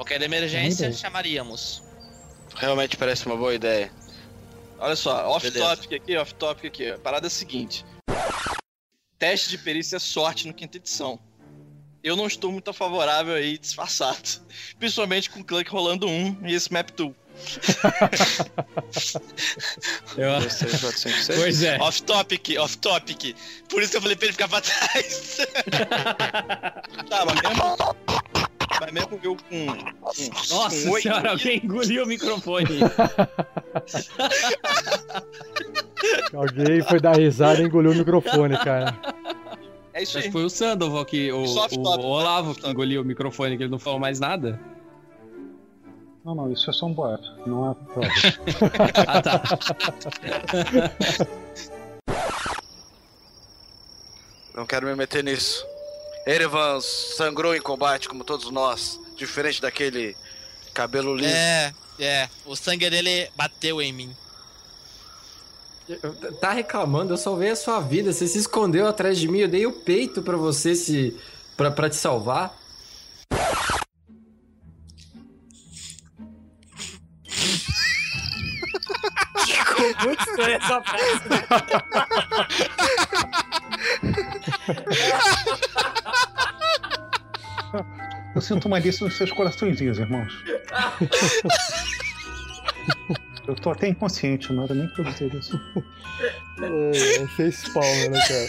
Qualquer 0.00 0.22
emergência, 0.22 0.90
chamaríamos. 0.94 1.82
Realmente 2.56 2.96
parece 2.96 3.26
uma 3.26 3.36
boa 3.36 3.54
ideia. 3.54 3.92
Olha 4.78 4.96
só, 4.96 5.28
off-topic 5.28 5.92
aqui, 5.92 6.16
off-topic 6.16 6.64
aqui. 6.64 6.88
A 6.88 6.98
parada 6.98 7.26
é 7.26 7.28
a 7.28 7.30
seguinte: 7.30 7.84
teste 9.18 9.50
de 9.50 9.58
perícia 9.58 9.96
é 9.96 9.98
sorte 9.98 10.48
no 10.48 10.54
quinta 10.54 10.78
edição. 10.78 11.20
Eu 12.02 12.16
não 12.16 12.26
estou 12.26 12.50
muito 12.50 12.72
favorável 12.72 13.34
aí 13.34 13.58
disfarçado. 13.58 14.40
Principalmente 14.80 15.28
com 15.28 15.40
o 15.40 15.44
Clank 15.44 15.70
rolando 15.70 16.08
um 16.08 16.34
e 16.46 16.54
esse 16.54 16.72
map 16.72 16.88
tool. 16.92 17.14
Eu... 20.16 20.30
Pois 21.36 21.62
é. 21.62 21.78
Off-topic, 21.78 22.56
off-topic. 22.58 23.36
Por 23.68 23.82
isso 23.82 23.90
que 23.90 23.98
eu 23.98 24.00
falei 24.00 24.16
pra 24.16 24.24
ele 24.26 24.32
ficar 24.32 24.48
pra 24.48 24.62
trás. 24.62 25.40
Tá, 27.08 27.24
mas 27.26 27.42
mesmo. 27.42 27.76
Mas 28.78 28.92
mesmo 28.92 29.18
eu 29.22 29.36
com. 29.36 29.66
com 29.66 30.54
Nossa 30.54 30.88
com 30.88 31.00
senhora, 31.00 31.32
aqui, 31.32 31.48
alguém 31.48 31.60
engoliu 31.64 32.04
o 32.04 32.06
microfone. 32.06 32.66
Alguém 36.32 36.82
foi 36.82 37.00
dar 37.00 37.16
risada 37.16 37.60
e 37.60 37.66
engoliu 37.66 37.92
o 37.92 37.94
microfone, 37.94 38.56
cara. 38.58 38.96
É 39.92 40.02
isso 40.02 40.16
Acho 40.16 40.18
aí. 40.18 40.24
que 40.24 40.32
foi 40.32 40.44
o 40.44 40.50
Sandoval 40.50 41.04
que. 41.04 41.30
O, 41.32 41.46
Soft 41.46 41.76
o 41.76 41.82
top, 41.82 42.04
Olavo 42.04 42.54
que 42.54 42.68
engoliu 42.68 43.02
o 43.02 43.04
microfone, 43.04 43.56
que 43.56 43.64
ele 43.64 43.70
não 43.70 43.78
falou 43.78 43.98
mais 43.98 44.20
nada. 44.20 44.58
Não, 46.24 46.34
não, 46.34 46.52
isso 46.52 46.68
é 46.68 46.72
só 46.72 46.86
um 46.86 46.92
boato, 46.92 47.28
não 47.46 47.70
há 47.70 47.74
prova. 47.74 48.08
ah, 49.06 49.22
tá. 49.22 49.42
Não 54.54 54.66
quero 54.66 54.86
me 54.86 54.94
meter 54.94 55.24
nisso. 55.24 55.66
Erevan 56.30 56.80
sangrou 56.80 57.56
em 57.56 57.60
combate 57.60 58.08
como 58.08 58.22
todos 58.22 58.52
nós, 58.52 59.00
diferente 59.16 59.60
daquele 59.60 60.16
cabelo 60.72 61.16
liso. 61.16 61.34
É, 61.34 61.74
é. 61.98 62.28
O 62.46 62.54
sangue 62.54 62.88
dele 62.88 63.28
bateu 63.34 63.82
em 63.82 63.92
mim. 63.92 64.16
Tá 66.40 66.52
reclamando, 66.52 67.14
eu 67.14 67.16
salvei 67.16 67.50
a 67.50 67.56
sua 67.56 67.80
vida. 67.80 68.12
Você 68.12 68.28
se 68.28 68.38
escondeu 68.38 68.86
atrás 68.86 69.18
de 69.18 69.26
mim, 69.26 69.40
eu 69.40 69.48
dei 69.48 69.66
o 69.66 69.72
peito 69.72 70.22
pra 70.22 70.36
você 70.36 70.76
se. 70.76 71.18
pra, 71.56 71.68
pra 71.68 71.90
te 71.90 71.96
salvar. 71.96 72.56
Ficou 79.46 79.94
muito 80.04 80.28
estranha 80.28 80.58
essa. 80.62 80.80
Eu 88.34 88.40
sinto 88.40 88.66
uma 88.66 88.78
lista 88.78 89.04
nos 89.04 89.16
seus 89.16 89.32
coraçõezinhos, 89.32 89.98
irmãos. 89.98 90.32
Eu 93.46 93.54
tô 93.56 93.70
até 93.70 93.88
inconsciente, 93.88 94.52
não 94.52 94.64
era 94.64 94.74
nem 94.74 94.86
pra 94.88 95.02
dizer 95.10 95.34
isso. 95.34 95.60
É, 96.62 97.26
fez 97.36 97.68
palma, 97.70 98.08
né, 98.10 98.20
cara? 98.28 98.48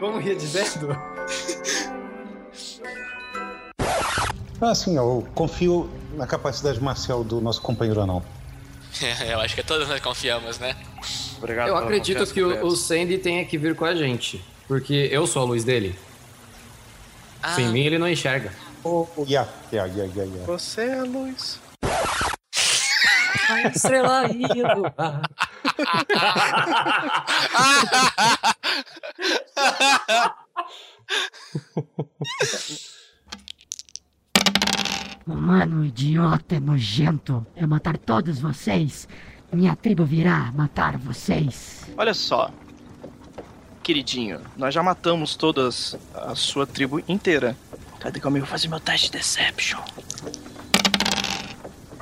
Vamos 0.00 0.24
rir 0.24 0.36
dizendo? 0.36 0.88
Ah, 4.60 4.74
sim, 4.74 4.96
eu 4.96 5.26
confio 5.34 5.88
na 6.14 6.26
capacidade 6.26 6.82
marcial 6.82 7.22
do 7.22 7.40
nosso 7.40 7.62
companheiro 7.62 8.00
anão. 8.00 8.22
Eu 9.28 9.40
acho 9.40 9.54
que 9.54 9.62
todos 9.62 9.88
nós 9.88 10.00
confiamos, 10.00 10.58
né? 10.58 10.76
Obrigado 11.38 11.68
Eu 11.68 11.76
acredito 11.76 12.26
que 12.32 12.42
o, 12.42 12.66
o 12.66 12.76
Sandy 12.76 13.18
tenha 13.18 13.44
que 13.44 13.58
vir 13.58 13.74
com 13.74 13.84
a 13.84 13.94
gente. 13.94 14.42
Porque 14.66 15.08
eu 15.12 15.26
sou 15.26 15.42
a 15.42 15.44
luz 15.44 15.62
dele. 15.64 15.96
Ah. 17.42 17.54
Sem 17.54 17.68
mim 17.68 17.82
ele 17.82 17.98
não 17.98 18.08
enxerga. 18.08 18.52
Oh, 18.82 19.06
yeah, 19.18 19.48
yeah, 19.72 19.92
yeah, 19.94 20.12
yeah, 20.14 20.32
yeah. 20.32 20.46
Você 20.46 20.82
é 20.82 20.98
a 20.98 21.04
luz. 21.04 21.60
A 23.48 23.68
estrela 23.68 24.28
indo. 24.30 24.92
Humano 35.26 35.84
idiota, 35.84 36.60
nojento. 36.60 37.44
Eu 37.56 37.66
matar 37.66 37.98
todos 37.98 38.38
vocês. 38.38 39.08
Minha 39.52 39.74
tribo 39.74 40.04
virá 40.04 40.52
matar 40.54 40.96
vocês. 40.98 41.82
Olha 41.96 42.14
só. 42.14 42.50
Queridinho, 43.82 44.40
nós 44.56 44.74
já 44.74 44.82
matamos 44.82 45.36
todas 45.36 45.96
a 46.14 46.34
sua 46.34 46.66
tribo 46.66 47.00
inteira. 47.08 47.56
Cadê 48.00 48.20
comigo 48.20 48.46
fazer 48.46 48.68
meu 48.68 48.80
teste 48.80 49.06
de 49.10 49.18
Deception? 49.18 49.80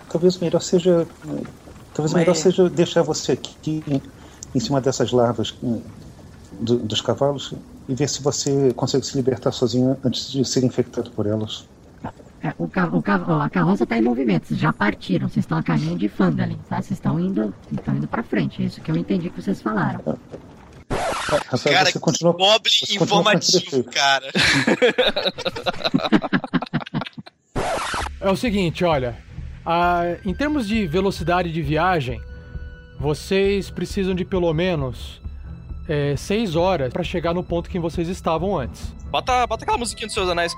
Talvez 0.08 0.36
o 0.36 0.44
melhor 0.44 0.60
seja. 0.60 1.06
Talvez 1.94 2.12
Mas- 2.12 2.14
melhor 2.14 2.34
seja 2.34 2.68
deixar 2.70 3.02
você 3.02 3.32
aqui 3.32 3.82
em, 3.86 4.02
em 4.54 4.60
cima 4.60 4.80
dessas 4.80 5.12
larvas 5.12 5.54
hum, 5.62 5.80
do- 6.52 6.78
dos 6.78 7.00
cavalos 7.00 7.52
e 7.88 7.94
ver 7.94 8.08
se 8.08 8.22
você 8.22 8.72
consegue 8.74 9.06
se 9.06 9.16
libertar 9.16 9.52
sozinho 9.52 9.96
antes 10.04 10.30
de 10.30 10.44
ser 10.44 10.64
infectado 10.64 11.10
por 11.10 11.26
elas. 11.26 11.66
É, 12.44 12.52
o 12.58 12.68
ca 12.68 12.86
o 12.92 13.02
ca 13.02 13.24
ó, 13.26 13.40
a 13.40 13.48
carroça 13.48 13.86
tá 13.86 13.96
em 13.96 14.02
movimento, 14.02 14.48
vocês 14.48 14.60
já 14.60 14.70
partiram, 14.70 15.28
vocês 15.30 15.44
estão 15.44 15.56
a 15.56 15.62
caminho 15.62 15.96
de 15.96 16.08
Fandalin, 16.10 16.58
tá? 16.68 16.76
Vocês 16.76 16.92
estão 16.98 17.18
indo, 17.18 17.54
estão 17.72 17.96
indo 17.96 18.06
pra 18.06 18.22
frente, 18.22 18.62
é 18.62 18.66
isso 18.66 18.82
que 18.82 18.90
eu 18.90 18.96
entendi 18.96 19.30
que 19.30 19.40
vocês 19.40 19.62
falaram. 19.62 20.00
Cara, 21.64 21.90
você 21.90 21.98
continua. 21.98 22.32
Goblin 22.34 22.58
com 22.60 22.68
esse 22.68 22.96
informativo, 22.96 23.84
cara. 23.84 24.30
É 28.20 28.30
o 28.30 28.36
seguinte, 28.36 28.84
olha. 28.84 29.16
a- 29.64 30.16
em 30.26 30.34
termos 30.34 30.68
de 30.68 30.86
velocidade 30.86 31.50
de 31.50 31.62
viagem, 31.62 32.20
vocês 33.00 33.70
precisam 33.70 34.14
de 34.14 34.22
pelo 34.24 34.52
menos 34.52 35.22
6 36.18 36.54
horas 36.56 36.92
pra 36.92 37.02
chegar 37.02 37.32
no 37.32 37.42
ponto 37.42 37.70
que 37.70 37.78
vocês 37.78 38.08
estavam 38.08 38.58
antes. 38.58 38.92
Bota, 39.10 39.46
bota 39.46 39.64
aquela 39.64 39.78
musiquinha 39.78 40.06
dos 40.06 40.14
seus 40.14 40.28
anéis. 40.28 40.54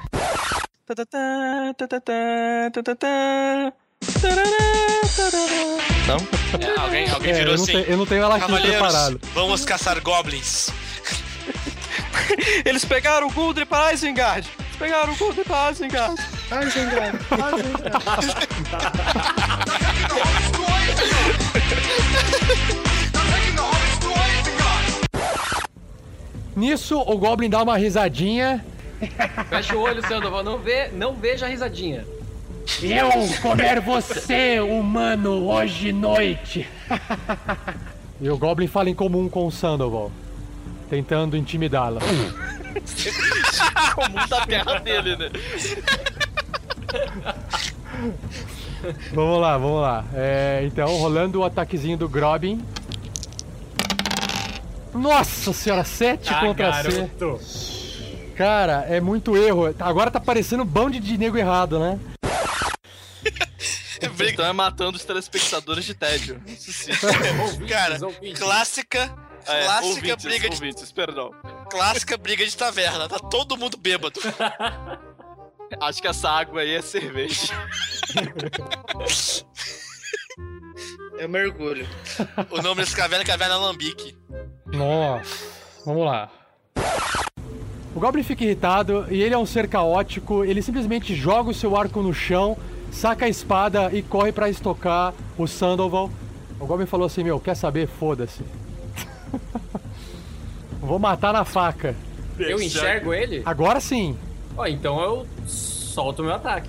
Não? 6.06 6.16
É, 6.60 6.80
alguém 6.80 7.10
alguém 7.10 7.30
É, 7.32 7.34
virou 7.38 7.52
eu 7.54 7.56
não 7.56 7.64
assim. 7.64 7.72
tenho- 7.72 7.84
eu 7.86 7.96
não 7.96 8.06
tenho 8.06 8.22
ela 8.22 8.36
aqui 8.36 8.46
Cavaleiros, 8.46 8.78
preparado." 8.78 9.20
Vamos 9.34 9.64
caçar 9.64 10.00
goblins. 10.00 10.70
Eles 12.64 12.84
pegaram 12.84 13.26
o 13.26 13.30
Guldry 13.32 13.64
para 13.64 13.92
Isengard. 13.92 14.48
Eles 14.58 14.76
pegaram 14.78 15.12
o 15.12 15.16
Guldry 15.16 15.44
para 15.44 15.72
Isengard. 15.72 16.22
Isengard, 16.68 17.18
Nisso, 26.54 26.98
o 26.98 27.18
Goblin 27.18 27.50
dá 27.50 27.62
uma 27.62 27.76
risadinha. 27.76 28.64
Fecha 29.48 29.76
o 29.76 29.80
olho, 29.80 30.06
Sandoval. 30.06 30.42
Não, 30.42 30.58
vê, 30.58 30.88
não 30.88 31.14
veja 31.14 31.46
a 31.46 31.48
risadinha. 31.48 32.04
Eu 32.82 33.08
comer 33.40 33.80
você, 33.80 34.58
humano, 34.60 35.48
hoje 35.48 35.92
noite. 35.92 36.68
E 38.18 38.30
o 38.30 38.38
Goblin 38.38 38.66
fala 38.66 38.88
em 38.88 38.94
comum 38.94 39.28
com 39.28 39.46
o 39.46 39.52
Sandoval, 39.52 40.10
tentando 40.88 41.36
intimidá-la. 41.36 42.00
Comum 43.94 44.26
da 44.26 44.46
terra 44.46 44.78
dele, 44.78 45.16
né? 45.16 45.28
vamos 49.12 49.38
lá, 49.38 49.58
vamos 49.58 49.82
lá. 49.82 50.02
É, 50.14 50.62
então, 50.64 50.86
rolando 50.96 51.40
o 51.40 51.44
ataquezinho 51.44 51.98
do 51.98 52.08
Grobin. 52.08 52.58
Nossa 54.94 55.52
senhora, 55.52 55.84
7 55.84 56.32
Ah, 56.32 56.40
contra 56.40 56.70
garoto. 56.70 57.38
C. 57.42 57.75
Cara, 58.36 58.84
é 58.88 59.00
muito 59.00 59.36
erro. 59.36 59.74
Agora 59.80 60.10
tá 60.10 60.20
parecendo 60.20 60.62
um 60.62 60.66
bando 60.66 61.00
de 61.00 61.16
nego 61.16 61.38
errado, 61.38 61.78
né? 61.78 61.98
Então 64.20 64.44
é 64.44 64.52
matando 64.52 64.98
os 64.98 65.04
telespectadores 65.04 65.84
de 65.84 65.94
tédio. 65.94 66.42
Isso 66.46 66.70
sim. 66.70 66.92
Cara, 67.66 67.98
clássica. 68.36 69.10
É, 69.46 69.64
clássica 69.64 69.86
ouvintes, 69.86 70.24
briga 70.24 70.48
de. 70.50 70.54
ouvintes, 70.56 70.92
perdão. 70.92 71.30
Clássica 71.70 72.16
briga 72.18 72.44
de 72.44 72.54
taverna. 72.54 73.08
Tá 73.08 73.18
todo 73.18 73.56
mundo 73.56 73.78
bêbado. 73.78 74.20
Acho 75.80 76.02
que 76.02 76.08
essa 76.08 76.28
água 76.28 76.60
aí 76.60 76.74
é 76.74 76.82
cerveja. 76.82 77.54
Eu 81.18 81.28
mergulho. 81.28 81.88
O 82.50 82.60
nome 82.60 82.82
desse 82.82 82.94
caverna 82.94 83.24
é 83.24 83.26
Caverna 83.26 83.54
Alambique. 83.54 84.16
Nossa, 84.66 85.34
vamos 85.86 86.04
lá. 86.04 86.30
O 87.96 87.98
Goblin 87.98 88.22
fica 88.22 88.44
irritado 88.44 89.06
e 89.08 89.22
ele 89.22 89.34
é 89.34 89.38
um 89.38 89.46
ser 89.46 89.66
caótico. 89.66 90.44
Ele 90.44 90.60
simplesmente 90.60 91.14
joga 91.14 91.48
o 91.48 91.54
seu 91.54 91.74
arco 91.74 92.02
no 92.02 92.12
chão, 92.12 92.54
saca 92.92 93.24
a 93.24 93.28
espada 93.28 93.90
e 93.90 94.02
corre 94.02 94.32
pra 94.32 94.50
estocar 94.50 95.14
o 95.38 95.46
Sandoval. 95.46 96.10
O 96.60 96.66
Goblin 96.66 96.84
falou 96.84 97.06
assim: 97.06 97.24
Meu, 97.24 97.40
quer 97.40 97.54
saber? 97.54 97.88
Foda-se. 97.88 98.42
Vou 100.78 100.98
matar 100.98 101.32
na 101.32 101.42
faca. 101.46 101.96
Eu 102.38 102.60
enxergo 102.60 103.14
ele? 103.14 103.40
Agora 103.46 103.80
sim. 103.80 104.14
Ó, 104.58 104.66
então 104.66 105.00
eu 105.00 105.26
solto 105.46 106.22
meu 106.22 106.34
ataque. 106.34 106.68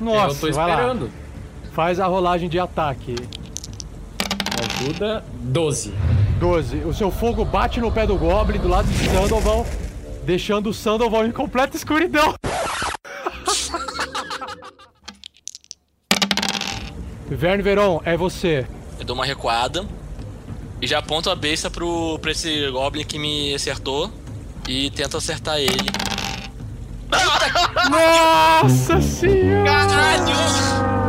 Nossa, 0.00 0.46
eu 0.46 0.52
tô 0.52 0.56
vai 0.56 0.68
lá. 0.68 0.72
esperando. 0.72 1.10
Faz 1.72 2.00
a 2.00 2.06
rolagem 2.06 2.48
de 2.48 2.58
ataque. 2.58 3.14
Ajuda 4.58 5.22
12. 5.34 5.92
12. 6.40 6.76
O 6.78 6.94
seu 6.94 7.10
fogo 7.10 7.44
bate 7.44 7.78
no 7.78 7.92
pé 7.92 8.06
do 8.06 8.16
Goblin 8.16 8.58
do 8.58 8.68
lado 8.68 8.88
de 8.88 9.10
Sandoval, 9.10 9.66
deixando 10.24 10.70
o 10.70 10.74
Sandoval 10.74 11.26
em 11.26 11.32
completa 11.32 11.76
escuridão. 11.76 12.34
Verne 17.28 17.62
Veron, 17.62 18.00
é 18.04 18.16
você. 18.16 18.66
Eu 18.98 19.04
dou 19.04 19.16
uma 19.16 19.24
recuada. 19.24 19.86
E 20.80 20.86
já 20.86 20.98
aponto 20.98 21.30
a 21.30 21.34
besta 21.34 21.70
pro, 21.70 22.18
pra 22.18 22.32
esse 22.32 22.70
Goblin 22.70 23.04
que 23.04 23.18
me 23.18 23.54
acertou. 23.54 24.10
E 24.68 24.90
tento 24.90 25.16
acertar 25.16 25.58
ele. 25.58 25.90
Nossa 27.90 29.00
senhora! 29.00 29.64
Caralho! 29.64 31.01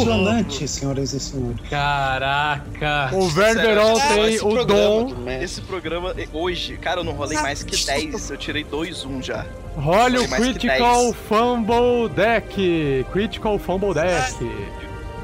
Impressionante, 0.00 0.68
senhoras 0.68 1.12
e 1.12 1.20
senhores. 1.20 1.60
Caraca! 1.68 3.10
O 3.14 3.30
Sério, 3.30 3.98
tem 4.08 4.34
esse 4.34 4.44
o 4.44 4.50
programa- 4.50 4.66
dom. 5.14 5.30
Esse 5.30 5.60
programa, 5.62 6.14
hoje, 6.32 6.76
cara, 6.76 7.00
eu 7.00 7.04
não 7.04 7.12
rolei 7.12 7.38
mais 7.38 7.62
que 7.62 7.76
10. 7.86 8.30
Eu 8.30 8.36
tirei 8.36 8.64
2-1 8.64 9.22
já. 9.22 9.44
Role 9.76 10.18
o 10.18 10.28
Critical 10.28 11.02
10. 11.04 11.16
Fumble 11.16 12.08
Deck. 12.14 13.06
Critical 13.12 13.58
Fumble 13.58 13.94
Deck. 13.94 14.50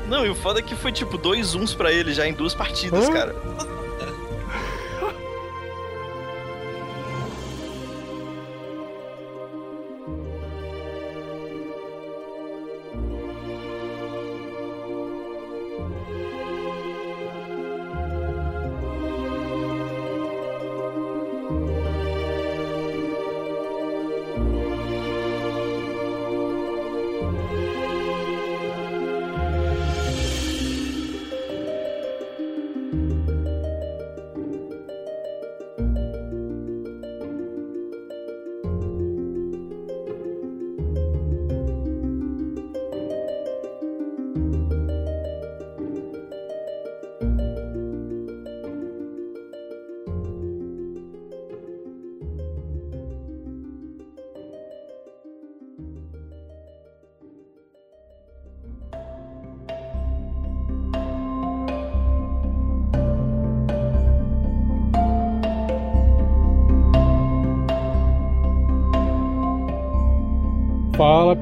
Não, 0.09 0.25
e 0.25 0.31
o 0.31 0.35
foda 0.35 0.61
é 0.61 0.63
que 0.63 0.75
foi 0.75 0.91
tipo 0.91 1.19
dois 1.19 1.55
uns 1.55 1.75
pra 1.75 1.93
ele 1.93 2.15
já 2.15 2.27
em 2.27 2.33
duas 2.33 2.55
partidas, 2.55 3.09
Hã? 3.09 3.13
cara. 3.13 3.37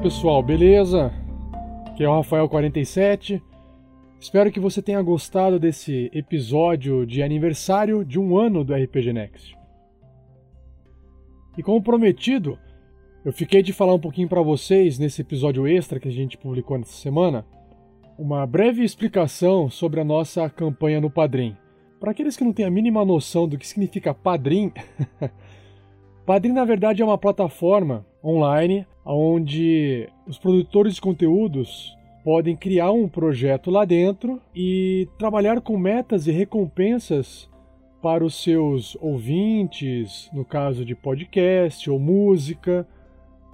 Pessoal, 0.07 0.41
beleza? 0.41 1.11
Aqui 1.87 2.01
é 2.01 2.07
o 2.07 2.21
Rafael47. 2.21 3.41
Espero 4.17 4.49
que 4.49 4.57
você 4.57 4.81
tenha 4.81 5.01
gostado 5.01 5.59
desse 5.59 6.09
episódio 6.13 7.05
de 7.05 7.21
aniversário 7.21 8.05
de 8.05 8.17
um 8.17 8.37
ano 8.37 8.63
do 8.63 8.73
RPG 8.73 9.11
Next. 9.11 9.57
E 11.57 11.61
como 11.61 11.83
prometido, 11.83 12.57
eu 13.25 13.33
fiquei 13.33 13.61
de 13.61 13.73
falar 13.73 13.95
um 13.95 13.99
pouquinho 13.99 14.29
para 14.29 14.41
vocês 14.41 14.97
nesse 14.97 15.19
episódio 15.19 15.67
extra 15.67 15.99
que 15.99 16.07
a 16.07 16.11
gente 16.11 16.37
publicou 16.37 16.77
nessa 16.77 16.95
semana, 16.95 17.45
uma 18.17 18.47
breve 18.47 18.85
explicação 18.85 19.69
sobre 19.69 19.99
a 19.99 20.05
nossa 20.05 20.49
campanha 20.49 21.01
no 21.01 21.09
Padrim. 21.09 21.57
Para 21.99 22.11
aqueles 22.11 22.37
que 22.37 22.45
não 22.45 22.53
têm 22.53 22.65
a 22.65 22.71
mínima 22.71 23.03
noção 23.03 23.45
do 23.45 23.57
que 23.57 23.67
significa 23.67 24.13
Padrim, 24.13 24.71
Padrim 26.25 26.53
na 26.53 26.63
verdade 26.63 27.01
é 27.01 27.05
uma 27.05 27.17
plataforma 27.17 28.05
online 28.27 28.85
onde 29.05 30.09
os 30.27 30.37
produtores 30.37 30.95
de 30.95 31.01
conteúdos 31.01 31.97
podem 32.23 32.57
criar 32.57 32.91
um 32.91 33.07
projeto 33.07 33.71
lá 33.71 33.85
dentro 33.85 34.41
e 34.53 35.07
trabalhar 35.17 35.61
com 35.61 35.77
metas 35.77 36.27
e 36.27 36.31
recompensas 36.31 37.49
para 38.01 38.25
os 38.25 38.35
seus 38.43 38.97
ouvintes, 38.99 40.29
no 40.33 40.43
caso 40.43 40.83
de 40.83 40.93
podcast 40.93 41.89
ou 41.89 41.97
música, 41.97 42.85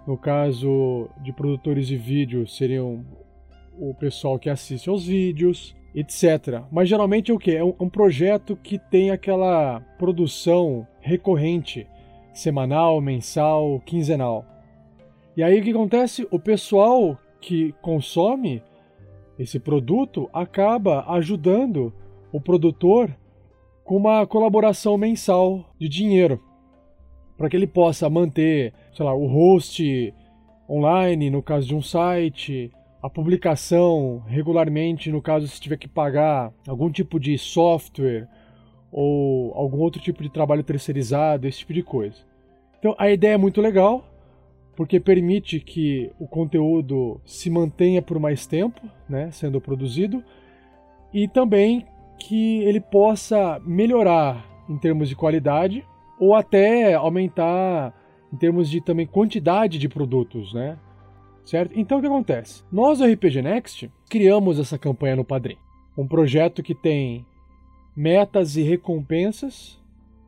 no 0.08 0.18
caso 0.18 1.08
de 1.22 1.32
produtores 1.32 1.88
de 1.88 1.96
vídeo 1.96 2.48
seriam 2.48 3.06
o 3.78 3.94
pessoal 3.94 4.38
que 4.38 4.50
assiste 4.50 4.90
aos 4.90 5.06
vídeos, 5.06 5.76
etc. 5.94 6.64
Mas 6.72 6.90
geralmente 6.90 7.32
é 7.32 7.34
o 7.34 7.40
que? 7.40 7.56
É 7.56 7.64
um, 7.64 7.76
um 7.80 7.90
projeto 7.90 8.56
que 8.56 8.78
tem 8.78 9.12
aquela 9.12 9.82
produção 9.98 10.88
recorrente, 11.00 11.88
semanal, 12.34 13.00
mensal, 13.00 13.80
quinzenal. 13.86 14.53
E 15.36 15.42
aí 15.42 15.60
o 15.60 15.64
que 15.64 15.72
acontece? 15.72 16.28
O 16.30 16.40
pessoal 16.40 17.18
que 17.42 17.74
consome 17.82 18.62
esse 19.38 19.60
produto 19.60 20.30
acaba 20.32 21.04
ajudando 21.14 21.92
o 22.32 22.40
produtor 22.40 23.16
com 23.84 23.98
uma 23.98 24.26
colaboração 24.28 24.98
mensal 24.98 25.66
de 25.80 25.90
dinheiro 25.90 26.40
para 27.38 27.50
que 27.50 27.58
ele 27.58 27.68
possa 27.68 28.10
manter, 28.10 28.74
sei 28.94 29.06
lá, 29.06 29.14
o 29.14 29.26
host 29.26 30.14
online 30.70 31.30
no 31.30 31.42
caso 31.42 31.68
de 31.68 31.76
um 31.76 31.82
site, 31.82 32.72
a 33.02 33.10
publicação 33.10 34.24
regularmente 34.28 35.12
no 35.12 35.22
caso 35.22 35.48
se 35.48 35.60
tiver 35.60 35.78
que 35.78 35.88
pagar 35.88 36.54
algum 36.68 36.92
tipo 36.92 37.20
de 37.20 37.38
software 37.38 38.28
ou 38.92 39.52
algum 39.56 39.80
outro 39.80 40.00
tipo 40.00 40.22
de 40.22 40.30
trabalho 40.30 40.64
terceirizado, 40.64 41.48
esse 41.48 41.60
tipo 41.60 41.74
de 41.74 41.82
coisa. 41.82 42.18
Então 42.78 42.96
a 43.00 43.10
ideia 43.10 43.34
é 43.34 43.38
muito 43.38 43.60
legal, 43.60 44.06
porque 44.76 45.00
permite 45.00 45.60
que 45.60 46.12
o 46.20 46.28
conteúdo 46.28 47.22
se 47.26 47.50
mantenha 47.50 48.02
por 48.02 48.20
mais 48.20 48.46
tempo, 48.46 48.82
né, 49.08 49.30
sendo 49.32 49.62
produzido, 49.62 50.24
e 51.14 51.28
também 51.28 51.86
que 52.20 52.60
ele 52.64 52.80
possa 52.80 53.62
melhorar 53.66 54.46
em 54.70 54.78
termos 54.78 55.10
de 55.10 55.16
qualidade 55.16 55.86
ou 56.20 56.36
até 56.36 56.94
aumentar 56.94 57.94
em 58.32 58.38
termos 58.38 58.70
de 58.70 58.82
também 58.82 59.06
quantidade 59.06 59.78
de 59.78 59.88
produtos, 59.88 60.54
né? 60.54 60.78
Certo? 61.46 61.78
Então 61.78 61.98
o 61.98 62.02
que 62.02 62.08
acontece? 62.08 62.64
Nós 62.72 63.00
do 63.00 63.06
RPG 63.06 63.42
Next 63.42 63.92
criamos 64.10 64.58
essa 64.58 64.78
campanha 64.78 65.18
no 65.18 65.26
Padrim, 65.26 65.58
um 65.98 66.08
projeto 66.08 66.64
que 66.64 66.74
tem 66.74 67.26
metas 67.96 68.56
e 68.56 68.64
recompensas 68.64 69.80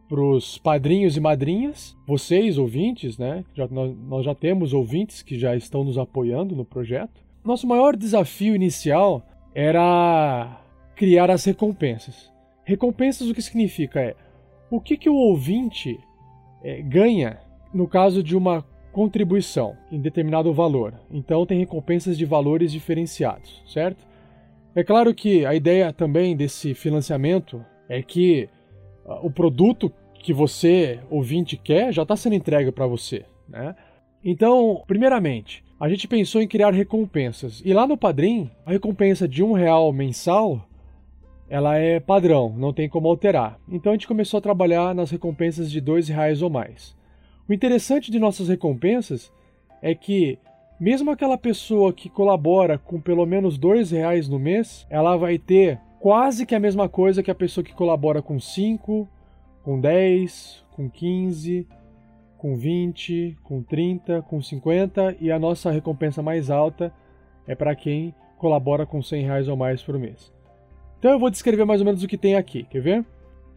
pros 0.07 0.57
padrinhos 0.57 1.17
e 1.17 1.19
madrinhas, 1.19 1.95
vocês 2.07 2.57
ouvintes, 2.57 3.17
né? 3.17 3.43
Já, 3.53 3.67
nós, 3.67 3.95
nós 4.07 4.25
já 4.25 4.35
temos 4.35 4.73
ouvintes 4.73 5.21
que 5.21 5.37
já 5.37 5.55
estão 5.55 5.83
nos 5.83 5.97
apoiando 5.97 6.55
no 6.55 6.65
projeto. 6.65 7.23
Nosso 7.43 7.67
maior 7.67 7.95
desafio 7.95 8.55
inicial 8.55 9.25
era 9.53 10.61
criar 10.95 11.29
as 11.29 11.43
recompensas. 11.45 12.31
Recompensas 12.63 13.29
o 13.29 13.33
que 13.33 13.41
significa 13.41 13.99
é 13.99 14.15
o 14.69 14.79
que, 14.81 14.97
que 14.97 15.09
o 15.09 15.15
ouvinte 15.15 15.99
é, 16.63 16.81
ganha 16.81 17.39
no 17.73 17.87
caso 17.87 18.23
de 18.23 18.35
uma 18.35 18.65
contribuição 18.91 19.75
em 19.91 19.99
determinado 19.99 20.53
valor. 20.53 20.93
Então 21.11 21.45
tem 21.45 21.59
recompensas 21.59 22.17
de 22.17 22.25
valores 22.25 22.71
diferenciados, 22.71 23.61
certo? 23.67 24.05
É 24.73 24.83
claro 24.83 25.13
que 25.13 25.45
a 25.45 25.53
ideia 25.53 25.93
também 25.93 26.35
desse 26.35 26.73
financiamento 26.73 27.63
é 27.87 28.01
que 28.01 28.49
o 29.05 29.29
produto 29.29 29.91
que 30.15 30.33
você, 30.33 30.99
ouvinte, 31.09 31.55
quer 31.55 31.93
já 31.93 32.01
está 32.01 32.15
sendo 32.15 32.35
entregue 32.35 32.71
para 32.71 32.87
você, 32.87 33.25
né? 33.47 33.75
Então, 34.23 34.83
primeiramente, 34.87 35.63
a 35.79 35.87
gente 35.87 36.07
pensou 36.07 36.41
em 36.41 36.47
criar 36.47 36.71
recompensas. 36.71 37.61
E 37.63 37.73
lá 37.73 37.85
no 37.85 37.97
Padrim, 37.97 38.49
a 38.65 38.71
recompensa 38.71 39.27
de 39.27 39.43
um 39.43 39.51
real 39.51 39.91
mensal, 39.93 40.67
ela 41.47 41.77
é 41.77 41.99
padrão, 41.99 42.53
não 42.57 42.73
tem 42.73 42.89
como 42.89 43.07
alterar. 43.07 43.59
Então 43.69 43.91
a 43.91 43.95
gente 43.95 44.07
começou 44.07 44.39
a 44.39 44.41
trabalhar 44.41 44.95
nas 44.95 45.11
recompensas 45.11 45.69
de 45.69 45.79
dois 45.79 46.07
reais 46.07 46.41
ou 46.41 46.49
mais. 46.49 46.95
O 47.47 47.53
interessante 47.53 48.09
de 48.09 48.17
nossas 48.17 48.47
recompensas 48.47 49.31
é 49.81 49.93
que 49.93 50.39
mesmo 50.79 51.11
aquela 51.11 51.37
pessoa 51.37 51.93
que 51.93 52.09
colabora 52.09 52.77
com 52.77 52.99
pelo 52.99 53.25
menos 53.25 53.57
dois 53.57 53.91
reais 53.91 54.27
no 54.27 54.39
mês, 54.39 54.87
ela 54.89 55.15
vai 55.15 55.37
ter 55.37 55.79
quase 56.05 56.45
que 56.45 56.53
a 56.53 56.59
mesma 56.59 56.87
coisa 56.87 57.23
que 57.23 57.31
a 57.31 57.35
pessoa 57.35 57.63
que 57.63 57.73
colabora 57.73 58.21
com 58.21 58.39
5, 58.39 59.09
com 59.63 59.81
10, 59.81 60.63
com 60.75 60.87
15, 60.87 61.67
com 62.37 62.55
20, 62.55 63.35
com 63.41 63.63
30, 63.63 64.21
com 64.21 64.39
50 64.39 65.17
e 65.19 65.31
a 65.31 65.39
nossa 65.39 65.71
recompensa 65.71 66.21
mais 66.21 66.51
alta 66.51 66.93
é 67.47 67.55
para 67.55 67.75
quem 67.75 68.13
colabora 68.37 68.85
com 68.85 69.01
100 69.01 69.23
reais 69.23 69.47
ou 69.47 69.57
mais 69.57 69.81
por 69.81 69.97
mês. 69.97 70.31
Então 70.99 71.09
eu 71.09 71.17
vou 71.17 71.31
descrever 71.31 71.65
mais 71.65 71.81
ou 71.81 71.85
menos 71.85 72.03
o 72.03 72.07
que 72.07 72.19
tem 72.19 72.35
aqui, 72.35 72.65
quer 72.69 72.83
ver? 72.83 73.03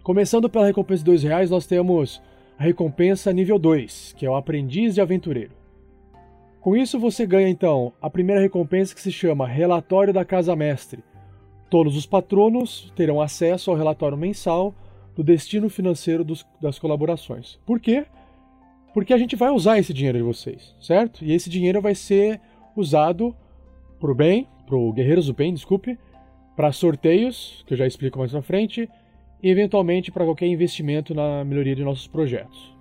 Começando 0.03 0.49
pela 0.49 0.65
recompensa 0.65 1.01
de 1.01 1.05
2 1.05 1.23
reais, 1.25 1.51
nós 1.51 1.67
temos 1.67 2.23
a 2.59 2.63
recompensa 2.63 3.31
nível 3.31 3.59
2, 3.59 4.15
que 4.17 4.25
é 4.25 4.31
o 4.31 4.35
Aprendiz 4.35 4.95
de 4.95 5.03
Aventureiro. 5.03 5.53
Com 6.63 6.75
isso 6.75 6.99
você 6.99 7.27
ganha 7.27 7.51
então 7.51 7.93
a 8.01 8.09
primeira 8.09 8.41
recompensa 8.41 8.95
que 8.95 9.03
se 9.03 9.13
chama 9.13 9.47
Relatório 9.47 10.15
da 10.15 10.25
Casa 10.25 10.57
Mestre. 10.57 11.05
Todos 11.71 11.97
os 11.97 12.07
patronos 12.07 12.93
terão 12.97 13.21
acesso 13.21 13.71
ao 13.71 13.77
relatório 13.77 14.17
mensal 14.17 14.75
do 15.15 15.23
destino 15.23 15.69
financeiro 15.69 16.25
dos, 16.25 16.47
das 16.61 16.79
colaborações. 16.79 17.59
Por 17.67 17.81
quê? 17.81 18.07
Porque 18.95 19.13
a 19.13 19.19
gente 19.19 19.37
vai 19.37 19.51
usar 19.51 19.79
esse 19.79 19.93
dinheiro 19.93 20.19
de 20.19 20.25
vocês, 20.25 20.75
certo? 20.81 21.25
E 21.25 21.33
esse 21.33 21.51
dinheiro 21.51 21.81
vai 21.81 21.95
ser 21.95 22.41
usado 22.75 23.35
para 23.99 24.11
o 24.11 24.15
bem, 24.15 24.49
para 24.67 24.77
o 24.77 24.93
Guerreiros 24.93 25.27
do 25.27 25.35
Bem, 25.35 25.53
desculpe, 25.53 25.99
para 26.57 26.73
sorteios, 26.73 27.63
que 27.67 27.75
eu 27.75 27.79
já 27.79 27.87
explico 27.87 28.19
mais 28.19 28.33
na 28.33 28.43
frente, 28.43 28.89
e 29.43 29.51
eventualmente 29.51 30.11
para 30.11 30.25
qualquer 30.25 30.47
investimento 30.47 31.15
na 31.15 31.45
melhoria 31.45 31.75
de 31.75 31.85
nossos 31.85 32.07
projetos. 32.07 32.77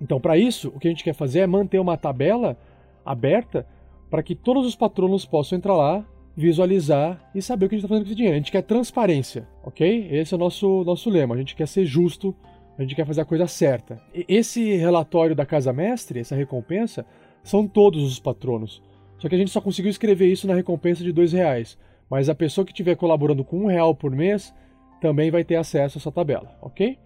Então, 0.00 0.20
para 0.20 0.38
isso, 0.38 0.68
o 0.68 0.78
que 0.78 0.86
a 0.86 0.90
gente 0.90 1.04
quer 1.04 1.14
fazer 1.14 1.40
é 1.40 1.46
manter 1.46 1.78
uma 1.78 1.96
tabela 1.96 2.56
aberta 3.04 3.66
para 4.08 4.22
que 4.22 4.34
todos 4.34 4.66
os 4.66 4.76
patronos 4.76 5.24
possam 5.26 5.58
entrar 5.58 5.74
lá, 5.74 6.04
visualizar 6.38 7.20
e 7.34 7.42
saber 7.42 7.66
o 7.66 7.68
que 7.68 7.74
a 7.74 7.78
gente 7.78 7.84
está 7.84 7.88
fazendo 7.88 8.04
com 8.04 8.10
esse 8.10 8.16
dinheiro. 8.16 8.36
A 8.36 8.38
gente 8.38 8.52
quer 8.52 8.62
transparência, 8.62 9.48
ok? 9.64 10.08
Esse 10.08 10.32
é 10.32 10.36
o 10.36 10.38
nosso, 10.38 10.84
nosso 10.84 11.10
lema. 11.10 11.34
A 11.34 11.38
gente 11.38 11.56
quer 11.56 11.66
ser 11.66 11.84
justo, 11.84 12.32
a 12.78 12.82
gente 12.82 12.94
quer 12.94 13.04
fazer 13.04 13.22
a 13.22 13.24
coisa 13.24 13.48
certa. 13.48 14.00
E 14.14 14.24
esse 14.28 14.76
relatório 14.76 15.34
da 15.34 15.44
Casa 15.44 15.72
Mestre, 15.72 16.20
essa 16.20 16.36
recompensa, 16.36 17.04
são 17.42 17.66
todos 17.66 18.04
os 18.04 18.20
patronos. 18.20 18.80
Só 19.18 19.28
que 19.28 19.34
a 19.34 19.38
gente 19.38 19.50
só 19.50 19.60
conseguiu 19.60 19.90
escrever 19.90 20.28
isso 20.28 20.46
na 20.46 20.54
recompensa 20.54 21.02
de 21.02 21.10
dois 21.10 21.32
reais. 21.32 21.76
Mas 22.08 22.28
a 22.28 22.36
pessoa 22.36 22.64
que 22.64 22.70
estiver 22.70 22.94
colaborando 22.94 23.44
com 23.44 23.64
um 23.64 23.66
real 23.66 23.92
por 23.92 24.12
mês 24.12 24.54
também 25.00 25.32
vai 25.32 25.42
ter 25.42 25.56
acesso 25.56 25.98
a 25.98 26.00
essa 26.00 26.12
tabela, 26.12 26.56
ok? 26.62 26.96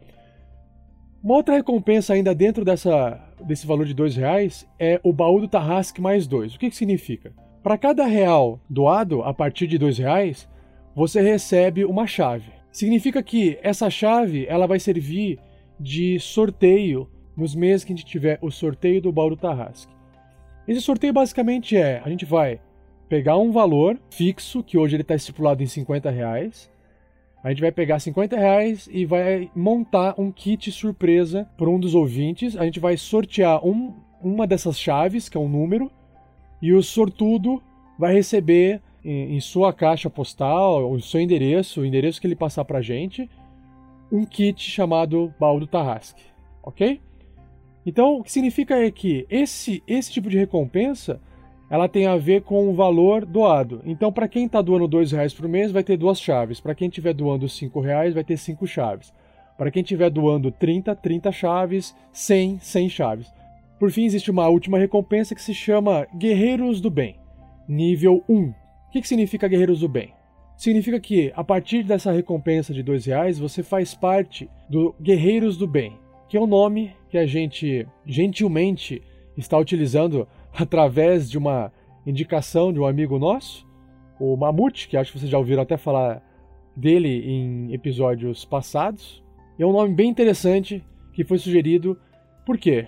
Uma 1.24 1.36
outra 1.36 1.54
recompensa 1.54 2.12
ainda 2.12 2.34
dentro 2.34 2.66
dessa, 2.66 3.18
desse 3.46 3.66
valor 3.66 3.86
de 3.86 3.94
dois 3.94 4.14
reais 4.14 4.68
é 4.78 5.00
o 5.02 5.12
baú 5.12 5.40
do 5.40 5.48
Tarrasque 5.48 6.02
mais 6.02 6.26
dois. 6.26 6.54
O 6.54 6.58
que, 6.58 6.68
que 6.68 6.76
significa? 6.76 7.32
Para 7.62 7.78
cada 7.78 8.04
real 8.06 8.60
doado 8.68 9.22
a 9.22 9.32
partir 9.32 9.66
de 9.66 9.78
dois 9.78 9.96
reais, 9.96 10.48
você 10.94 11.20
recebe 11.20 11.84
uma 11.84 12.06
chave. 12.06 12.50
Significa 12.72 13.22
que 13.22 13.58
essa 13.62 13.88
chave 13.88 14.46
ela 14.48 14.66
vai 14.66 14.80
servir 14.80 15.38
de 15.78 16.18
sorteio 16.18 17.08
nos 17.36 17.54
meses 17.54 17.84
que 17.84 17.92
a 17.92 17.96
gente 17.96 18.06
tiver 18.06 18.38
o 18.42 18.50
sorteio 18.50 19.00
do 19.00 19.12
do 19.12 19.36
Tarrasque. 19.36 19.92
Esse 20.66 20.80
sorteio 20.80 21.12
basicamente 21.12 21.76
é, 21.76 22.00
a 22.04 22.08
gente 22.08 22.24
vai 22.24 22.60
pegar 23.08 23.36
um 23.38 23.52
valor 23.52 23.98
fixo, 24.10 24.62
que 24.62 24.76
hoje 24.76 24.96
ele 24.96 25.02
está 25.02 25.14
estipulado 25.14 25.62
em 25.62 25.66
50 25.66 26.10
reais, 26.10 26.70
a 27.42 27.50
gente 27.50 27.60
vai 27.60 27.72
pegar 27.72 27.98
50 27.98 28.36
reais 28.36 28.88
e 28.90 29.04
vai 29.04 29.50
montar 29.54 30.14
um 30.16 30.30
kit 30.30 30.70
surpresa 30.70 31.48
para 31.56 31.68
um 31.68 31.78
dos 31.78 31.92
ouvintes. 31.92 32.56
A 32.56 32.64
gente 32.64 32.78
vai 32.78 32.96
sortear 32.96 33.66
um, 33.66 33.94
uma 34.22 34.46
dessas 34.46 34.78
chaves, 34.78 35.28
que 35.28 35.36
é 35.36 35.40
um 35.40 35.48
número, 35.48 35.90
e 36.62 36.72
o 36.72 36.82
sortudo 36.82 37.60
vai 37.98 38.14
receber 38.14 38.80
em, 39.04 39.34
em 39.34 39.40
sua 39.40 39.72
caixa 39.72 40.08
postal, 40.08 40.90
o 40.90 41.00
seu 41.00 41.20
endereço, 41.20 41.80
o 41.80 41.86
endereço 41.86 42.20
que 42.20 42.26
ele 42.26 42.36
passar 42.36 42.64
para 42.64 42.78
a 42.78 42.82
gente, 42.82 43.28
um 44.10 44.24
kit 44.24 44.62
chamado 44.70 45.34
Baú 45.40 45.58
do 45.58 45.66
Tarrasque, 45.66 46.22
ok? 46.62 47.00
Então, 47.84 48.18
o 48.18 48.22
que 48.22 48.30
significa 48.30 48.76
é 48.76 48.90
que 48.90 49.26
esse, 49.28 49.82
esse 49.88 50.12
tipo 50.12 50.30
de 50.30 50.38
recompensa 50.38 51.20
ela 51.68 51.88
tem 51.88 52.06
a 52.06 52.18
ver 52.18 52.42
com 52.42 52.68
o 52.68 52.74
valor 52.74 53.24
doado. 53.24 53.80
Então, 53.84 54.12
para 54.12 54.28
quem 54.28 54.44
está 54.44 54.60
doando 54.60 54.86
dois 54.86 55.10
reais 55.10 55.32
por 55.32 55.48
mês, 55.48 55.72
vai 55.72 55.82
ter 55.82 55.96
duas 55.96 56.20
chaves. 56.20 56.60
Para 56.60 56.74
quem 56.74 56.88
estiver 56.88 57.14
doando 57.14 57.48
cinco 57.48 57.80
reais, 57.80 58.12
vai 58.12 58.22
ter 58.22 58.36
cinco 58.36 58.66
chaves. 58.66 59.10
Para 59.56 59.70
quem 59.70 59.82
estiver 59.82 60.10
doando 60.10 60.50
30, 60.50 60.94
30 60.94 61.32
chaves, 61.32 61.96
100, 62.12 62.58
100 62.58 62.88
chaves. 62.90 63.32
Por 63.82 63.90
fim, 63.90 64.04
existe 64.04 64.30
uma 64.30 64.48
última 64.48 64.78
recompensa 64.78 65.34
que 65.34 65.42
se 65.42 65.52
chama 65.52 66.06
Guerreiros 66.16 66.80
do 66.80 66.88
Bem, 66.88 67.16
nível 67.66 68.22
1. 68.28 68.50
O 68.50 68.54
que, 68.92 69.02
significa 69.02 69.48
Guerreiros 69.48 69.80
do 69.80 69.88
Bem? 69.88 70.14
Significa 70.56 71.00
que, 71.00 71.32
a 71.34 71.42
partir 71.42 71.82
dessa 71.82 72.12
recompensa 72.12 72.72
de 72.72 72.80
dois 72.80 73.06
reais, 73.06 73.40
você 73.40 73.60
faz 73.60 73.92
parte 73.92 74.48
do 74.70 74.94
Guerreiros 75.02 75.56
do 75.56 75.66
Bem, 75.66 75.98
que 76.28 76.36
é 76.36 76.40
o 76.40 76.46
nome 76.46 76.94
que 77.10 77.18
a 77.18 77.26
gente 77.26 77.84
gentilmente 78.06 79.02
está 79.36 79.58
utilizando 79.58 80.28
através 80.56 81.28
de 81.28 81.36
uma 81.36 81.72
indicação 82.06 82.72
de 82.72 82.78
um 82.78 82.86
amigo 82.86 83.18
nosso, 83.18 83.66
o 84.20 84.36
Mamute, 84.36 84.86
que 84.86 84.96
acho 84.96 85.10
que 85.10 85.18
vocês 85.18 85.28
já 85.28 85.38
ouviram 85.38 85.64
até 85.64 85.76
falar 85.76 86.22
dele 86.76 87.28
em 87.28 87.74
episódios 87.74 88.44
passados. 88.44 89.24
É 89.58 89.66
um 89.66 89.72
nome 89.72 89.92
bem 89.92 90.08
interessante 90.08 90.84
que 91.12 91.24
foi 91.24 91.38
sugerido. 91.38 91.98
Por 92.46 92.56
quê? 92.56 92.86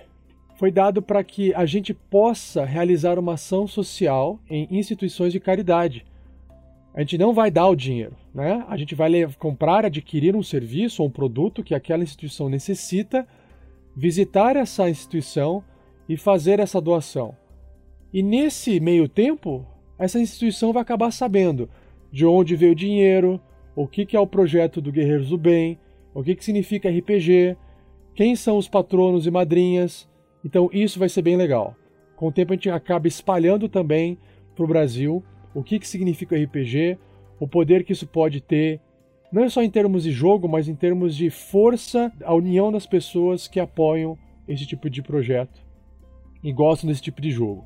Foi 0.57 0.71
dado 0.71 1.03
para 1.03 1.23
que 1.25 1.53
a 1.55 1.67
gente 1.67 1.93
possa 1.93 2.65
realizar 2.65 3.19
uma 3.19 3.35
ação 3.35 3.67
social 3.67 4.39
em 4.49 4.69
instituições 4.71 5.33
de 5.33 5.41
caridade. 5.41 6.05
A 6.95 7.01
gente 7.01 7.19
não 7.19 7.35
vai 7.35 7.51
dar 7.51 7.69
o 7.69 7.75
dinheiro, 7.75 8.15
né? 8.33 8.65
A 8.69 8.77
gente 8.77 8.95
vai 8.95 9.11
comprar, 9.37 9.85
adquirir 9.85 10.37
um 10.37 10.43
serviço 10.43 11.03
ou 11.03 11.09
um 11.09 11.11
produto 11.11 11.65
que 11.65 11.75
aquela 11.75 12.05
instituição 12.05 12.49
necessita, 12.49 13.27
visitar 13.97 14.55
essa 14.55 14.89
instituição 14.89 15.65
e 16.09 16.17
fazer 16.17 16.61
essa 16.61 16.81
doação. 16.81 17.35
E 18.13 18.23
nesse 18.23 18.79
meio 18.79 19.09
tempo, 19.09 19.67
essa 19.99 20.21
instituição 20.21 20.73
vai 20.73 20.83
acabar 20.83 21.11
sabendo 21.11 21.69
de 22.13 22.25
onde 22.25 22.55
veio 22.55 22.73
o 22.73 22.77
dinheiro, 22.77 23.41
o 23.75 23.89
que, 23.89 24.07
que 24.07 24.17
é 24.17 24.21
o 24.21 24.27
projeto 24.27 24.81
do 24.81 24.93
Guerreiros 24.93 25.31
do 25.31 25.37
Bem, 25.37 25.77
o 26.15 26.23
que, 26.23 26.37
que 26.37 26.45
significa 26.45 26.89
RPG, 26.89 27.57
quem 28.15 28.37
são 28.37 28.57
os 28.57 28.69
patronos 28.69 29.27
e 29.27 29.33
madrinhas. 29.33 30.09
Então 30.45 30.69
isso 30.73 30.99
vai 30.99 31.09
ser 31.09 31.23
bem 31.23 31.37
legal. 31.37 31.75
Com 32.17 32.29
o 32.29 32.33
tempo 32.33 32.53
a 32.53 32.57
gente 32.57 32.71
acaba 32.71 33.09
espalhando 33.09 33.69
também 33.69 34.19
para 34.55 34.65
o 34.65 34.69
Brasil 34.69 35.25
o 35.55 35.63
que, 35.63 35.79
que 35.79 35.89
significa 35.89 36.37
RPG, 36.37 36.99
o 37.39 37.47
poder 37.47 37.85
que 37.85 37.93
isso 37.93 38.07
pode 38.07 38.41
ter, 38.41 38.81
não 39.33 39.49
só 39.49 39.63
em 39.63 39.71
termos 39.71 40.03
de 40.03 40.11
jogo, 40.11 40.49
mas 40.49 40.69
em 40.69 40.75
termos 40.75 41.17
de 41.17 41.31
força, 41.31 42.13
a 42.25 42.35
união 42.35 42.73
das 42.73 42.87
pessoas 42.87 43.47
que 43.47 43.61
apoiam 43.61 44.19
esse 44.49 44.67
tipo 44.67 44.91
de 44.91 45.01
projeto 45.01 45.63
e 46.43 46.53
gostam 46.53 46.89
desse 46.89 47.03
tipo 47.03 47.21
de 47.21 47.31
jogo. 47.31 47.65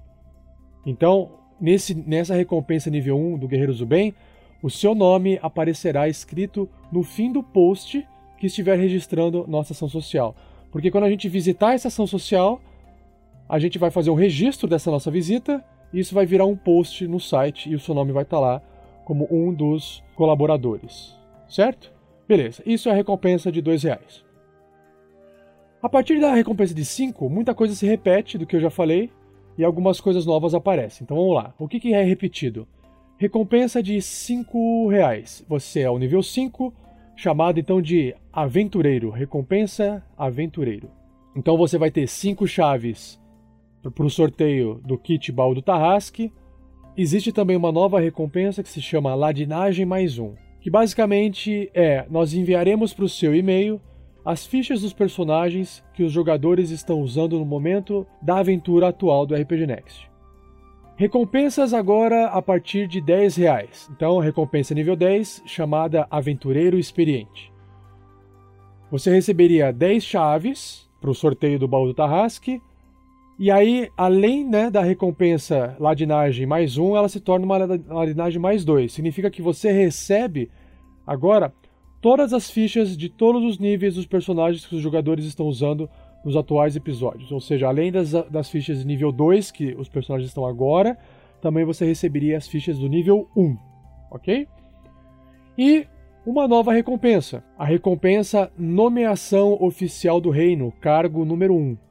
Então, 0.86 1.30
nesse, 1.60 1.94
nessa 1.94 2.34
recompensa 2.34 2.90
nível 2.90 3.18
1 3.18 3.38
do 3.38 3.48
Guerreiros 3.48 3.78
do 3.78 3.86
Bem, 3.86 4.14
o 4.62 4.70
seu 4.70 4.94
nome 4.94 5.38
aparecerá 5.42 6.08
escrito 6.08 6.68
no 6.90 7.02
fim 7.02 7.32
do 7.32 7.42
post 7.42 8.06
que 8.38 8.46
estiver 8.46 8.78
registrando 8.78 9.46
nossa 9.48 9.72
ação 9.72 9.88
social. 9.88 10.34
Porque 10.70 10.90
quando 10.90 11.04
a 11.04 11.10
gente 11.10 11.28
visitar 11.28 11.74
essa 11.74 11.88
ação 11.88 12.06
social, 12.06 12.60
a 13.48 13.58
gente 13.58 13.78
vai 13.78 13.90
fazer 13.90 14.10
um 14.10 14.14
registro 14.14 14.68
dessa 14.68 14.90
nossa 14.90 15.10
visita 15.10 15.64
e 15.92 16.00
isso 16.00 16.14
vai 16.14 16.26
virar 16.26 16.44
um 16.44 16.56
post 16.56 17.06
no 17.06 17.18
site 17.18 17.70
e 17.70 17.74
o 17.74 17.80
seu 17.80 17.94
nome 17.94 18.12
vai 18.12 18.24
estar 18.24 18.38
lá 18.38 18.60
como 19.04 19.26
um 19.30 19.52
dos 19.52 20.04
colaboradores. 20.14 21.16
Certo? 21.48 21.92
Beleza, 22.28 22.62
isso 22.66 22.90
é 22.90 22.92
a 22.92 22.94
recompensa 22.94 23.50
de 23.50 23.62
dois 23.62 23.82
reais. 23.82 24.22
A 25.80 25.88
partir 25.88 26.20
da 26.20 26.34
recompensa 26.34 26.74
de 26.74 26.84
5, 26.84 27.30
muita 27.30 27.54
coisa 27.54 27.74
se 27.74 27.86
repete 27.86 28.36
do 28.36 28.44
que 28.44 28.56
eu 28.56 28.60
já 28.60 28.68
falei 28.68 29.10
e 29.56 29.64
algumas 29.64 30.00
coisas 30.00 30.26
novas 30.26 30.52
aparecem. 30.52 31.04
Então 31.04 31.16
vamos 31.16 31.34
lá. 31.34 31.54
O 31.58 31.66
que, 31.66 31.80
que 31.80 31.94
é 31.94 32.02
repetido? 32.02 32.66
Recompensa 33.16 33.82
de 33.82 34.02
5 34.02 34.88
reais. 34.88 35.44
Você 35.48 35.80
é 35.80 35.90
o 35.90 35.98
nível 35.98 36.22
5, 36.22 36.74
chamado 37.16 37.58
então 37.58 37.80
de 37.80 38.14
aventureiro. 38.32 39.08
Recompensa 39.08 40.04
aventureiro. 40.18 40.90
Então 41.34 41.56
você 41.56 41.78
vai 41.78 41.90
ter 41.90 42.06
5 42.06 42.46
chaves 42.46 43.18
para 43.82 44.06
o 44.06 44.10
sorteio 44.10 44.80
do 44.84 44.98
kit 44.98 45.30
baú 45.32 45.54
do 45.54 45.62
Tarrasque. 45.62 46.32
Existe 46.96 47.32
também 47.32 47.56
uma 47.56 47.70
nova 47.70 48.00
recompensa 48.00 48.62
que 48.62 48.68
se 48.68 48.82
chama 48.82 49.14
Ladinagem 49.14 49.86
mais 49.86 50.18
um, 50.18 50.34
que 50.60 50.70
basicamente 50.70 51.70
é 51.72 52.04
nós 52.10 52.34
enviaremos 52.34 52.92
para 52.92 53.04
o 53.04 53.08
seu 53.08 53.34
e-mail 53.34 53.80
as 54.24 54.44
fichas 54.44 54.82
dos 54.82 54.92
personagens 54.92 55.82
que 55.94 56.02
os 56.02 56.12
jogadores 56.12 56.70
estão 56.70 57.00
usando 57.00 57.38
no 57.38 57.46
momento 57.46 58.06
da 58.20 58.38
aventura 58.38 58.88
atual 58.88 59.24
do 59.24 59.34
RPG 59.34 59.66
Next. 59.66 60.10
Recompensas 60.96 61.72
agora 61.72 62.26
a 62.26 62.42
partir 62.42 62.88
de 62.88 63.00
10 63.00 63.36
reais. 63.36 63.88
Então, 63.94 64.18
recompensa 64.18 64.74
nível 64.74 64.96
10, 64.96 65.44
chamada 65.46 66.08
Aventureiro 66.10 66.76
Experiente. 66.76 67.52
Você 68.90 69.08
receberia 69.10 69.72
10 69.72 70.02
chaves 70.02 70.90
para 71.00 71.08
o 71.08 71.14
sorteio 71.14 71.58
do 71.58 71.68
baú 71.68 71.86
do 71.86 71.94
Tarrasque. 71.94 72.60
E 73.38 73.52
aí, 73.52 73.88
além 73.96 74.44
né, 74.44 74.68
da 74.68 74.82
recompensa 74.82 75.76
ladinagem 75.78 76.44
mais 76.44 76.76
um, 76.76 76.96
ela 76.96 77.08
se 77.08 77.20
torna 77.20 77.44
uma 77.44 77.56
ladinagem 77.94 78.40
mais 78.40 78.64
dois. 78.64 78.92
Significa 78.92 79.30
que 79.30 79.40
você 79.40 79.70
recebe 79.70 80.50
agora 81.06 81.52
todas 82.00 82.32
as 82.32 82.50
fichas 82.50 82.96
de 82.96 83.08
todos 83.08 83.44
os 83.44 83.56
níveis 83.58 83.94
dos 83.94 84.06
personagens 84.06 84.66
que 84.66 84.74
os 84.74 84.82
jogadores 84.82 85.24
estão 85.24 85.46
usando 85.46 85.88
nos 86.24 86.36
atuais 86.36 86.74
episódios. 86.74 87.30
Ou 87.30 87.40
seja, 87.40 87.68
além 87.68 87.92
das, 87.92 88.10
das 88.10 88.50
fichas 88.50 88.80
de 88.80 88.86
nível 88.86 89.12
2 89.12 89.52
que 89.52 89.72
os 89.78 89.88
personagens 89.88 90.30
estão 90.30 90.44
agora, 90.44 90.98
também 91.40 91.64
você 91.64 91.84
receberia 91.84 92.36
as 92.36 92.48
fichas 92.48 92.76
do 92.76 92.88
nível 92.88 93.28
1, 93.36 93.56
ok? 94.10 94.48
E 95.56 95.86
uma 96.26 96.48
nova 96.48 96.72
recompensa. 96.72 97.44
A 97.56 97.64
recompensa 97.64 98.50
Nomeação 98.58 99.56
Oficial 99.60 100.20
do 100.20 100.30
Reino, 100.30 100.72
cargo 100.80 101.24
número 101.24 101.54
1. 101.54 101.87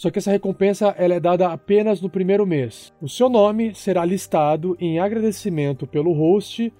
Só 0.00 0.10
que 0.10 0.18
essa 0.18 0.30
recompensa 0.30 0.94
ela 0.96 1.12
é 1.12 1.20
dada 1.20 1.52
apenas 1.52 2.00
no 2.00 2.08
primeiro 2.08 2.46
mês. 2.46 2.90
O 3.02 3.06
seu 3.06 3.28
nome 3.28 3.74
será 3.74 4.02
listado 4.02 4.74
em 4.80 4.98
agradecimento 4.98 5.86
pelo 5.86 6.14
host 6.14 6.72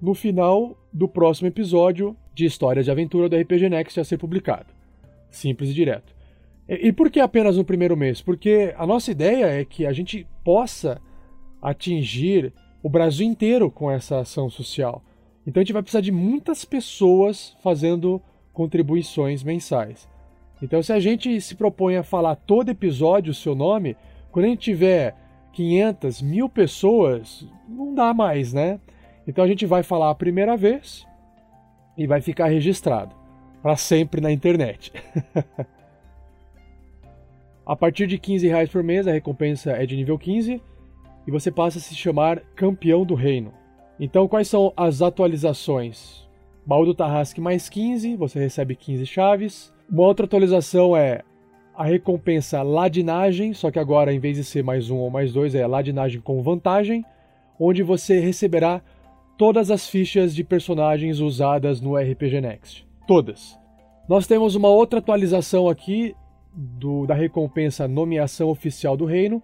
no 0.00 0.14
final 0.14 0.78
do 0.92 1.08
próximo 1.08 1.48
episódio 1.48 2.16
de 2.32 2.44
Histórias 2.44 2.84
de 2.84 2.90
Aventura 2.92 3.28
do 3.28 3.36
RPG 3.36 3.68
Next 3.68 3.98
a 3.98 4.04
ser 4.04 4.16
publicado. 4.16 4.72
Simples 5.28 5.70
e 5.70 5.74
direto. 5.74 6.14
E, 6.68 6.86
e 6.86 6.92
por 6.92 7.10
que 7.10 7.18
apenas 7.18 7.56
no 7.56 7.64
primeiro 7.64 7.96
mês? 7.96 8.22
Porque 8.22 8.72
a 8.78 8.86
nossa 8.86 9.10
ideia 9.10 9.46
é 9.46 9.64
que 9.64 9.84
a 9.84 9.92
gente 9.92 10.24
possa 10.44 11.02
atingir 11.60 12.52
o 12.80 12.88
Brasil 12.88 13.26
inteiro 13.26 13.72
com 13.72 13.90
essa 13.90 14.20
ação 14.20 14.48
social. 14.48 15.02
Então 15.44 15.60
a 15.60 15.64
gente 15.64 15.72
vai 15.72 15.82
precisar 15.82 16.00
de 16.00 16.12
muitas 16.12 16.64
pessoas 16.64 17.56
fazendo 17.60 18.22
contribuições 18.52 19.42
mensais. 19.42 20.08
Então 20.60 20.82
se 20.82 20.92
a 20.92 21.00
gente 21.00 21.40
se 21.40 21.54
propõe 21.54 21.96
a 21.96 22.02
falar 22.02 22.34
todo 22.34 22.70
episódio 22.70 23.30
o 23.30 23.34
seu 23.34 23.54
nome, 23.54 23.96
quando 24.30 24.46
a 24.46 24.48
gente 24.48 24.60
tiver 24.60 25.14
500, 25.52 26.22
mil 26.22 26.48
pessoas, 26.48 27.46
não 27.68 27.94
dá 27.94 28.12
mais, 28.12 28.52
né? 28.52 28.80
Então 29.26 29.44
a 29.44 29.48
gente 29.48 29.66
vai 29.66 29.82
falar 29.82 30.10
a 30.10 30.14
primeira 30.14 30.56
vez 30.56 31.06
e 31.96 32.06
vai 32.06 32.20
ficar 32.20 32.46
registrado 32.46 33.14
para 33.62 33.76
sempre 33.76 34.20
na 34.20 34.30
internet. 34.30 34.92
a 37.66 37.76
partir 37.76 38.06
de 38.06 38.18
15 38.18 38.46
reais 38.46 38.70
por 38.70 38.82
mês, 38.82 39.06
a 39.06 39.12
recompensa 39.12 39.72
é 39.72 39.84
de 39.84 39.96
nível 39.96 40.18
15 40.18 40.62
e 41.26 41.30
você 41.30 41.50
passa 41.50 41.78
a 41.78 41.80
se 41.80 41.94
chamar 41.94 42.40
Campeão 42.56 43.04
do 43.04 43.14
Reino. 43.14 43.52
Então, 44.00 44.28
quais 44.28 44.48
são 44.48 44.72
as 44.76 45.02
atualizações? 45.02 46.26
Baú 46.64 46.84
do 46.84 46.94
Tarrasque 46.94 47.40
mais 47.40 47.68
15, 47.68 48.16
você 48.16 48.38
recebe 48.38 48.76
15 48.76 49.04
chaves. 49.06 49.72
Uma 49.90 50.02
outra 50.02 50.26
atualização 50.26 50.96
é 50.96 51.22
a 51.74 51.84
recompensa 51.84 52.62
Ladinagem, 52.62 53.54
só 53.54 53.70
que 53.70 53.78
agora, 53.78 54.12
em 54.12 54.18
vez 54.18 54.36
de 54.36 54.44
ser 54.44 54.62
mais 54.62 54.90
um 54.90 54.96
ou 54.96 55.10
mais 55.10 55.32
dois, 55.32 55.54
é 55.54 55.66
Ladinagem 55.66 56.20
com 56.20 56.42
vantagem, 56.42 57.04
onde 57.58 57.82
você 57.82 58.20
receberá 58.20 58.82
todas 59.38 59.70
as 59.70 59.88
fichas 59.88 60.34
de 60.34 60.44
personagens 60.44 61.20
usadas 61.20 61.80
no 61.80 61.96
RPG 61.96 62.40
Next. 62.40 62.86
Todas. 63.06 63.58
Nós 64.08 64.26
temos 64.26 64.54
uma 64.54 64.68
outra 64.68 64.98
atualização 64.98 65.68
aqui 65.68 66.14
do, 66.52 67.06
da 67.06 67.14
recompensa 67.14 67.86
Nomeação 67.86 68.48
Oficial 68.48 68.96
do 68.96 69.04
Reino, 69.04 69.42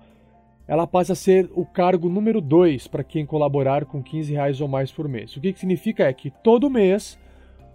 ela 0.67 0.87
passa 0.87 1.13
a 1.13 1.17
ser 1.17 1.51
o 1.55 1.65
cargo 1.65 2.09
número 2.09 2.41
2 2.41 2.87
para 2.87 3.05
quem 3.05 3.25
colaborar 3.25 3.85
com 3.85 4.03
15 4.03 4.33
reais 4.33 4.61
ou 4.61 4.69
mais 4.69 4.91
por 4.91 5.09
mês. 5.09 5.37
O 5.37 5.41
que, 5.41 5.53
que 5.53 5.61
significa 5.61 6.05
é 6.05 6.13
que 6.13 6.31
todo 6.31 6.71
mês 6.71 7.19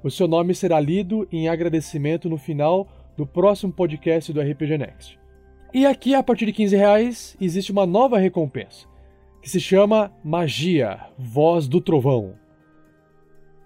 o 0.04 0.10
seu 0.10 0.28
nome 0.28 0.56
será 0.56 0.80
lido 0.80 1.28
em 1.32 1.50
agradecimento 1.50 2.30
no 2.30 2.38
final 2.38 2.88
do 3.18 3.26
próximo 3.26 3.72
podcast 3.72 4.32
do 4.32 4.42
RPG 4.42 4.78
Next. 4.78 5.20
E 5.74 5.86
aqui, 5.86 6.16
a 6.16 6.24
partir 6.24 6.46
de 6.46 6.54
15 6.54 6.76
reais, 6.76 7.38
existe 7.40 7.72
uma 7.72 7.86
nova 7.86 8.18
recompensa, 8.18 8.88
que 9.42 9.50
se 9.50 9.60
chama 9.60 10.12
Magia, 10.24 11.00
Voz 11.18 11.68
do 11.68 11.82
Trovão. 11.82 12.34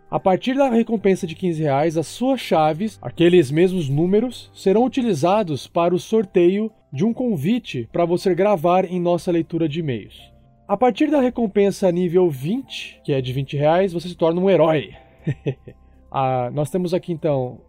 A 0.09 0.19
partir 0.19 0.55
da 0.55 0.69
recompensa 0.69 1.25
de 1.25 1.33
15 1.35 1.61
reais, 1.63 1.97
as 1.97 2.07
suas 2.07 2.39
chaves, 2.39 2.99
aqueles 3.01 3.49
mesmos 3.49 3.87
números, 3.87 4.51
serão 4.53 4.85
utilizados 4.85 5.67
para 5.67 5.95
o 5.95 5.99
sorteio 5.99 6.71
de 6.91 7.05
um 7.05 7.13
convite 7.13 7.87
para 7.91 8.05
você 8.05 8.35
gravar 8.35 8.85
em 8.85 8.99
nossa 8.99 9.31
leitura 9.31 9.69
de 9.69 9.79
e-mails. 9.79 10.31
A 10.67 10.75
partir 10.75 11.09
da 11.09 11.21
recompensa 11.21 11.91
nível 11.91 12.29
20, 12.29 13.01
que 13.03 13.13
é 13.13 13.21
de 13.21 13.33
20 13.33 13.57
reais, 13.57 13.93
você 13.93 14.07
se 14.09 14.15
torna 14.15 14.41
um 14.41 14.49
herói. 14.49 14.95
ah, 16.15 16.51
nós 16.53 16.69
temos 16.69 16.93
aqui 16.93 17.11
então 17.11 17.59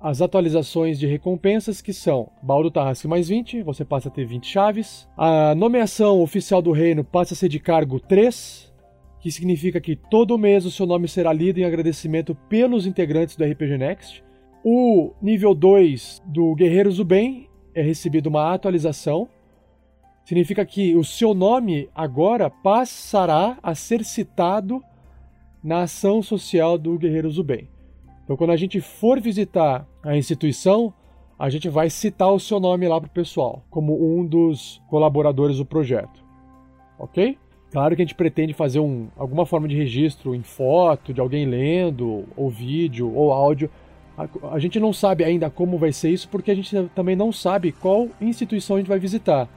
as 0.00 0.22
atualizações 0.22 1.00
de 1.00 1.06
recompensas 1.08 1.82
que 1.82 1.92
são 1.92 2.30
Baldo 2.40 2.70
Tarrasque 2.70 3.08
mais 3.08 3.28
20, 3.28 3.64
você 3.64 3.84
passa 3.84 4.08
a 4.08 4.12
ter 4.12 4.24
20 4.24 4.46
chaves. 4.46 5.08
A 5.16 5.52
nomeação 5.56 6.22
oficial 6.22 6.62
do 6.62 6.70
reino 6.70 7.02
passa 7.02 7.34
a 7.34 7.36
ser 7.36 7.48
de 7.48 7.58
cargo 7.58 7.98
3, 7.98 8.72
que 9.18 9.32
significa 9.32 9.80
que 9.80 9.96
todo 9.96 10.38
mês 10.38 10.64
o 10.64 10.70
seu 10.70 10.86
nome 10.86 11.08
será 11.08 11.32
lido 11.32 11.58
em 11.58 11.64
agradecimento 11.64 12.36
pelos 12.48 12.86
integrantes 12.86 13.34
do 13.34 13.44
RPG 13.44 13.76
Next. 13.76 14.22
O 14.62 15.12
nível 15.20 15.52
2 15.52 16.22
do 16.24 16.54
Guerreiros 16.54 16.98
do 16.98 17.04
Bem 17.04 17.48
é 17.74 17.82
recebido 17.82 18.28
uma 18.28 18.54
atualização. 18.54 19.28
Significa 20.24 20.64
que 20.64 20.94
o 20.94 21.02
seu 21.02 21.34
nome 21.34 21.90
agora 21.92 22.48
passará 22.48 23.58
a 23.60 23.74
ser 23.74 24.04
citado 24.04 24.80
na 25.64 25.82
ação 25.82 26.22
social 26.22 26.78
do 26.78 26.96
Guerreiros 26.96 27.34
do 27.34 27.42
Bem. 27.42 27.68
Então, 28.28 28.36
quando 28.36 28.50
a 28.50 28.56
gente 28.58 28.78
for 28.78 29.18
visitar 29.22 29.88
a 30.02 30.14
instituição, 30.14 30.92
a 31.38 31.48
gente 31.48 31.66
vai 31.70 31.88
citar 31.88 32.30
o 32.30 32.38
seu 32.38 32.60
nome 32.60 32.86
lá 32.86 33.00
para 33.00 33.06
o 33.06 33.10
pessoal, 33.10 33.62
como 33.70 34.18
um 34.18 34.22
dos 34.22 34.82
colaboradores 34.86 35.56
do 35.56 35.64
projeto. 35.64 36.22
Ok? 36.98 37.38
Claro 37.72 37.96
que 37.96 38.02
a 38.02 38.04
gente 38.04 38.14
pretende 38.14 38.52
fazer 38.52 38.80
um, 38.80 39.08
alguma 39.16 39.46
forma 39.46 39.66
de 39.66 39.74
registro 39.74 40.34
em 40.34 40.42
foto, 40.42 41.14
de 41.14 41.22
alguém 41.22 41.46
lendo, 41.46 42.26
ou 42.36 42.50
vídeo, 42.50 43.10
ou 43.14 43.32
áudio. 43.32 43.70
A, 44.14 44.28
a, 44.52 44.58
gente 44.58 44.78
não 44.78 44.92
sabe 44.92 45.24
ainda 45.24 45.48
como 45.48 45.78
vai 45.78 45.90
ser 45.90 46.10
isso, 46.10 46.28
porque 46.28 46.50
a 46.50 46.54
gente 46.54 46.76
também 46.94 47.16
não 47.16 47.32
sabe 47.32 47.72
qual 47.72 48.10
instituição 48.20 48.76
a 48.76 48.78
gente 48.78 48.88
vai 48.88 48.98
visitar. 48.98 49.48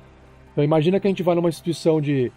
Então 0.54 0.64
imagina 0.64 0.98
que 0.98 1.08
a 1.08 1.10
gente 1.10 1.24
vai 1.24 1.36
numa 1.36 1.50
instituição 1.50 2.00
de 2.00 2.32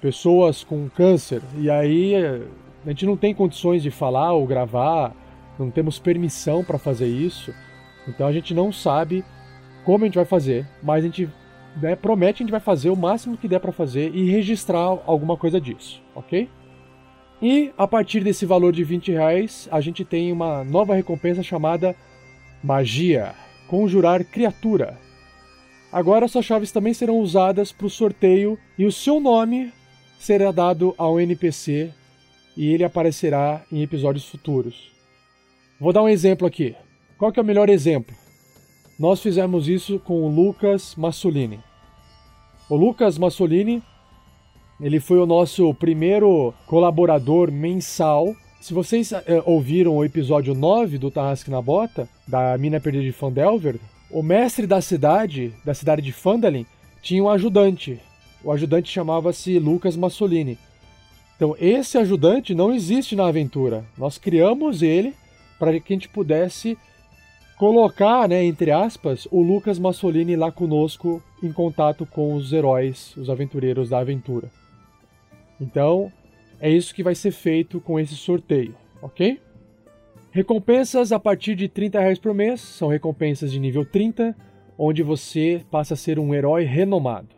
pessoas 0.00 0.64
com 0.64 0.88
câncer, 0.88 1.42
e 1.58 1.68
aí 1.68 2.14
eh, 2.14 2.46
a 2.86 2.88
gente 2.88 3.04
não 3.04 3.14
tem 3.14 3.34
condições 3.34 3.82
de 3.82 3.90
falar 3.90 4.32
ou 4.32 4.46
gravar, 4.46 5.14
não 5.60 5.70
temos 5.70 5.98
permissão 5.98 6.64
para 6.64 6.78
fazer 6.78 7.06
isso. 7.06 7.54
Então 8.08 8.26
a 8.26 8.32
gente 8.32 8.54
não 8.54 8.72
sabe 8.72 9.24
como 9.84 10.04
a 10.04 10.06
gente 10.06 10.16
vai 10.16 10.24
fazer, 10.24 10.66
mas 10.82 11.04
a 11.04 11.06
gente 11.06 11.28
né, 11.80 11.94
promete 11.94 12.38
que 12.38 12.42
a 12.42 12.46
gente 12.46 12.50
vai 12.52 12.60
fazer 12.60 12.90
o 12.90 12.96
máximo 12.96 13.36
que 13.36 13.46
der 13.46 13.60
para 13.60 13.72
fazer 13.72 14.14
e 14.14 14.30
registrar 14.30 14.80
alguma 14.80 15.36
coisa 15.36 15.60
disso, 15.60 16.02
ok? 16.14 16.48
E 17.42 17.72
a 17.76 17.86
partir 17.86 18.22
desse 18.22 18.44
valor 18.44 18.72
de 18.72 18.84
20 18.84 19.12
reais, 19.12 19.68
a 19.70 19.80
gente 19.80 20.04
tem 20.04 20.32
uma 20.32 20.64
nova 20.64 20.94
recompensa 20.94 21.42
chamada 21.42 21.94
Magia 22.62 23.34
Conjurar 23.68 24.24
Criatura. 24.24 24.98
Agora 25.92 26.28
suas 26.28 26.44
chaves 26.44 26.70
também 26.70 26.94
serão 26.94 27.18
usadas 27.18 27.72
para 27.72 27.86
o 27.86 27.90
sorteio 27.90 28.58
e 28.78 28.84
o 28.84 28.92
seu 28.92 29.20
nome 29.20 29.72
será 30.18 30.52
dado 30.52 30.94
ao 30.98 31.18
NPC 31.18 31.92
e 32.56 32.72
ele 32.72 32.84
aparecerá 32.84 33.62
em 33.72 33.82
episódios 33.82 34.28
futuros. 34.28 34.99
Vou 35.80 35.94
dar 35.94 36.02
um 36.02 36.08
exemplo 36.10 36.46
aqui. 36.46 36.76
Qual 37.16 37.32
que 37.32 37.40
é 37.40 37.42
o 37.42 37.46
melhor 37.46 37.70
exemplo? 37.70 38.14
Nós 38.98 39.22
fizemos 39.22 39.66
isso 39.66 39.98
com 39.98 40.22
o 40.22 40.28
Lucas 40.28 40.94
Massolini. 40.94 41.58
O 42.68 42.76
Lucas 42.76 43.16
Massolini, 43.16 43.82
ele 44.78 45.00
foi 45.00 45.18
o 45.18 45.24
nosso 45.24 45.72
primeiro 45.72 46.52
colaborador 46.66 47.50
mensal. 47.50 48.36
Se 48.60 48.74
vocês 48.74 49.10
é, 49.10 49.24
ouviram 49.46 49.96
o 49.96 50.04
episódio 50.04 50.54
9 50.54 50.98
do 50.98 51.10
Tarrasque 51.10 51.50
na 51.50 51.62
Bota, 51.62 52.06
da 52.28 52.58
Mina 52.58 52.78
Perdida 52.78 53.04
de 53.04 53.12
Fandelver, 53.12 53.80
o 54.10 54.22
mestre 54.22 54.66
da 54.66 54.82
cidade, 54.82 55.50
da 55.64 55.72
cidade 55.72 56.02
de 56.02 56.12
Phandalin, 56.12 56.66
tinha 57.00 57.24
um 57.24 57.30
ajudante. 57.30 57.98
O 58.44 58.52
ajudante 58.52 58.92
chamava-se 58.92 59.58
Lucas 59.58 59.96
Massolini. 59.96 60.58
Então, 61.36 61.56
esse 61.58 61.96
ajudante 61.96 62.54
não 62.54 62.70
existe 62.70 63.16
na 63.16 63.28
aventura. 63.28 63.82
Nós 63.96 64.18
criamos 64.18 64.82
ele 64.82 65.14
para 65.60 65.78
que 65.78 65.92
a 65.92 65.96
gente 65.96 66.08
pudesse 66.08 66.78
colocar, 67.58 68.26
né, 68.26 68.42
entre 68.42 68.70
aspas, 68.70 69.28
o 69.30 69.42
Lucas 69.42 69.78
Massolini 69.78 70.34
lá 70.34 70.50
conosco 70.50 71.22
em 71.42 71.52
contato 71.52 72.06
com 72.06 72.34
os 72.34 72.54
heróis, 72.54 73.14
os 73.18 73.28
aventureiros 73.28 73.90
da 73.90 73.98
aventura. 73.98 74.50
Então, 75.60 76.10
é 76.58 76.70
isso 76.70 76.94
que 76.94 77.02
vai 77.02 77.14
ser 77.14 77.32
feito 77.32 77.78
com 77.78 78.00
esse 78.00 78.16
sorteio, 78.16 78.74
ok? 79.02 79.38
Recompensas 80.30 81.12
a 81.12 81.20
partir 81.20 81.54
de 81.54 81.68
30 81.68 82.00
reais 82.00 82.18
por 82.18 82.32
mês, 82.32 82.62
são 82.62 82.88
recompensas 82.88 83.52
de 83.52 83.60
nível 83.60 83.84
30, 83.84 84.34
onde 84.78 85.02
você 85.02 85.62
passa 85.70 85.92
a 85.92 85.96
ser 85.96 86.18
um 86.18 86.34
herói 86.34 86.64
renomado. 86.64 87.28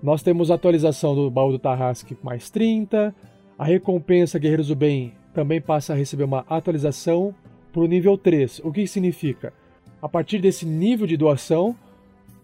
Nós 0.00 0.22
temos 0.22 0.50
a 0.50 0.54
atualização 0.54 1.16
do 1.16 1.28
baú 1.28 1.50
do 1.50 1.58
Tarrasque 1.58 2.16
mais 2.22 2.48
30, 2.48 3.12
a 3.58 3.64
recompensa 3.64 4.38
Guerreiros 4.38 4.68
do 4.68 4.76
Bem 4.76 5.14
também 5.34 5.60
passa 5.60 5.92
a 5.92 5.96
receber 5.96 6.24
uma 6.24 6.44
atualização 6.48 7.34
para 7.72 7.82
o 7.82 7.86
nível 7.86 8.18
3. 8.18 8.60
O 8.62 8.70
que 8.70 8.86
significa? 8.86 9.52
A 10.00 10.08
partir 10.08 10.38
desse 10.38 10.66
nível 10.66 11.06
de 11.06 11.16
doação, 11.16 11.74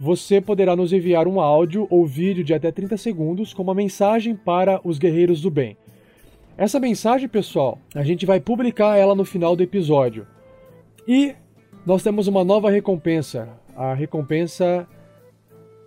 você 0.01 0.41
poderá 0.41 0.77
nos 0.77 0.93
enviar 0.93 1.27
um 1.27 1.41
áudio 1.41 1.87
ou 1.91 2.07
vídeo 2.07 2.45
de 2.45 2.55
até 2.55 2.71
30 2.71 2.97
segundos 2.97 3.53
com 3.53 3.63
uma 3.63 3.75
mensagem 3.75 4.35
para 4.35 4.81
os 4.85 4.99
Guerreiros 4.99 5.43
do 5.43 5.51
Bem. 5.51 5.77
Essa 6.57 6.81
mensagem, 6.81 7.29
pessoal, 7.29 7.79
a 7.95 8.03
gente 8.03 8.25
vai 8.25 8.41
publicar 8.41 8.97
ela 8.97 9.15
no 9.15 9.25
final 9.25 9.55
do 9.55 9.63
episódio. 9.63 10.27
E 11.07 11.35
nós 11.85 12.03
temos 12.03 12.27
uma 12.27 12.45
nova 12.45 12.71
recompensa, 12.71 13.49
a 13.77 13.95
recompensa 13.95 14.87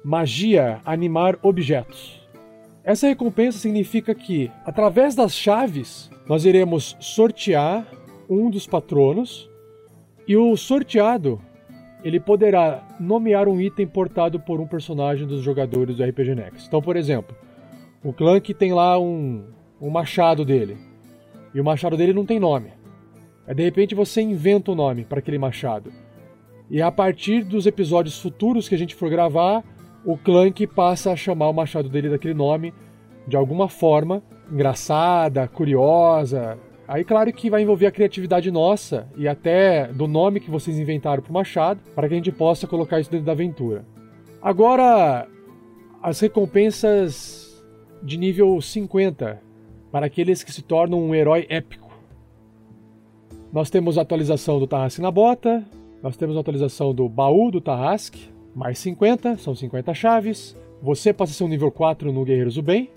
Magia 0.04 0.80
Animar 0.86 1.38
Objetos. 1.42 2.22
Essa 2.84 3.08
recompensa 3.08 3.60
significa 3.60 4.16
que, 4.16 4.52
através 4.66 5.14
das 5.14 5.34
chaves, 5.34 6.10
nós 6.28 6.46
iremos 6.46 6.98
sortear 7.00 7.86
um 8.32 8.50
dos 8.50 8.66
patronos 8.66 9.50
e 10.26 10.38
o 10.38 10.56
sorteado 10.56 11.42
ele 12.02 12.18
poderá 12.18 12.88
nomear 12.98 13.50
um 13.50 13.60
item 13.60 13.86
portado 13.86 14.40
por 14.40 14.62
um 14.62 14.66
personagem 14.66 15.28
dos 15.28 15.42
jogadores 15.42 15.98
do 15.98 16.04
RPG 16.04 16.34
Next. 16.34 16.68
Então, 16.68 16.82
por 16.82 16.96
exemplo, 16.96 17.36
o 18.02 18.14
Clank 18.14 18.54
tem 18.54 18.74
lá 18.74 18.98
um, 18.98 19.44
um 19.82 19.90
machado 19.90 20.46
dele 20.46 20.78
e 21.54 21.60
o 21.60 21.64
machado 21.64 21.98
dele 21.98 22.14
não 22.14 22.26
tem 22.26 22.40
nome. 22.40 22.72
Aí, 23.46 23.54
de 23.54 23.64
repente 23.64 23.94
você 23.94 24.22
inventa 24.22 24.72
um 24.72 24.76
nome 24.76 25.04
para 25.04 25.20
aquele 25.20 25.38
machado. 25.38 25.92
E 26.70 26.82
a 26.82 26.90
partir 26.90 27.44
dos 27.44 27.68
episódios 27.68 28.18
futuros 28.18 28.70
que 28.70 28.76
a 28.76 28.78
gente 28.78 28.96
for 28.96 29.10
gravar, 29.10 29.62
o 30.06 30.18
Clank 30.18 30.66
passa 30.68 31.12
a 31.12 31.18
chamar 31.18 31.50
o 31.50 31.54
machado 31.54 31.90
dele 31.90 32.10
daquele 32.10 32.34
nome 32.34 32.74
de 33.28 33.36
alguma 33.36 33.68
forma 33.68 34.24
engraçada, 34.50 35.48
curiosa. 35.50 36.58
Aí, 36.92 37.06
claro 37.06 37.32
que 37.32 37.50
vai 37.50 37.62
envolver 37.62 37.86
a 37.86 37.92
criatividade 37.92 38.52
nossa 38.52 39.08
e 39.16 39.26
até 39.26 39.88
do 39.88 40.10
nome 40.10 40.42
que 40.42 40.52
vocês 40.52 40.78
inventaram 40.78 41.24
para 41.24 41.30
o 41.30 41.34
machado, 41.34 41.80
para 41.96 42.06
que 42.06 42.14
a 42.14 42.18
gente 42.18 42.34
possa 42.34 42.68
colocar 42.68 43.00
isso 43.00 43.10
dentro 43.10 43.26
da 43.26 43.32
aventura. 43.32 43.86
Agora, 44.42 45.26
as 46.04 46.20
recompensas 46.20 47.66
de 48.04 48.18
nível 48.18 48.60
50 48.60 49.42
para 49.90 50.08
aqueles 50.08 50.44
que 50.44 50.52
se 50.52 50.62
tornam 50.62 51.02
um 51.02 51.16
herói 51.16 51.48
épico. 51.48 51.98
Nós 53.54 53.70
temos 53.70 53.98
a 53.98 54.02
atualização 54.02 54.60
do 54.60 54.68
Tarrasque 54.68 55.02
na 55.02 55.12
Bota, 55.12 55.66
nós 56.04 56.18
temos 56.18 56.36
a 56.36 56.42
atualização 56.42 56.94
do 56.94 57.08
Baú 57.08 57.52
do 57.52 57.62
Tarrasque, 57.62 58.28
mais 58.54 58.78
50, 58.80 59.38
são 59.38 59.56
50 59.56 59.94
chaves. 59.94 60.58
Você 60.82 61.14
passa 61.14 61.32
a 61.32 61.36
ser 61.36 61.46
um 61.46 61.48
nível 61.48 61.72
4 61.72 62.12
no 62.12 62.26
Guerreiros 62.26 62.56
do 62.56 62.62
Bem, 62.62 62.90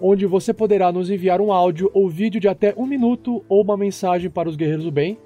onde 0.00 0.26
você 0.26 0.52
poderá 0.52 0.90
nos 0.90 1.10
enviar 1.10 1.40
um 1.40 1.52
áudio 1.52 1.90
ou 1.94 2.08
vídeo 2.08 2.40
de 2.40 2.48
até 2.48 2.74
um 2.76 2.86
minuto 2.86 3.44
ou 3.48 3.62
uma 3.62 3.76
mensagem 3.76 4.28
para 4.28 4.48
os 4.48 4.56
Guerreiros 4.56 4.84
do 4.84 4.90
Bem, 4.90 5.16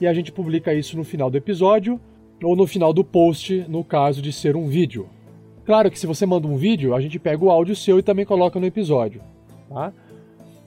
e 0.00 0.06
a 0.06 0.14
gente 0.14 0.32
publica 0.32 0.74
isso 0.74 0.96
no 0.96 1.04
final 1.04 1.30
do 1.30 1.36
episódio 1.36 2.00
ou 2.42 2.54
no 2.54 2.66
final 2.66 2.92
do 2.92 3.02
post, 3.02 3.64
no 3.68 3.82
caso 3.82 4.20
de 4.20 4.32
ser 4.32 4.56
um 4.56 4.66
vídeo. 4.66 5.08
Claro 5.64 5.90
que 5.90 5.98
se 5.98 6.06
você 6.06 6.24
manda 6.26 6.46
um 6.46 6.56
vídeo, 6.56 6.94
a 6.94 7.00
gente 7.00 7.18
pega 7.18 7.44
o 7.44 7.50
áudio 7.50 7.74
seu 7.74 7.98
e 7.98 8.02
também 8.02 8.24
coloca 8.24 8.60
no 8.60 8.66
episódio, 8.66 9.20
tá? 9.68 9.92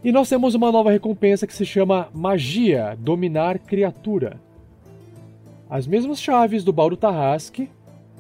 E 0.04 0.12
nós 0.12 0.30
temos 0.30 0.56
uma 0.56 0.72
nova 0.72 0.92
recompensa 0.92 1.46
que 1.46 1.54
se 1.54 1.66
chama 1.66 2.10
Magia 2.14 2.98
Dominar 3.00 3.60
Criatura. 3.60 4.40
As 5.70 5.86
mesmas 5.86 6.22
chaves 6.22 6.64
do 6.64 6.72
do 6.72 6.98
Tarrasque 6.98 7.70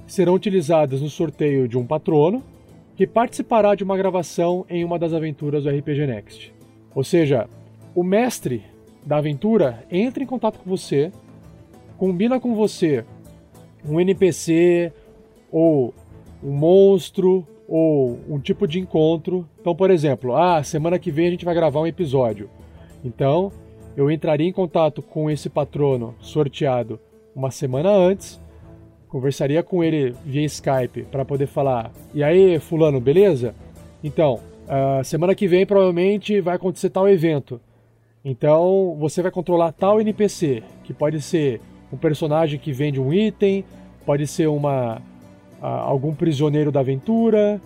serão 0.05 0.33
utilizadas 0.33 1.01
no 1.01 1.09
sorteio 1.09 1.67
de 1.67 1.77
um 1.77 1.85
patrono 1.85 2.43
que 2.99 3.07
participará 3.07 3.75
de 3.75 3.83
uma 3.85 3.95
gravação 3.95 4.65
em 4.69 4.83
uma 4.83 4.99
das 4.99 5.13
aventuras 5.13 5.63
do 5.63 5.69
RPG 5.69 6.05
Next. 6.05 6.53
Ou 6.93 7.01
seja, 7.01 7.47
o 7.95 8.03
mestre 8.03 8.61
da 9.05 9.15
aventura 9.15 9.85
entra 9.89 10.21
em 10.21 10.25
contato 10.25 10.59
com 10.59 10.69
você, 10.69 11.09
combina 11.97 12.41
com 12.41 12.53
você 12.53 13.05
um 13.87 14.01
NPC 14.01 14.91
ou 15.49 15.93
um 16.43 16.51
monstro 16.51 17.47
ou 17.69 18.19
um 18.27 18.37
tipo 18.37 18.67
de 18.67 18.81
encontro. 18.81 19.47
Então, 19.61 19.73
por 19.73 19.89
exemplo, 19.91 20.35
ah, 20.35 20.61
semana 20.61 20.99
que 20.99 21.09
vem 21.09 21.27
a 21.27 21.31
gente 21.31 21.45
vai 21.45 21.55
gravar 21.55 21.79
um 21.79 21.87
episódio. 21.87 22.49
Então, 23.01 23.49
eu 23.95 24.11
entraria 24.11 24.49
em 24.49 24.51
contato 24.51 25.01
com 25.01 25.31
esse 25.31 25.49
patrono 25.49 26.15
sorteado 26.19 26.99
uma 27.33 27.49
semana 27.49 27.91
antes, 27.91 28.41
conversaria 29.09 29.61
com 29.61 29.83
ele 29.83 30.15
via 30.25 30.45
Skype 30.45 31.03
para 31.11 31.25
poder 31.25 31.47
falar: 31.47 31.91
"E 32.13 32.23
aí, 32.23 32.59
fulano, 32.59 32.99
beleza? 33.01 33.53
Então, 34.03 34.39
uh, 34.65 35.03
semana 35.03 35.35
que 35.35 35.47
vem 35.47 35.65
provavelmente 35.65 36.39
vai 36.39 36.55
acontecer 36.55 36.89
tal 36.89 37.09
evento. 37.09 37.59
Então, 38.23 38.95
você 38.99 39.21
vai 39.21 39.31
controlar 39.31 39.71
tal 39.71 39.99
NPC, 39.99 40.63
que 40.83 40.93
pode 40.93 41.21
ser 41.21 41.59
um 41.91 41.97
personagem 41.97 42.59
que 42.59 42.71
vende 42.71 42.99
um 42.99 43.13
item, 43.13 43.65
pode 44.05 44.27
ser 44.27 44.47
uma 44.47 45.01
algum 45.61 46.15
prisioneiro 46.15 46.71
da 46.71 46.79
aventura, 46.79 47.59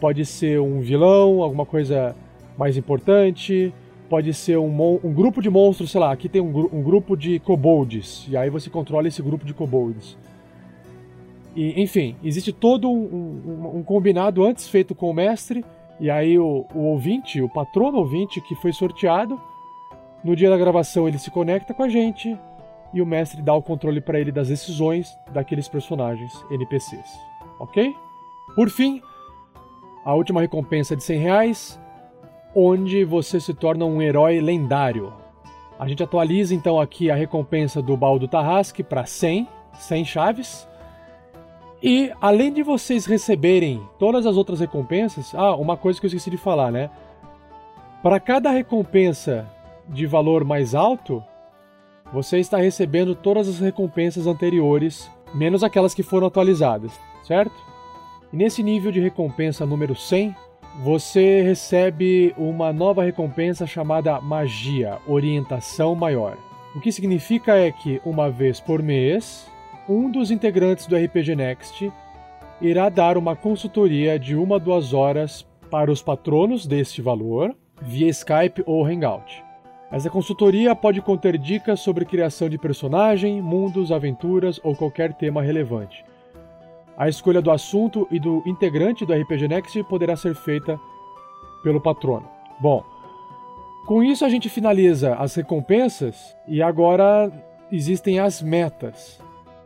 pode 0.00 0.24
ser 0.24 0.60
um 0.60 0.80
vilão, 0.80 1.42
alguma 1.42 1.66
coisa 1.66 2.14
mais 2.56 2.76
importante, 2.76 3.72
pode 4.08 4.32
ser 4.32 4.58
um, 4.58 5.00
um 5.02 5.12
grupo 5.12 5.42
de 5.42 5.50
monstros, 5.50 5.90
sei 5.90 6.00
lá, 6.00 6.12
aqui 6.12 6.28
tem 6.28 6.40
um, 6.40 6.68
um, 6.72 6.82
grupo 6.82 7.16
de 7.16 7.38
kobolds, 7.40 8.26
e 8.28 8.36
aí 8.36 8.50
você 8.50 8.70
controla 8.70 9.08
esse 9.08 9.20
grupo 9.20 9.44
de 9.44 9.52
kobolds. 9.52 10.16
E, 11.54 11.80
enfim, 11.80 12.16
existe 12.22 12.52
todo 12.52 12.90
um, 12.90 13.76
um, 13.76 13.82
combinado 13.82 14.44
antes 14.44 14.68
feito 14.68 14.94
com 14.94 15.10
o 15.10 15.14
mestre, 15.14 15.64
e 16.00 16.10
aí 16.10 16.38
o, 16.38 16.66
o 16.74 16.80
ouvinte, 16.80 17.40
o 17.40 17.48
patrono 17.48 17.98
ouvinte 17.98 18.40
que 18.40 18.54
foi 18.56 18.72
sorteado, 18.72 19.40
no 20.24 20.34
dia 20.34 20.50
da 20.50 20.56
gravação 20.56 21.06
ele 21.06 21.18
se 21.18 21.30
conecta 21.30 21.72
com 21.72 21.82
a 21.82 21.88
gente, 21.88 22.36
e 22.92 23.00
o 23.00 23.06
mestre 23.06 23.42
dá 23.42 23.54
o 23.54 23.62
controle 23.62 24.00
para 24.00 24.18
ele 24.20 24.32
das 24.32 24.48
decisões 24.48 25.16
daqueles 25.32 25.68
personagens 25.68 26.32
NPCs, 26.50 27.10
ok? 27.58 27.94
Por 28.54 28.70
fim, 28.70 29.00
a 30.04 30.14
última 30.14 30.40
recompensa 30.40 30.94
de 30.96 31.02
100 31.02 31.18
reais, 31.18 31.80
onde 32.54 33.04
você 33.04 33.40
se 33.40 33.52
torna 33.52 33.84
um 33.84 34.00
herói 34.00 34.40
lendário. 34.40 35.12
A 35.78 35.88
gente 35.88 36.02
atualiza 36.02 36.54
então 36.54 36.80
aqui 36.80 37.10
a 37.10 37.16
recompensa 37.16 37.82
do 37.82 37.96
baú 37.96 38.18
do 38.18 38.28
Tarrasque 38.28 38.82
para 38.82 39.04
100, 39.04 39.48
100 39.72 40.04
chaves. 40.04 40.68
E 41.86 42.10
além 42.18 42.50
de 42.50 42.62
vocês 42.62 43.04
receberem 43.04 43.78
todas 43.98 44.24
as 44.24 44.38
outras 44.38 44.58
recompensas, 44.58 45.34
ah, 45.34 45.54
uma 45.54 45.76
coisa 45.76 46.00
que 46.00 46.06
eu 46.06 46.08
esqueci 46.08 46.30
de 46.30 46.38
falar, 46.38 46.72
né? 46.72 46.88
Para 48.02 48.18
cada 48.18 48.50
recompensa 48.50 49.46
de 49.86 50.06
valor 50.06 50.46
mais 50.46 50.74
alto, 50.74 51.22
você 52.10 52.38
está 52.38 52.56
recebendo 52.56 53.14
todas 53.14 53.46
as 53.46 53.60
recompensas 53.60 54.26
anteriores, 54.26 55.10
menos 55.34 55.62
aquelas 55.62 55.92
que 55.92 56.02
foram 56.02 56.26
atualizadas, 56.26 56.98
certo? 57.22 57.54
E 58.32 58.36
nesse 58.38 58.62
nível 58.62 58.90
de 58.90 59.00
recompensa 59.00 59.66
número 59.66 59.94
100, 59.94 60.34
você 60.82 61.42
recebe 61.42 62.34
uma 62.38 62.72
nova 62.72 63.04
recompensa 63.04 63.66
chamada 63.66 64.22
Magia 64.22 64.96
Orientação 65.06 65.94
Maior. 65.94 66.38
O 66.74 66.80
que 66.80 66.90
significa 66.90 67.54
é 67.58 67.70
que, 67.70 68.00
uma 68.06 68.30
vez 68.30 68.58
por 68.58 68.82
mês, 68.82 69.52
um 69.88 70.10
dos 70.10 70.30
integrantes 70.30 70.86
do 70.86 70.96
RPG 70.96 71.36
Next 71.36 71.92
irá 72.60 72.88
dar 72.88 73.18
uma 73.18 73.36
consultoria 73.36 74.18
de 74.18 74.34
uma 74.34 74.56
a 74.56 74.58
duas 74.58 74.94
horas 74.94 75.46
para 75.70 75.90
os 75.90 76.02
patronos 76.02 76.66
deste 76.66 77.02
valor 77.02 77.54
via 77.82 78.08
Skype 78.08 78.62
ou 78.66 78.84
Hangout. 78.84 79.44
Essa 79.90 80.08
consultoria 80.08 80.74
pode 80.74 81.00
conter 81.00 81.36
dicas 81.36 81.80
sobre 81.80 82.04
criação 82.04 82.48
de 82.48 82.58
personagem, 82.58 83.40
mundos, 83.42 83.92
aventuras 83.92 84.58
ou 84.64 84.74
qualquer 84.74 85.12
tema 85.12 85.42
relevante. 85.42 86.04
A 86.96 87.08
escolha 87.08 87.42
do 87.42 87.50
assunto 87.50 88.06
e 88.10 88.18
do 88.18 88.42
integrante 88.46 89.04
do 89.04 89.12
RPG 89.12 89.48
Next 89.48 89.82
poderá 89.84 90.16
ser 90.16 90.34
feita 90.34 90.80
pelo 91.62 91.80
patrono. 91.80 92.28
Bom, 92.60 92.84
com 93.86 94.02
isso 94.02 94.24
a 94.24 94.28
gente 94.28 94.48
finaliza 94.48 95.14
as 95.16 95.34
recompensas 95.34 96.34
e 96.48 96.62
agora 96.62 97.30
existem 97.70 98.18
as 98.18 98.40
metas. 98.40 99.23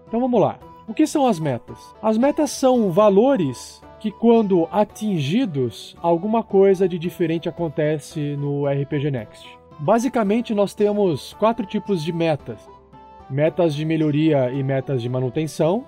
Então 0.09 0.21
vamos 0.21 0.41
lá. 0.41 0.59
O 0.89 0.95
que 0.95 1.07
são 1.07 1.27
as 1.27 1.39
metas? 1.39 1.95
As 2.03 2.17
metas 2.17 2.51
são 2.51 2.91
valores 2.91 3.83
que, 4.01 4.11
quando 4.11 4.67
atingidos, 4.73 5.95
alguma 6.01 6.43
coisa 6.43 6.89
de 6.89 6.99
diferente 6.99 7.47
acontece 7.47 8.35
no 8.37 8.67
RPG 8.67 9.11
Next. 9.11 9.47
Basicamente, 9.79 10.55
nós 10.55 10.73
temos 10.73 11.35
quatro 11.35 11.67
tipos 11.67 12.03
de 12.03 12.11
metas: 12.11 12.67
metas 13.29 13.75
de 13.75 13.85
melhoria 13.85 14.51
e 14.51 14.63
metas 14.63 15.03
de 15.03 15.11
manutenção, 15.11 15.85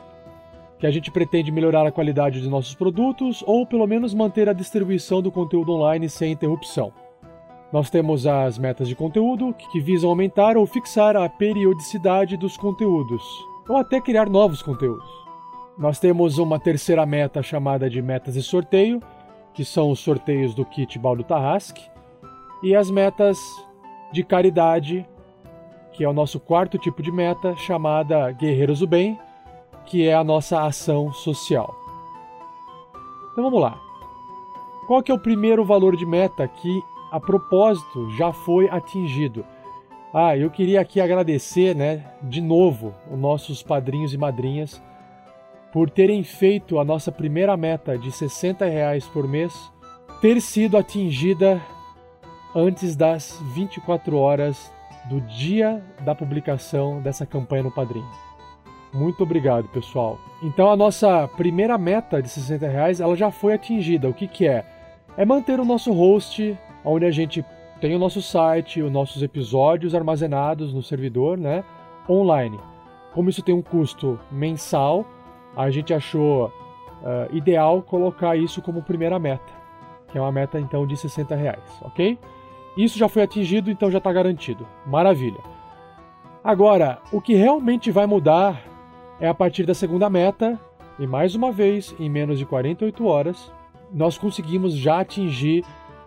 que 0.79 0.87
a 0.87 0.91
gente 0.91 1.11
pretende 1.11 1.51
melhorar 1.51 1.87
a 1.87 1.93
qualidade 1.93 2.39
dos 2.39 2.51
nossos 2.51 2.75
produtos 2.75 3.43
ou 3.47 3.67
pelo 3.67 3.87
menos 3.87 4.13
manter 4.13 4.51
a 4.51 4.53
distribuição 4.53 5.23
do 5.23 5.33
conteúdo 5.33 5.73
online 5.73 6.11
sem 6.11 6.31
interrupção. 6.31 6.93
Nós 7.73 7.89
temos 7.89 8.27
as 8.27 8.59
metas 8.59 8.87
de 8.87 8.95
conteúdo, 8.95 9.55
que 9.55 9.81
visam 9.81 10.11
aumentar 10.11 10.59
ou 10.59 10.67
fixar 10.67 11.17
a 11.17 11.29
periodicidade 11.29 12.37
dos 12.37 12.57
conteúdos, 12.57 13.23
ou 13.69 13.77
até 13.77 14.01
criar 14.01 14.29
novos 14.29 14.63
conteúdos. 14.63 15.09
Nós 15.79 15.99
temos 15.99 16.39
uma 16.39 16.59
terceira 16.59 17.07
meta 17.07 17.43
chamada 17.43 17.89
de 17.89 18.03
metas 18.03 18.35
de 18.35 18.43
sorteio, 18.43 19.01
que 19.55 19.65
são 19.65 19.91
os 19.91 20.01
sorteios 20.01 20.55
do 20.55 20.65
kit 20.65 20.99
Baldo 20.99 21.25
Tarrasque, 21.25 21.91
e 22.63 22.75
as 22.75 22.91
metas 22.91 23.39
de 24.13 24.23
caridade, 24.23 25.07
que 25.93 26.05
é 26.05 26.09
o 26.09 26.13
nosso 26.13 26.39
quarto 26.39 26.77
tipo 26.79 27.03
de 27.03 27.11
meta, 27.11 27.57
chamada 27.57 28.31
Guerreiros 28.33 28.81
do 28.81 28.87
Bem, 28.87 29.19
que 29.87 30.07
é 30.07 30.15
a 30.15 30.23
nossa 30.23 30.65
ação 30.65 31.13
social. 31.13 31.75
Então 33.33 33.45
vamos 33.45 33.61
lá. 33.61 33.79
Qual 34.87 35.03
que 35.03 35.11
é 35.11 35.15
o 35.15 35.19
primeiro 35.19 35.65
valor 35.65 35.97
de 35.97 36.05
meta 36.05 36.47
que, 36.47 36.83
a 37.11 37.19
propósito, 37.19 38.11
já 38.11 38.33
foi 38.33 38.69
atingido? 38.69 39.45
Ah, 40.13 40.37
eu 40.37 40.51
queria 40.51 40.81
aqui 40.81 41.01
agradecer, 41.01 41.75
né, 41.75 42.05
de 42.21 42.41
novo, 42.41 42.93
os 43.09 43.19
nossos 43.19 43.63
padrinhos 43.63 44.13
e 44.13 44.19
madrinhas 44.19 44.83
por 45.73 45.89
terem 45.89 46.25
feito 46.25 46.81
a 46.81 46.85
nossa 46.85 47.13
primeira 47.13 47.57
meta 47.57 47.97
de 47.97 48.11
60 48.11 48.65
reais 48.67 49.07
por 49.07 49.29
mês 49.29 49.53
ter 50.21 50.41
sido 50.41 50.77
atingida 50.77 51.63
antes 52.55 52.97
das 52.97 53.41
24 53.55 54.17
horas 54.17 54.73
do 55.09 55.21
dia 55.21 55.81
da 56.01 56.13
publicação 56.13 57.01
dessa 57.01 57.25
campanha 57.25 57.63
no 57.63 57.71
Padrim. 57.71 58.05
Muito 58.93 59.23
obrigado, 59.23 59.69
pessoal. 59.69 60.19
Então 60.43 60.71
a 60.71 60.77
nossa 60.77 61.29
primeira 61.37 61.79
meta 61.79 62.21
de 62.21 62.29
60 62.29 62.67
reais 62.67 63.01
ela 63.01 63.15
já 63.15 63.31
foi 63.31 63.55
atingida. 63.55 64.09
O 64.09 64.15
que, 64.15 64.27
que 64.27 64.49
é? 64.49 64.65
É 65.17 65.25
manter 65.25 65.61
o 65.61 65.65
nosso 65.65 65.93
host, 65.93 66.59
onde 66.85 67.07
a 67.07 67.11
gente 67.13 67.45
tem 67.81 67.95
o 67.95 67.99
nosso 67.99 68.21
site, 68.21 68.83
os 68.83 68.93
nossos 68.93 69.23
episódios 69.23 69.95
armazenados 69.95 70.73
no 70.73 70.83
servidor, 70.83 71.39
né, 71.39 71.65
online. 72.09 72.59
Como 73.15 73.31
isso 73.31 73.43
tem 73.43 73.55
um 73.55 73.63
custo 73.63 74.21
mensal, 74.31 75.07
a 75.57 75.71
gente 75.71 75.93
achou 75.93 76.47
uh, 76.47 77.35
ideal 77.35 77.83
colocar 77.83 78.37
isso 78.37 78.61
como 78.61 78.83
primeira 78.83 79.19
meta, 79.19 79.53
que 80.09 80.19
é 80.19 80.21
uma 80.21 80.31
meta 80.31 80.61
então 80.61 80.87
de 80.87 80.97
60 80.97 81.35
reais, 81.35 81.81
ok? 81.83 82.19
Isso 82.77 82.99
já 82.99 83.09
foi 83.09 83.23
atingido, 83.23 83.71
então 83.71 83.91
já 83.91 83.99
está 83.99 84.13
garantido. 84.13 84.67
Maravilha. 84.87 85.41
Agora, 86.45 86.99
o 87.13 87.21
que 87.21 87.35
realmente 87.35 87.91
vai 87.91 88.07
mudar 88.07 88.63
é 89.19 89.29
a 89.29 89.35
partir 89.35 89.65
da 89.65 89.75
segunda 89.75 90.09
meta, 90.09 90.59
e 90.99 91.07
mais 91.07 91.35
uma 91.35 91.51
vez, 91.51 91.95
em 91.99 92.09
menos 92.09 92.39
de 92.39 92.47
48 92.47 93.07
horas, 93.07 93.53
nós 93.93 94.17
conseguimos 94.17 94.75
já 94.75 95.01
atingir 95.01 95.65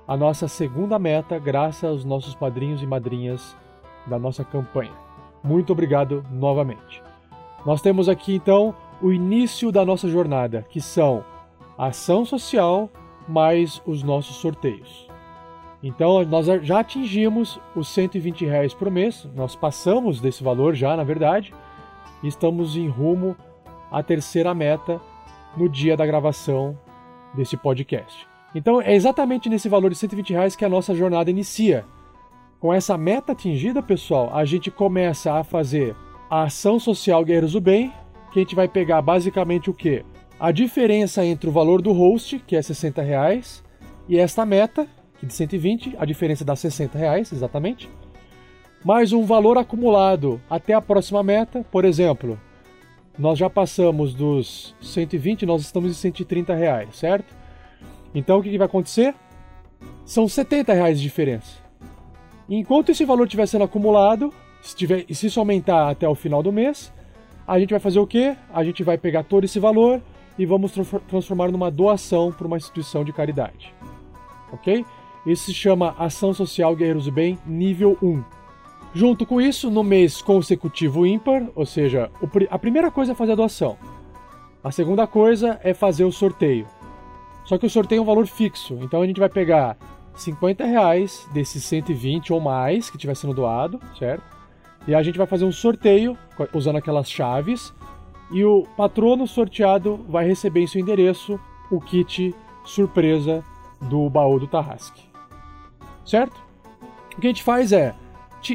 a 0.08 0.18
nossa 0.18 0.48
segunda 0.48 1.00
meta 1.00 1.40
graças 1.40 1.84
aos 1.84 2.06
nossos 2.06 2.36
padrinhos 2.36 2.82
e 2.82 2.88
madrinhas 2.88 3.56
da 4.06 4.20
nossa 4.20 4.44
campanha. 4.44 4.92
Muito 5.44 5.72
obrigado 5.72 6.26
novamente. 6.32 7.02
Nós 7.66 7.82
temos 7.82 8.10
aqui 8.10 8.36
então 8.36 8.76
o 9.02 9.12
início 9.12 9.72
da 9.72 9.86
nossa 9.86 10.08
jornada, 10.10 10.66
que 10.70 10.82
são 10.82 11.24
a 11.78 11.88
ação 11.88 12.26
social 12.26 12.90
mais 13.28 13.82
os 13.86 14.04
nossos 14.04 14.36
sorteios. 14.38 15.08
Então 15.82 16.24
nós 16.26 16.48
já 16.66 16.80
atingimos 16.80 17.60
os 17.76 17.88
120 17.90 18.46
reais 18.46 18.74
por 18.74 18.90
mês, 18.90 19.28
nós 19.36 19.56
passamos 19.56 20.22
desse 20.22 20.44
valor 20.44 20.76
já, 20.76 20.96
na 20.96 21.04
verdade, 21.04 21.54
e 22.22 22.28
estamos 22.28 22.76
em 22.78 22.88
rumo 22.88 23.36
à 23.92 24.02
terceira 24.02 24.54
meta 24.54 25.02
no 25.56 25.68
dia 25.68 25.96
da 25.96 26.06
gravação 26.06 26.78
desse 27.34 27.58
podcast. 27.58 28.33
Então 28.56 28.82
é 28.82 28.94
exatamente 28.94 29.50
nesse 29.50 29.68
valor 29.68 29.90
de 29.90 29.98
120 29.98 30.32
reais 30.32 30.56
que 30.56 30.66
a 30.66 30.70
nossa 30.70 30.94
jornada 30.94 31.30
inicia. 31.30 31.86
Com 32.60 32.74
essa 32.74 32.98
meta 32.98 33.32
atingida, 33.32 33.82
pessoal, 33.82 34.30
a 34.34 34.46
gente 34.46 34.72
começa 34.72 35.34
a 35.34 35.44
fazer 35.44 35.96
a 36.30 36.44
ação 36.44 36.80
social 36.80 37.24
Guerreiros 37.24 37.54
do 37.54 37.62
Bem, 37.62 37.92
que 38.32 38.40
a 38.40 38.42
gente 38.42 38.56
vai 38.56 38.68
pegar 38.68 39.02
basicamente 39.02 39.70
o 39.70 39.74
que? 39.74 40.04
A 40.40 40.52
diferença 40.52 41.26
entre 41.26 41.50
o 41.50 41.52
valor 41.54 41.82
do 41.82 41.92
host, 41.92 42.40
que 42.40 42.56
é 42.56 42.62
60 42.62 43.02
reais, 43.02 43.64
e 44.08 44.18
esta 44.18 44.46
meta, 44.46 44.88
que 45.20 45.26
é 45.26 45.28
de 45.28 45.34
120, 45.34 45.96
a 45.98 46.06
diferença 46.06 46.44
dá 46.44 46.56
60 46.56 46.98
reais, 46.98 47.32
exatamente. 47.32 47.90
Mais 48.84 49.14
um 49.14 49.26
valor 49.26 49.58
acumulado 49.58 50.42
até 50.50 50.74
a 50.74 50.82
próxima 50.82 51.24
meta, 51.24 51.66
por 51.72 51.86
exemplo, 51.86 52.40
nós 53.18 53.38
já 53.38 53.50
passamos 53.50 54.14
dos 54.14 54.76
120, 54.82 55.46
nós 55.46 55.62
estamos 55.62 55.92
em 55.92 55.94
130 55.94 56.54
reais, 56.54 56.96
certo? 56.96 57.43
Então 58.14 58.40
o 58.40 58.44
que, 58.44 58.50
que 58.50 58.58
vai 58.58 58.68
acontecer? 58.68 59.16
São 60.06 60.28
70 60.28 60.74
reais 60.74 60.98
de 60.98 61.04
diferença. 61.04 61.62
Enquanto 62.50 62.90
esse 62.90 63.06
valor 63.06 63.24
estiver 63.24 63.48
sendo 63.48 63.64
acumulado, 63.64 64.34
se, 64.62 64.76
tiver, 64.76 65.06
se 65.10 65.28
isso 65.28 65.40
aumentar 65.40 65.90
até 65.90 66.08
o 66.08 66.16
final 66.16 66.44
do 66.44 66.52
mês, 66.52 66.92
a 67.48 67.60
gente 67.60 67.72
vai 67.72 67.80
fazer 67.80 68.00
o 68.00 68.08
quê? 68.08 68.36
A 68.54 68.64
gente 68.64 68.84
vai 68.84 68.98
pegar 68.98 69.24
todo 69.24 69.44
esse 69.44 69.60
valor 69.60 70.02
e 70.38 70.46
vamos 70.46 70.74
transformar 71.08 71.52
numa 71.52 71.70
doação 71.70 72.32
para 72.32 72.48
uma 72.48 72.58
instituição 72.58 73.04
de 73.04 73.14
caridade. 73.14 73.74
Ok? 74.52 74.86
Isso 75.26 75.46
se 75.46 75.54
chama 75.54 75.96
Ação 75.98 76.34
Social 76.34 76.76
Guerreiros 76.76 77.06
do 77.06 77.12
Bem 77.12 77.40
nível 77.46 77.98
1. 78.02 78.24
Junto 78.94 79.26
com 79.26 79.42
isso, 79.42 79.72
no 79.72 79.84
mês 79.84 80.22
consecutivo 80.22 81.06
ímpar, 81.06 81.48
ou 81.56 81.66
seja, 81.66 82.12
a 82.50 82.60
primeira 82.60 82.92
coisa 82.92 83.14
é 83.14 83.16
fazer 83.16 83.32
a 83.32 83.36
doação. 83.36 83.78
A 84.64 84.72
segunda 84.72 85.08
coisa 85.08 85.60
é 85.64 85.74
fazer 85.74 86.04
o 86.04 86.12
sorteio. 86.12 86.68
Só 87.46 87.58
que 87.58 87.66
o 87.66 87.70
sorteio 87.70 88.00
é 88.00 88.02
um 88.02 88.06
valor 88.06 88.26
fixo, 88.26 88.78
então 88.82 89.02
a 89.02 89.08
gente 89.08 89.20
vai 89.20 89.30
pegar 89.30 89.78
50 90.16 90.64
reais 90.66 91.28
desses 91.34 91.64
120 91.64 92.32
ou 92.32 92.40
mais 92.40 92.90
que 92.90 92.98
estiver 92.98 93.16
sendo 93.16 93.34
doado, 93.34 93.80
certo? 93.98 94.24
E 94.88 94.94
a 94.94 95.02
gente 95.02 95.18
vai 95.18 95.28
fazer 95.28 95.46
um 95.46 95.52
sorteio 95.52 96.18
usando 96.54 96.78
aquelas 96.78 97.10
chaves 97.10 97.74
e 98.32 98.44
o 98.44 98.64
patrono 98.78 99.28
sorteado 99.28 100.06
vai 100.10 100.26
receber 100.26 100.62
em 100.62 100.68
seu 100.68 100.82
endereço 100.82 101.40
o 101.72 101.80
kit 101.80 102.36
surpresa 102.66 103.44
do 103.82 104.10
baú 104.10 104.40
do 104.40 104.48
Tarrasque. 104.48 105.04
Certo? 106.06 106.42
O 107.16 107.22
que 107.22 107.28
a 107.28 107.30
gente 107.30 107.44
faz 107.44 107.72
é, 107.72 107.94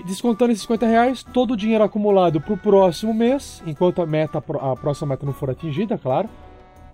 descontando 0.05 0.53
esses 0.53 0.63
50 0.63 0.87
reais, 0.87 1.23
todo 1.23 1.53
o 1.53 1.57
dinheiro 1.57 1.85
acumulado 1.85 2.41
para 2.41 2.53
o 2.53 2.59
próximo 2.59 3.15
mês, 3.15 3.63
enquanto 3.67 4.03
a, 4.03 4.07
meta, 4.07 4.39
a 4.39 4.77
próxima 4.77 5.09
meta 5.09 5.25
não 5.25 5.33
for 5.33 5.51
atingida, 5.51 5.97
claro, 5.97 6.29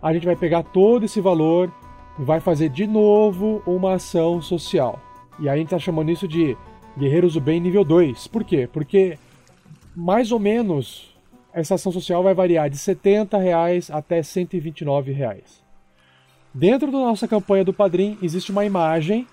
a 0.02 0.12
gente 0.12 0.26
vai 0.26 0.36
pegar 0.36 0.62
todo 0.62 1.04
esse 1.04 1.20
valor 1.20 1.72
vai 2.18 2.40
fazer 2.40 2.68
de 2.68 2.86
novo 2.86 3.62
uma 3.66 3.94
ação 3.94 4.40
social. 4.40 5.00
E 5.38 5.48
aí 5.48 5.54
a 5.54 5.56
gente 5.56 5.66
está 5.66 5.78
chamando 5.78 6.10
isso 6.10 6.28
de 6.28 6.56
Guerreiros 6.96 7.34
do 7.34 7.40
Bem 7.40 7.60
nível 7.60 7.84
2. 7.84 8.28
Por 8.28 8.44
quê? 8.44 8.68
Porque 8.72 9.18
mais 9.94 10.30
ou 10.30 10.38
menos 10.38 11.14
essa 11.52 11.74
ação 11.74 11.92
social 11.92 12.22
vai 12.22 12.34
variar 12.34 12.70
de 12.70 12.78
70 12.78 13.36
reais 13.38 13.90
até 13.90 14.22
129 14.22 15.12
reais. 15.12 15.62
Dentro 16.52 16.92
da 16.92 16.98
nossa 16.98 17.26
campanha 17.26 17.64
do 17.64 17.72
Padrim 17.72 18.16
existe 18.22 18.52
uma 18.52 18.64
imagem 18.64 19.26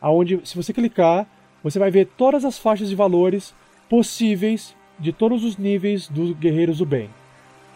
aonde, 0.00 0.40
se 0.44 0.56
você 0.56 0.72
clicar, 0.72 1.26
você 1.62 1.78
vai 1.78 1.90
ver 1.90 2.06
todas 2.16 2.44
as 2.44 2.58
faixas 2.58 2.88
de 2.88 2.94
valores 2.94 3.54
possíveis 3.88 4.74
de 4.98 5.12
todos 5.12 5.44
os 5.44 5.56
níveis 5.56 6.08
dos 6.08 6.32
Guerreiros 6.36 6.78
do 6.78 6.86
Bem, 6.86 7.10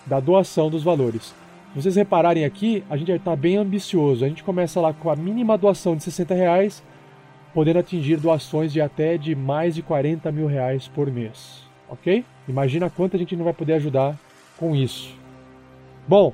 da 0.05 0.20
doação 0.20 0.70
dos 0.70 0.82
valores. 0.82 1.35
Vocês 1.77 1.94
repararem 1.94 2.43
aqui, 2.43 2.82
a 2.89 2.97
gente 2.97 3.12
está 3.12 3.36
bem 3.36 3.59
ambicioso. 3.59 4.24
A 4.24 4.28
gente 4.28 4.43
começa 4.43 4.81
lá 4.81 4.94
com 4.94 5.11
a 5.11 5.15
mínima 5.15 5.59
doação 5.59 5.94
de 5.94 6.03
60 6.05 6.32
reais, 6.32 6.82
podendo 7.53 7.78
atingir 7.78 8.16
doações 8.16 8.73
de 8.73 8.81
até 8.81 9.19
de 9.19 9.35
mais 9.35 9.74
de 9.74 9.82
40 9.82 10.32
mil 10.32 10.47
reais 10.47 10.89
por 10.89 11.11
mês. 11.11 11.65
Ok? 11.86 12.24
Imagina 12.48 12.89
quanto 12.89 13.16
a 13.16 13.19
gente 13.19 13.36
não 13.36 13.44
vai 13.44 13.53
poder 13.53 13.74
ajudar 13.74 14.19
com 14.57 14.74
isso. 14.74 15.15
Bom, 16.09 16.32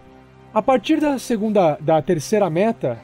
a 0.55 0.63
partir 0.63 1.01
da 1.01 1.19
segunda, 1.19 1.77
da 1.81 2.01
terceira 2.01 2.49
meta, 2.49 3.01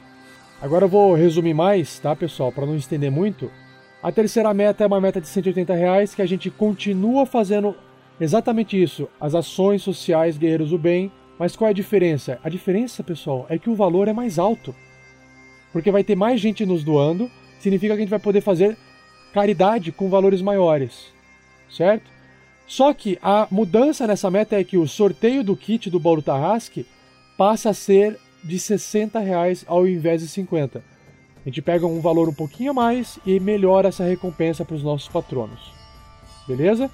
agora 0.61 0.85
eu 0.85 0.89
vou 0.89 1.13
resumir 1.15 1.53
mais, 1.53 1.99
tá, 1.99 2.15
pessoal, 2.15 2.53
para 2.53 2.65
não 2.65 2.77
estender 2.77 3.11
muito. 3.11 3.51
A 4.01 4.13
terceira 4.13 4.53
meta 4.53 4.85
é 4.85 4.87
uma 4.87 5.01
meta 5.01 5.19
de 5.19 5.27
180 5.27 5.73
reais 5.73 6.15
que 6.15 6.21
a 6.21 6.25
gente 6.25 6.49
continua 6.49 7.25
fazendo 7.25 7.75
exatamente 8.17 8.81
isso, 8.81 9.09
as 9.19 9.35
ações 9.35 9.81
sociais 9.81 10.37
Guerreiros 10.37 10.69
do 10.69 10.77
Bem. 10.77 11.11
Mas 11.39 11.55
qual 11.55 11.69
é 11.69 11.71
a 11.71 11.73
diferença? 11.73 12.37
A 12.43 12.49
diferença, 12.49 13.01
pessoal, 13.01 13.45
é 13.49 13.57
que 13.57 13.69
o 13.69 13.75
valor 13.75 14.09
é 14.09 14.13
mais 14.13 14.37
alto. 14.37 14.75
Porque 15.71 15.89
vai 15.89 16.03
ter 16.03 16.15
mais 16.15 16.41
gente 16.41 16.65
nos 16.65 16.83
doando, 16.83 17.31
significa 17.59 17.93
que 17.93 17.99
a 17.99 18.01
gente 18.01 18.09
vai 18.09 18.19
poder 18.19 18.41
fazer 18.41 18.77
caridade 19.33 19.91
com 19.91 20.09
valores 20.09 20.41
maiores, 20.41 21.13
certo? 21.71 22.11
Só 22.67 22.93
que 22.93 23.17
a 23.21 23.47
mudança 23.49 24.05
nessa 24.05 24.29
meta 24.29 24.59
é 24.59 24.63
que 24.63 24.77
o 24.77 24.87
sorteio 24.87 25.43
do 25.43 25.55
kit 25.55 25.89
do 25.89 25.99
Bauru 25.99 26.21
Tarrasque 26.21 26.85
passa 27.37 27.69
a 27.69 27.73
ser 27.73 28.19
de 28.43 28.59
60 28.59 29.19
reais 29.19 29.63
ao 29.67 29.87
invés 29.87 30.21
de 30.21 30.27
50. 30.27 30.79
A 30.79 31.49
gente 31.49 31.61
pega 31.61 31.87
um 31.87 32.01
valor 32.01 32.27
um 32.27 32.33
pouquinho 32.33 32.71
a 32.71 32.73
mais 32.73 33.17
e 33.25 33.39
melhora 33.39 33.87
essa 33.87 34.03
recompensa 34.03 34.65
para 34.65 34.75
os 34.75 34.83
nossos 34.83 35.07
patronos. 35.07 35.71
Beleza? 36.47 36.91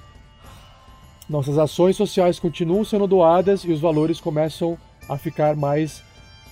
Nossas 1.28 1.58
ações 1.58 1.96
sociais 1.96 2.38
continuam 2.38 2.84
sendo 2.84 3.06
doadas 3.06 3.62
e 3.62 3.72
os 3.72 3.80
valores 3.80 4.20
começam 4.20 4.78
a 5.08 5.18
ficar 5.18 5.56
mais 5.56 6.02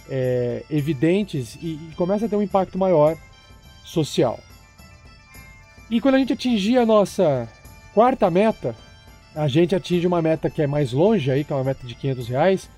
é, 0.08 0.64
evidentes 0.68 1.56
e, 1.56 1.78
e 1.90 1.92
começa 1.96 2.26
a 2.26 2.28
ter 2.28 2.36
um 2.36 2.42
impacto 2.42 2.76
maior 2.76 3.16
social. 3.84 4.38
E 5.90 6.00
quando 6.00 6.16
a 6.16 6.18
gente 6.18 6.32
atingir 6.32 6.78
a 6.78 6.86
nossa 6.86 7.48
quarta 7.92 8.30
meta, 8.30 8.74
a 9.34 9.46
gente 9.46 9.74
atinge 9.74 10.06
uma 10.06 10.22
meta 10.22 10.50
que 10.50 10.62
é 10.62 10.66
mais 10.66 10.92
longe, 10.92 11.30
aí, 11.30 11.44
que 11.44 11.52
é 11.52 11.56
uma 11.56 11.64
meta 11.64 11.86
de 11.86 11.94
500 11.94 12.28
reais, 12.28 12.70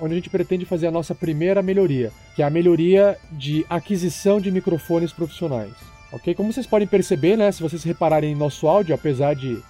onde 0.00 0.12
a 0.12 0.16
gente 0.16 0.30
pretende 0.30 0.64
fazer 0.64 0.86
a 0.86 0.90
nossa 0.90 1.14
primeira 1.14 1.62
melhoria, 1.62 2.12
que 2.34 2.42
é 2.42 2.44
a 2.44 2.50
melhoria 2.50 3.16
de 3.32 3.64
aquisição 3.68 4.40
de 4.40 4.50
microfones 4.50 5.12
profissionais. 5.12 5.72
Ok? 6.12 6.34
Como 6.34 6.52
vocês 6.52 6.66
podem 6.66 6.86
perceber, 6.86 7.36
né, 7.36 7.50
se 7.52 7.62
vocês 7.62 7.84
repararem 7.84 8.32
em 8.32 8.36
nosso 8.36 8.66
áudio, 8.66 8.94
apesar 8.94 9.34
de 9.34 9.62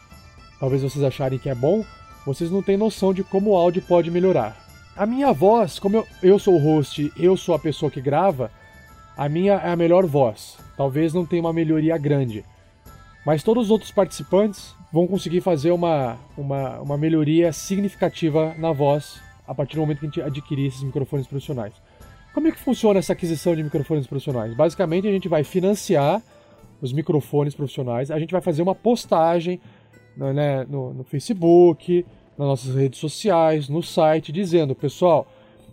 talvez 0.60 0.82
vocês 0.82 1.04
acharem 1.04 1.38
que 1.38 1.48
é 1.48 1.54
bom, 1.54 1.84
vocês 2.24 2.50
não 2.50 2.62
têm 2.62 2.76
noção 2.76 3.14
de 3.14 3.24
como 3.24 3.50
o 3.50 3.56
áudio 3.56 3.82
pode 3.82 4.10
melhorar. 4.10 4.56
A 4.96 5.06
minha 5.06 5.32
voz, 5.32 5.78
como 5.78 5.96
eu, 5.96 6.06
eu 6.22 6.38
sou 6.38 6.54
o 6.54 6.58
host, 6.58 7.12
eu 7.16 7.36
sou 7.36 7.54
a 7.54 7.58
pessoa 7.58 7.90
que 7.90 8.00
grava, 8.00 8.50
a 9.16 9.28
minha 9.28 9.54
é 9.54 9.70
a 9.70 9.76
melhor 9.76 10.06
voz. 10.06 10.58
Talvez 10.76 11.12
não 11.14 11.26
tenha 11.26 11.42
uma 11.42 11.52
melhoria 11.52 11.96
grande. 11.98 12.44
Mas 13.24 13.42
todos 13.42 13.64
os 13.64 13.70
outros 13.70 13.90
participantes 13.90 14.74
vão 14.92 15.06
conseguir 15.06 15.40
fazer 15.40 15.70
uma, 15.70 16.16
uma, 16.36 16.80
uma 16.80 16.96
melhoria 16.96 17.52
significativa 17.52 18.54
na 18.58 18.72
voz 18.72 19.20
a 19.46 19.54
partir 19.54 19.76
do 19.76 19.80
momento 19.80 20.00
que 20.00 20.06
a 20.06 20.08
gente 20.08 20.22
adquirir 20.22 20.66
esses 20.66 20.82
microfones 20.82 21.26
profissionais. 21.26 21.74
Como 22.34 22.46
é 22.46 22.52
que 22.52 22.58
funciona 22.58 22.98
essa 22.98 23.12
aquisição 23.12 23.56
de 23.56 23.62
microfones 23.62 24.06
profissionais? 24.06 24.54
Basicamente, 24.54 25.08
a 25.08 25.10
gente 25.10 25.28
vai 25.28 25.42
financiar 25.42 26.22
os 26.80 26.92
microfones 26.92 27.54
profissionais, 27.54 28.10
a 28.10 28.18
gente 28.18 28.30
vai 28.30 28.40
fazer 28.40 28.62
uma 28.62 28.74
postagem 28.74 29.60
né, 30.18 30.66
no, 30.68 30.92
no 30.92 31.04
Facebook, 31.04 32.04
nas 32.36 32.48
nossas 32.48 32.74
redes 32.74 32.98
sociais, 32.98 33.68
no 33.68 33.82
site, 33.82 34.32
dizendo: 34.32 34.74
pessoal, 34.74 35.26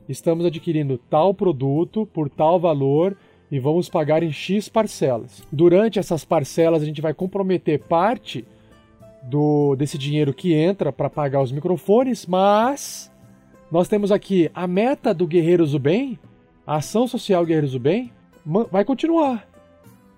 estamos 0.07 0.45
adquirindo 0.45 0.97
tal 1.09 1.33
produto 1.33 2.05
por 2.13 2.29
tal 2.29 2.59
valor 2.59 3.17
e 3.51 3.59
vamos 3.59 3.89
pagar 3.89 4.23
em 4.23 4.31
X 4.31 4.69
parcelas. 4.69 5.43
Durante 5.51 5.99
essas 5.99 6.23
parcelas, 6.23 6.81
a 6.81 6.85
gente 6.85 7.01
vai 7.01 7.13
comprometer 7.13 7.79
parte 7.79 8.45
do 9.23 9.75
desse 9.75 9.97
dinheiro 9.97 10.33
que 10.33 10.53
entra 10.53 10.91
para 10.91 11.09
pagar 11.09 11.41
os 11.41 11.51
microfones, 11.51 12.25
mas 12.25 13.11
nós 13.71 13.87
temos 13.87 14.11
aqui 14.11 14.49
a 14.53 14.67
meta 14.67 15.13
do 15.13 15.27
Guerreiros 15.27 15.71
do 15.71 15.79
Bem, 15.79 16.19
a 16.65 16.77
ação 16.77 17.07
social 17.07 17.45
Guerreiros 17.45 17.71
do 17.71 17.79
Bem, 17.79 18.11
vai 18.71 18.85
continuar. 18.85 19.47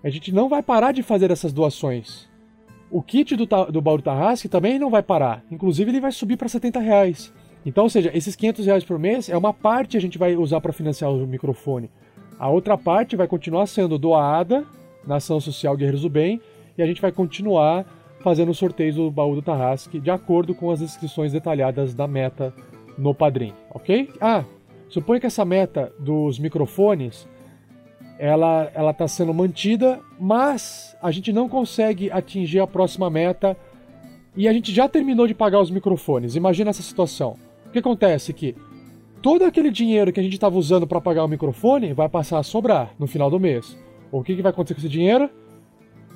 A 0.03 0.09
gente 0.09 0.31
não 0.31 0.49
vai 0.49 0.61
parar 0.61 0.91
de 0.91 1.01
fazer 1.01 1.31
essas 1.31 1.53
doações. 1.53 2.26
O 2.89 3.01
kit 3.01 3.35
do, 3.35 3.45
do 3.45 4.01
Tarrasque 4.01 4.47
também 4.47 4.79
não 4.79 4.89
vai 4.89 5.03
parar. 5.03 5.43
Inclusive, 5.51 5.91
ele 5.91 5.99
vai 5.99 6.11
subir 6.11 6.37
para 6.37 6.47
70 6.47 6.79
reais. 6.79 7.33
Então, 7.65 7.83
ou 7.83 7.89
seja, 7.89 8.11
esses 8.13 8.35
500 8.35 8.65
reais 8.65 8.83
por 8.83 8.97
mês 8.97 9.29
é 9.29 9.37
uma 9.37 9.53
parte 9.53 9.97
a 9.97 9.99
gente 9.99 10.17
vai 10.17 10.35
usar 10.37 10.61
para 10.61 10.71
financiar 10.71 11.11
o 11.11 11.27
microfone. 11.27 11.89
A 12.39 12.49
outra 12.49 12.77
parte 12.77 13.15
vai 13.15 13.27
continuar 13.27 13.65
sendo 13.67 13.97
doada 13.97 14.65
na 15.05 15.17
ação 15.17 15.39
social 15.39 15.75
Guerreiros 15.75 16.03
do 16.03 16.09
Bem 16.09 16.39
e 16.77 16.81
a 16.81 16.85
gente 16.85 17.01
vai 17.01 17.11
continuar 17.11 17.85
fazendo 18.21 18.53
sorteios 18.53 18.95
do 18.95 19.11
baú 19.11 19.35
do 19.35 19.41
Tarrasque 19.41 19.99
de 19.99 20.09
acordo 20.09 20.55
com 20.55 20.71
as 20.71 20.81
inscrições 20.81 21.31
detalhadas 21.31 21.93
da 21.93 22.07
meta 22.07 22.53
no 22.97 23.13
Padrim, 23.13 23.53
ok? 23.69 24.09
Ah, 24.21 24.43
suponha 24.87 25.19
que 25.19 25.27
essa 25.27 25.43
meta 25.43 25.91
dos 25.99 26.39
microfones 26.39 27.27
ela 28.19 28.71
ela 28.73 28.91
está 28.91 29.07
sendo 29.07 29.33
mantida, 29.33 29.99
mas 30.19 30.95
a 31.01 31.11
gente 31.11 31.31
não 31.31 31.47
consegue 31.47 32.11
atingir 32.11 32.59
a 32.59 32.67
próxima 32.67 33.09
meta 33.09 33.57
e 34.35 34.47
a 34.47 34.53
gente 34.53 34.73
já 34.73 34.87
terminou 34.87 35.27
de 35.27 35.33
pagar 35.33 35.59
os 35.59 35.71
microfones. 35.71 36.35
Imagina 36.35 36.69
essa 36.69 36.83
situação. 36.83 37.35
O 37.65 37.69
que 37.71 37.79
acontece 37.79 38.33
que 38.33 38.55
todo 39.21 39.43
aquele 39.43 39.71
dinheiro 39.71 40.11
que 40.11 40.19
a 40.19 40.23
gente 40.23 40.33
estava 40.33 40.57
usando 40.57 40.87
para 40.87 41.01
pagar 41.01 41.23
o 41.23 41.27
microfone 41.27 41.93
vai 41.93 42.07
passar 42.07 42.39
a 42.39 42.43
sobrar 42.43 42.93
no 42.99 43.07
final 43.07 43.29
do 43.29 43.39
mês. 43.39 43.77
O 44.11 44.23
que, 44.23 44.35
que 44.35 44.41
vai 44.41 44.51
acontecer 44.51 44.75
com 44.75 44.79
esse 44.79 44.89
dinheiro? 44.89 45.29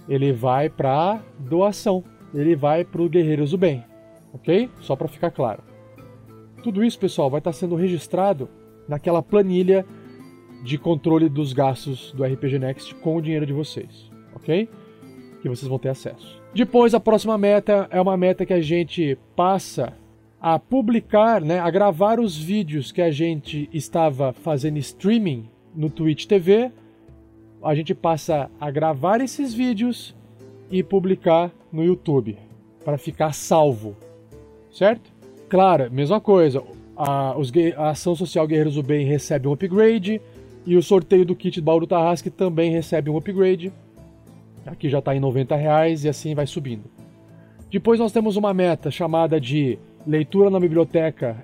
Ele 0.08 0.32
vai 0.32 0.70
para 0.70 1.20
doação. 1.40 2.04
Ele 2.34 2.56
vai 2.56 2.86
para 2.86 3.02
o 3.02 3.10
Guerreiros 3.10 3.52
do 3.52 3.58
Bem, 3.58 3.84
ok? 4.34 4.70
Só 4.80 4.96
para 4.96 5.08
ficar 5.08 5.32
claro. 5.32 5.62
Tudo 6.64 6.84
isso, 6.84 6.98
pessoal, 6.98 7.30
vai 7.30 7.40
estar 7.40 7.52
sendo 7.52 7.76
registrado 7.76 8.48
naquela 8.88 9.22
planilha 9.22 9.86
de 10.64 10.78
controle 10.78 11.28
dos 11.28 11.54
gastos 11.54 12.12
do 12.12 12.24
RPG 12.24 12.60
Next 12.60 12.96
com 12.96 13.18
o 13.18 13.22
dinheiro 13.22 13.46
de 13.46 13.54
vocês, 13.54 14.10
ok? 14.36 14.70
Que 15.42 15.50
vocês 15.50 15.68
vão 15.68 15.80
ter 15.80 15.90
acesso. 15.90 16.42
Depois, 16.54 16.94
a 16.94 17.00
próxima 17.00 17.38
meta 17.38 17.88
é 17.90 18.00
uma 18.00 18.18
meta 18.18 18.46
que 18.46 18.54
a 18.54 18.62
gente 18.62 19.18
passa 19.36 19.94
a 20.40 20.58
publicar, 20.58 21.40
né, 21.40 21.60
a 21.60 21.70
gravar 21.70 22.20
os 22.20 22.36
vídeos 22.36 22.92
que 22.92 23.02
a 23.02 23.12
gente 23.12 23.70
estava 23.72 24.34
fazendo 24.34 24.78
streaming 24.80 25.48
no 25.76 25.90
Twitch 25.90 26.26
TV. 26.26 26.72
A 27.64 27.76
gente 27.76 27.94
passa 27.94 28.50
a 28.60 28.72
gravar 28.72 29.22
esses 29.22 29.54
vídeos 29.54 30.16
e 30.70 30.82
publicar 30.82 31.52
no 31.72 31.84
YouTube 31.84 32.38
para 32.84 32.98
ficar 32.98 33.34
salvo, 33.34 33.96
certo? 34.72 35.12
Claro, 35.48 35.92
mesma 35.92 36.20
coisa. 36.20 36.64
A, 36.98 37.38
os, 37.38 37.52
a 37.78 37.90
ação 37.90 38.16
social 38.16 38.48
Guerreiros 38.48 38.76
do 38.76 38.84
Bem 38.84 39.06
recebe 39.06 39.48
um 39.48 39.54
upgrade. 39.54 40.20
E 40.66 40.76
o 40.76 40.84
sorteio 40.84 41.26
do 41.26 41.36
kit 41.36 41.60
Bauru 41.60 41.88
Tarrasque 41.88 42.30
também 42.30 42.72
recebe 42.72 43.10
um 43.10 43.18
upgrade. 43.18 43.72
Aqui 44.66 44.90
já 44.90 45.00
está 45.00 45.16
em 45.16 45.20
90 45.20 45.56
reais 45.56 46.04
e 46.04 46.10
assim 46.10 46.36
vai 46.36 46.46
subindo. 46.46 46.84
Depois 47.72 48.00
nós 48.00 48.12
temos 48.12 48.36
uma 48.36 48.54
meta 48.54 48.92
chamada 48.92 49.40
de 49.40 49.80
leitura 50.06 50.50
na 50.50 50.60
biblioteca 50.60 51.44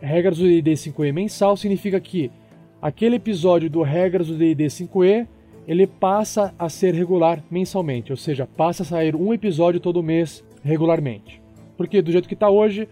Regras 0.00 0.38
do 0.38 0.44
D&D 0.44 0.72
5e 0.72 1.12
mensal. 1.12 1.56
Significa 1.56 2.00
que 2.00 2.30
aquele 2.82 3.16
episódio 3.16 3.70
do 3.70 3.82
Regras 3.82 4.26
do 4.26 4.34
D&D 4.36 4.66
5e 4.66 5.26
ele 5.66 5.86
passa 5.86 6.52
a 6.58 6.68
ser 6.68 6.94
regular 6.94 7.42
mensalmente, 7.50 8.10
ou 8.10 8.16
seja, 8.16 8.46
passa 8.46 8.82
a 8.82 8.86
sair 8.86 9.14
um 9.14 9.32
episódio 9.32 9.78
todo 9.78 10.02
mês 10.02 10.44
regularmente. 10.64 11.40
Porque 11.76 12.02
do 12.02 12.10
jeito 12.10 12.28
que 12.28 12.34
está 12.34 12.50
hoje, 12.50 12.88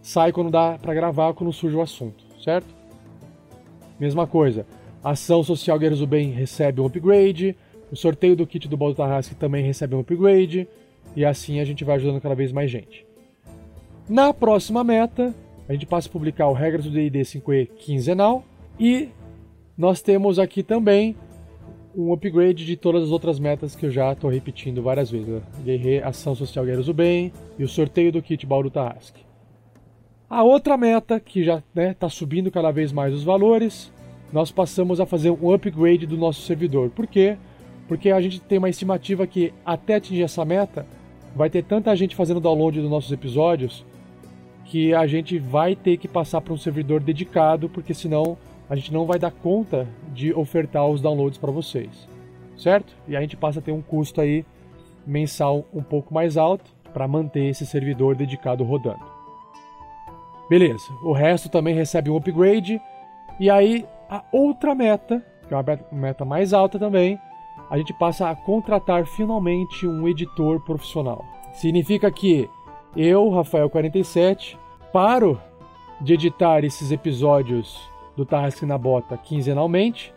sai 0.00 0.30
quando 0.30 0.50
dá 0.50 0.78
para 0.80 0.94
gravar, 0.94 1.34
quando 1.34 1.52
surge 1.52 1.76
o 1.76 1.82
assunto, 1.82 2.24
certo? 2.42 2.72
Mesma 3.98 4.26
coisa. 4.26 4.66
A 5.02 5.10
ação 5.10 5.42
social 5.42 5.78
Guerreiros 5.78 5.98
do 5.98 6.06
Bem 6.06 6.30
recebe 6.30 6.80
um 6.80 6.86
upgrade. 6.86 7.56
O 7.90 7.96
sorteio 7.96 8.36
do 8.36 8.46
kit 8.46 8.68
do 8.68 8.76
Baldo 8.76 8.96
Tarrasque 8.96 9.34
também 9.34 9.64
recebe 9.64 9.94
um 9.94 10.00
upgrade. 10.00 10.68
E 11.16 11.24
assim 11.24 11.58
a 11.58 11.64
gente 11.64 11.84
vai 11.84 11.96
ajudando 11.96 12.20
cada 12.20 12.34
vez 12.34 12.52
mais 12.52 12.70
gente. 12.70 13.04
Na 14.08 14.32
próxima 14.32 14.84
meta, 14.84 15.34
a 15.68 15.72
gente 15.72 15.86
passa 15.86 16.08
a 16.08 16.12
publicar 16.12 16.48
o 16.48 16.52
Regras 16.52 16.84
do 16.84 16.90
D&D 16.90 17.20
5e 17.20 17.68
quinzenal. 17.76 18.44
E 18.78 19.08
nós 19.76 20.00
temos 20.00 20.38
aqui 20.38 20.62
também 20.62 21.16
um 21.94 22.12
upgrade 22.12 22.64
de 22.64 22.76
todas 22.76 23.02
as 23.02 23.10
outras 23.10 23.38
metas 23.38 23.74
que 23.74 23.86
eu 23.86 23.90
já 23.90 24.12
estou 24.12 24.30
repetindo 24.30 24.82
várias 24.82 25.10
vezes. 25.10 25.42
Guerreiro, 25.64 26.06
ação 26.06 26.34
social 26.34 26.64
Guerreiros 26.64 26.86
do 26.86 26.94
Bem 26.94 27.32
e 27.58 27.64
o 27.64 27.68
sorteio 27.68 28.12
do 28.12 28.22
kit 28.22 28.46
Bauru 28.46 28.70
Tarrasque. 28.70 29.20
A 30.30 30.42
outra 30.42 30.78
meta, 30.78 31.20
que 31.20 31.44
já 31.44 31.58
está 31.58 31.68
né, 31.74 31.92
tá 31.92 32.08
subindo 32.08 32.50
cada 32.50 32.70
vez 32.70 32.90
mais 32.90 33.12
os 33.12 33.22
valores, 33.22 33.91
nós 34.32 34.50
passamos 34.50 35.00
a 35.00 35.06
fazer 35.06 35.30
um 35.30 35.52
upgrade 35.52 36.06
do 36.06 36.16
nosso 36.16 36.42
servidor. 36.42 36.90
Por 36.90 37.06
quê? 37.06 37.36
Porque 37.86 38.10
a 38.10 38.20
gente 38.20 38.40
tem 38.40 38.58
uma 38.58 38.70
estimativa 38.70 39.26
que 39.26 39.52
até 39.64 39.96
atingir 39.96 40.22
essa 40.22 40.44
meta, 40.44 40.86
vai 41.34 41.50
ter 41.50 41.62
tanta 41.64 41.94
gente 41.96 42.16
fazendo 42.16 42.40
download 42.40 42.80
dos 42.80 42.90
nossos 42.90 43.10
episódios 43.12 43.84
que 44.64 44.94
a 44.94 45.06
gente 45.06 45.38
vai 45.38 45.74
ter 45.76 45.96
que 45.96 46.08
passar 46.08 46.40
para 46.40 46.52
um 46.52 46.56
servidor 46.56 47.00
dedicado, 47.00 47.68
porque 47.68 47.92
senão 47.92 48.38
a 48.70 48.76
gente 48.76 48.92
não 48.92 49.04
vai 49.04 49.18
dar 49.18 49.30
conta 49.30 49.86
de 50.14 50.32
ofertar 50.32 50.86
os 50.86 51.00
downloads 51.00 51.38
para 51.38 51.50
vocês, 51.50 52.08
certo? 52.56 52.94
E 53.06 53.14
a 53.16 53.20
gente 53.20 53.36
passa 53.36 53.58
a 53.58 53.62
ter 53.62 53.72
um 53.72 53.82
custo 53.82 54.20
aí 54.20 54.46
mensal 55.06 55.66
um 55.74 55.82
pouco 55.82 56.14
mais 56.14 56.36
alto 56.36 56.70
para 56.92 57.08
manter 57.08 57.46
esse 57.46 57.66
servidor 57.66 58.14
dedicado 58.14 58.64
rodando. 58.64 59.00
Beleza, 60.48 60.84
o 61.02 61.12
resto 61.12 61.48
também 61.48 61.74
recebe 61.74 62.10
um 62.10 62.16
upgrade. 62.16 62.80
E 63.40 63.50
aí, 63.50 63.84
a 64.12 64.22
outra 64.30 64.74
meta, 64.74 65.24
que 65.48 65.54
é 65.54 65.56
uma 65.56 65.78
meta 65.90 66.22
mais 66.22 66.52
alta 66.52 66.78
também, 66.78 67.18
a 67.70 67.78
gente 67.78 67.94
passa 67.94 68.28
a 68.28 68.36
contratar 68.36 69.06
finalmente 69.06 69.86
um 69.86 70.06
editor 70.06 70.60
profissional. 70.60 71.24
Significa 71.54 72.10
que 72.10 72.46
eu, 72.94 73.30
Rafael47, 73.30 74.58
paro 74.92 75.40
de 75.98 76.12
editar 76.12 76.62
esses 76.62 76.92
episódios 76.92 77.80
do 78.14 78.26
Tarrasque 78.26 78.66
na 78.66 78.76
Bota 78.76 79.16
quinzenalmente 79.16 80.12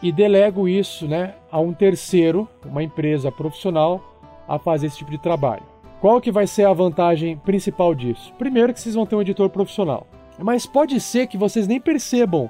e 0.00 0.12
delego 0.12 0.68
isso 0.68 1.08
né, 1.08 1.34
a 1.50 1.58
um 1.58 1.72
terceiro, 1.72 2.48
uma 2.64 2.84
empresa 2.84 3.32
profissional, 3.32 4.00
a 4.46 4.56
fazer 4.56 4.86
esse 4.86 4.98
tipo 4.98 5.10
de 5.10 5.18
trabalho. 5.18 5.64
Qual 6.00 6.20
que 6.20 6.30
vai 6.30 6.46
ser 6.46 6.64
a 6.64 6.72
vantagem 6.72 7.36
principal 7.38 7.92
disso? 7.92 8.32
Primeiro 8.38 8.72
que 8.72 8.80
vocês 8.80 8.94
vão 8.94 9.04
ter 9.04 9.16
um 9.16 9.20
editor 9.20 9.50
profissional. 9.50 10.06
Mas 10.38 10.64
pode 10.64 11.00
ser 11.00 11.26
que 11.26 11.36
vocês 11.36 11.66
nem 11.66 11.80
percebam 11.80 12.48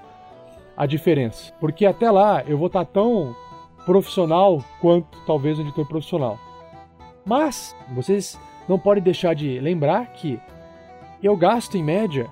a 0.81 0.87
diferença, 0.87 1.53
porque 1.61 1.85
até 1.85 2.11
lá 2.11 2.43
eu 2.47 2.57
vou 2.57 2.69
estar 2.69 2.87
tão 2.87 3.37
profissional 3.85 4.65
quanto 4.81 5.21
talvez 5.27 5.59
um 5.59 5.61
editor 5.61 5.87
profissional. 5.87 6.39
Mas 7.23 7.77
vocês 7.95 8.41
não 8.67 8.79
podem 8.79 9.03
deixar 9.03 9.35
de 9.35 9.61
lembrar 9.61 10.07
que 10.15 10.41
eu 11.23 11.37
gasto 11.37 11.77
em 11.77 11.85
média 11.85 12.31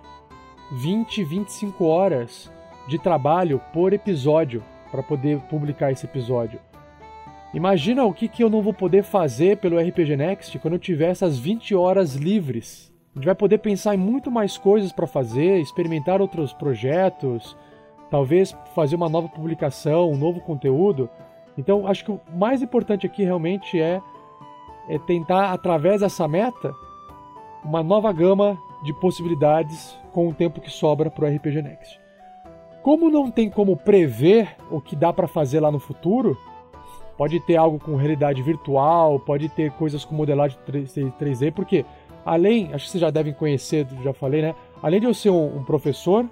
20, 0.73 1.25
25 1.25 1.85
horas 1.85 2.51
de 2.89 2.99
trabalho 2.99 3.61
por 3.71 3.93
episódio 3.93 4.65
para 4.91 5.03
poder 5.03 5.41
publicar 5.51 5.93
esse 5.93 6.07
episódio. 6.07 6.59
Imagina 7.53 8.03
o 8.07 8.15
que, 8.15 8.29
que 8.29 8.43
eu 8.43 8.49
não 8.49 8.63
vou 8.63 8.73
poder 8.73 9.03
fazer 9.03 9.59
pelo 9.59 9.79
RPG 9.79 10.17
Next 10.17 10.59
quando 10.59 10.73
eu 10.73 10.81
tiver 10.81 11.11
essas 11.11 11.39
20 11.39 11.75
horas 11.75 12.15
livres. 12.15 12.91
A 13.15 13.19
gente 13.19 13.27
vai 13.27 13.35
poder 13.35 13.59
pensar 13.59 13.95
em 13.95 13.99
muito 13.99 14.31
mais 14.31 14.57
coisas 14.57 14.91
para 14.91 15.07
fazer, 15.07 15.61
experimentar 15.61 16.23
outros 16.23 16.55
projetos, 16.55 17.55
talvez 18.11 18.57
fazer 18.75 18.97
uma 18.97 19.09
nova 19.09 19.29
publicação, 19.29 20.11
um 20.11 20.17
novo 20.17 20.41
conteúdo. 20.41 21.09
Então, 21.57 21.87
acho 21.87 22.05
que 22.05 22.11
o 22.11 22.21
mais 22.35 22.63
importante 22.63 23.07
aqui 23.07 23.23
realmente 23.23 23.81
é, 23.81 24.01
é 24.89 24.99
tentar, 24.99 25.53
através 25.53 26.01
dessa 26.01 26.27
meta, 26.27 26.73
uma 27.65 27.83
nova 27.83 28.13
gama 28.13 28.59
de 28.83 28.93
possibilidades 28.95 29.99
com 30.13 30.29
o 30.29 30.35
tempo 30.35 30.61
que 30.61 30.71
sobra 30.71 31.11
para 31.11 31.25
o 31.25 31.35
RPG 31.35 31.63
Next. 31.63 32.01
Como 32.83 33.11
não 33.11 33.31
tem 33.31 33.51
como 33.51 33.77
prever 33.77 34.57
o 34.71 34.81
que 34.81 34.95
dá 34.95 35.13
para 35.13 35.27
fazer 35.27 35.61
lá 35.61 35.71
no 35.71 35.81
futuro, 35.81 36.39
pode 37.17 37.41
ter 37.41 37.57
algo 37.57 37.79
com 37.79 37.97
realidade 37.97 38.41
virtual, 38.41 39.19
pode 39.19 39.49
ter 39.49 39.73
coisas 39.73 40.05
com 40.05 40.15
modelagem 40.15 40.57
3D, 40.67 41.53
porque 41.53 41.85
além, 42.25 42.73
acho 42.73 42.87
que 42.87 42.93
vocês 42.93 43.01
já 43.01 43.11
devem 43.11 43.33
conhecer, 43.33 43.87
já 44.03 44.13
falei, 44.13 44.43
né? 44.43 44.55
Além 44.81 45.01
de 45.01 45.07
eu 45.07 45.13
ser 45.13 45.31
um, 45.31 45.59
um 45.59 45.65
professor, 45.65 46.25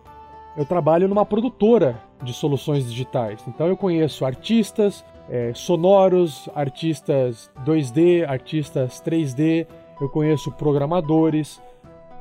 eu 0.57 0.65
trabalho 0.65 1.07
numa 1.07 1.27
produtora 1.27 2.01
de 2.23 2.33
soluções 2.33 2.87
digitais. 2.89 3.43
Então 3.47 3.67
eu 3.67 3.77
conheço 3.77 4.25
artistas 4.25 5.05
é, 5.29 5.53
sonoros, 5.55 6.49
artistas 6.55 7.51
2D, 7.65 8.29
artistas 8.29 9.03
3D, 9.05 9.67
eu 10.01 10.09
conheço 10.09 10.53
programadores, 10.53 11.61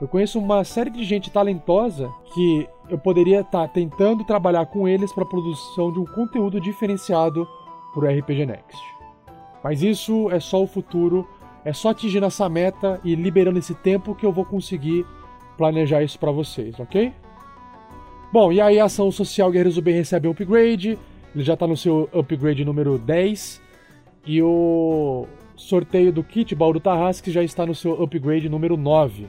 eu 0.02 0.07
conheço 0.07 0.40
uma 0.40 0.64
série 0.64 0.90
de 0.90 1.03
gente 1.03 1.30
talentosa 1.30 2.12
que 2.34 2.68
eu 2.90 2.98
poderia 2.98 3.41
estar 3.41 3.62
tá 3.62 3.68
tentando 3.68 4.24
trabalhar 4.24 4.66
com 4.66 4.88
eles 4.88 5.14
para 5.14 5.24
a 5.24 5.28
produção 5.28 5.91
de 5.91 5.99
um 5.99 6.06
conteúdo 6.06 6.60
diferenciado 6.60 7.48
para 7.94 8.06
o 8.06 8.20
RPG 8.20 8.45
Next. 8.45 8.82
Mas 9.64 9.82
isso 9.82 10.30
é 10.32 10.40
só 10.40 10.62
o 10.62 10.68
futuro, 10.68 11.28
é 11.64 11.72
só 11.72 11.90
atingindo 11.90 12.26
essa 12.26 12.48
meta 12.49 12.99
e 13.03 13.16
liberando 13.16 13.57
esse 13.57 13.74
tempo 13.74 14.14
que 14.14 14.26
eu 14.26 14.32
vou 14.32 14.45
conseguir 14.45 15.06
planejar 15.57 16.03
isso 16.03 16.20
para 16.20 16.32
vocês, 16.32 16.78
ok? 16.80 17.14
Bom, 18.31 18.52
e 18.52 18.60
aí 18.60 18.80
a 18.80 18.85
ação 18.85 19.11
social 19.11 19.49
Guerreiros 19.49 19.76
do 19.76 19.81
Bem 19.81 19.95
recebe 19.95 20.27
upgrade, 20.27 20.99
ele 21.34 21.43
já 21.43 21.53
está 21.53 21.65
no 21.65 21.77
seu 21.77 22.10
upgrade 22.14 22.65
número 22.65 22.97
10, 22.97 23.61
e 24.26 24.41
o 24.41 25.26
sorteio 25.56 26.11
do 26.11 26.23
kit 26.23 26.53
Baldo 26.56 26.80
Tarrasque 26.80 27.31
já 27.31 27.43
está 27.43 27.65
no 27.65 27.76
seu 27.76 28.02
upgrade 28.02 28.49
número 28.49 28.76
9. 28.76 29.27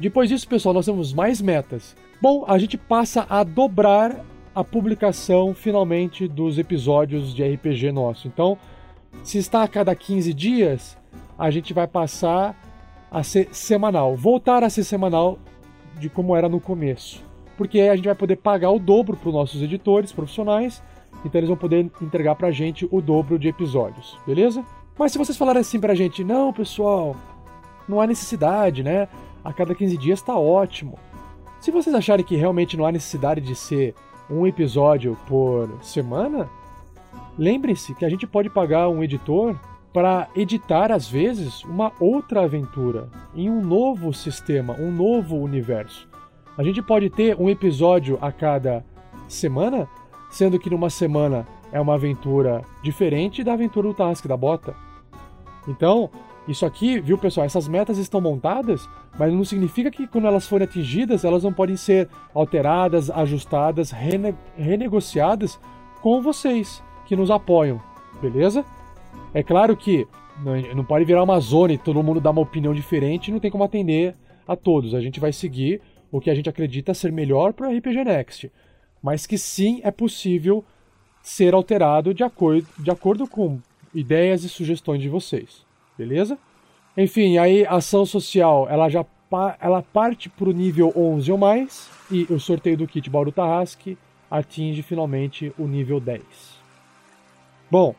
Depois 0.00 0.28
disso, 0.28 0.48
pessoal, 0.48 0.74
nós 0.74 0.86
temos 0.86 1.12
mais 1.12 1.40
metas. 1.40 1.96
Bom, 2.20 2.44
a 2.48 2.58
gente 2.58 2.76
passa 2.76 3.26
a 3.28 3.44
dobrar 3.44 4.24
a 4.54 4.64
publicação 4.64 5.54
finalmente 5.54 6.26
dos 6.26 6.58
episódios 6.58 7.34
de 7.34 7.44
RPG 7.44 7.92
nosso. 7.92 8.26
Então, 8.26 8.58
se 9.22 9.38
está 9.38 9.62
a 9.62 9.68
cada 9.68 9.94
15 9.94 10.32
dias, 10.34 10.96
a 11.38 11.50
gente 11.50 11.72
vai 11.72 11.86
passar 11.86 12.56
a 13.10 13.22
ser 13.22 13.48
semanal, 13.52 14.16
voltar 14.16 14.64
a 14.64 14.70
ser 14.70 14.84
semanal 14.84 15.38
de 15.98 16.08
como 16.08 16.34
era 16.34 16.48
no 16.48 16.60
começo. 16.60 17.27
Porque 17.58 17.80
a 17.80 17.96
gente 17.96 18.06
vai 18.06 18.14
poder 18.14 18.36
pagar 18.36 18.70
o 18.70 18.78
dobro 18.78 19.16
para 19.16 19.28
os 19.28 19.34
nossos 19.34 19.60
editores 19.60 20.12
profissionais, 20.12 20.82
então 21.24 21.38
eles 21.38 21.48
vão 21.48 21.56
poder 21.56 21.90
entregar 22.00 22.36
para 22.36 22.48
a 22.48 22.52
gente 22.52 22.88
o 22.90 23.02
dobro 23.02 23.38
de 23.38 23.48
episódios, 23.48 24.16
beleza? 24.26 24.64
Mas 24.96 25.12
se 25.12 25.18
vocês 25.18 25.36
falarem 25.36 25.60
assim 25.60 25.78
para 25.78 25.92
a 25.92 25.96
gente, 25.96 26.24
não, 26.24 26.52
pessoal, 26.52 27.14
não 27.88 28.00
há 28.00 28.06
necessidade, 28.06 28.82
né? 28.82 29.08
A 29.44 29.52
cada 29.52 29.74
15 29.74 29.96
dias 29.96 30.20
está 30.20 30.36
ótimo. 30.36 30.98
Se 31.60 31.70
vocês 31.70 31.94
acharem 31.94 32.24
que 32.24 32.36
realmente 32.36 32.76
não 32.76 32.86
há 32.86 32.92
necessidade 32.92 33.40
de 33.40 33.54
ser 33.54 33.94
um 34.30 34.46
episódio 34.46 35.16
por 35.26 35.68
semana, 35.82 36.48
lembre-se 37.36 37.94
que 37.94 38.04
a 38.04 38.08
gente 38.08 38.26
pode 38.26 38.48
pagar 38.48 38.88
um 38.88 39.02
editor 39.02 39.56
para 39.92 40.28
editar, 40.36 40.92
às 40.92 41.08
vezes, 41.08 41.64
uma 41.64 41.92
outra 41.98 42.44
aventura 42.44 43.08
em 43.34 43.50
um 43.50 43.64
novo 43.64 44.12
sistema, 44.12 44.74
um 44.74 44.92
novo 44.92 45.36
universo. 45.36 46.07
A 46.58 46.64
gente 46.64 46.82
pode 46.82 47.08
ter 47.08 47.40
um 47.40 47.48
episódio 47.48 48.18
a 48.20 48.32
cada 48.32 48.84
semana, 49.28 49.88
sendo 50.28 50.58
que 50.58 50.68
numa 50.68 50.90
semana 50.90 51.46
é 51.70 51.80
uma 51.80 51.94
aventura 51.94 52.62
diferente 52.82 53.44
da 53.44 53.52
aventura 53.52 53.86
do 53.86 53.94
Task 53.94 54.26
da 54.26 54.36
Bota. 54.36 54.74
Então, 55.68 56.10
isso 56.48 56.66
aqui, 56.66 56.98
viu 56.98 57.16
pessoal, 57.16 57.46
essas 57.46 57.68
metas 57.68 57.96
estão 57.96 58.20
montadas, 58.20 58.88
mas 59.16 59.32
não 59.32 59.44
significa 59.44 59.88
que 59.88 60.08
quando 60.08 60.26
elas 60.26 60.48
forem 60.48 60.64
atingidas, 60.64 61.24
elas 61.24 61.44
não 61.44 61.52
podem 61.52 61.76
ser 61.76 62.08
alteradas, 62.34 63.08
ajustadas, 63.08 63.92
rene 63.92 64.34
renegociadas 64.56 65.60
com 66.02 66.20
vocês 66.20 66.82
que 67.06 67.14
nos 67.14 67.30
apoiam, 67.30 67.80
beleza? 68.20 68.64
É 69.32 69.44
claro 69.44 69.76
que 69.76 70.08
não, 70.74 70.84
pode 70.84 71.04
virar 71.04 71.22
uma 71.22 71.38
zona 71.38 71.74
e 71.74 71.78
todo 71.78 72.02
mundo 72.02 72.20
dá 72.20 72.30
uma 72.30 72.42
opinião 72.42 72.74
diferente 72.74 73.30
não 73.30 73.38
tem 73.38 73.50
como 73.50 73.62
atender 73.62 74.16
a 74.48 74.56
todos. 74.56 74.94
A 74.94 75.00
gente 75.00 75.20
vai 75.20 75.32
seguir 75.32 75.80
o 76.10 76.20
que 76.20 76.30
a 76.30 76.34
gente 76.34 76.48
acredita 76.48 76.94
ser 76.94 77.12
melhor 77.12 77.52
para 77.52 77.68
o 77.68 77.76
RPG 77.76 78.04
Next, 78.04 78.52
mas 79.02 79.26
que 79.26 79.38
sim 79.38 79.80
é 79.84 79.90
possível 79.90 80.64
ser 81.22 81.54
alterado 81.54 82.14
de 82.14 82.24
acordo, 82.24 82.66
de 82.78 82.90
acordo 82.90 83.26
com 83.26 83.60
ideias 83.94 84.44
e 84.44 84.48
sugestões 84.48 85.02
de 85.02 85.08
vocês 85.08 85.68
beleza? 85.98 86.38
Enfim, 86.96 87.36
aí 87.38 87.66
a 87.66 87.72
ação 87.72 88.06
social, 88.06 88.68
ela 88.70 88.88
já 88.88 89.04
ela 89.60 89.82
parte 89.82 90.30
para 90.30 90.48
o 90.48 90.52
nível 90.52 90.90
11 90.96 91.30
ou 91.30 91.36
mais, 91.36 91.90
e 92.10 92.22
o 92.30 92.40
sorteio 92.40 92.78
do 92.78 92.86
kit 92.86 93.10
Bauru 93.10 93.30
Tarrasque 93.30 93.98
atinge 94.30 94.80
finalmente 94.80 95.52
o 95.58 95.66
nível 95.66 96.00
10. 96.00 96.22
Bom, 97.70 97.94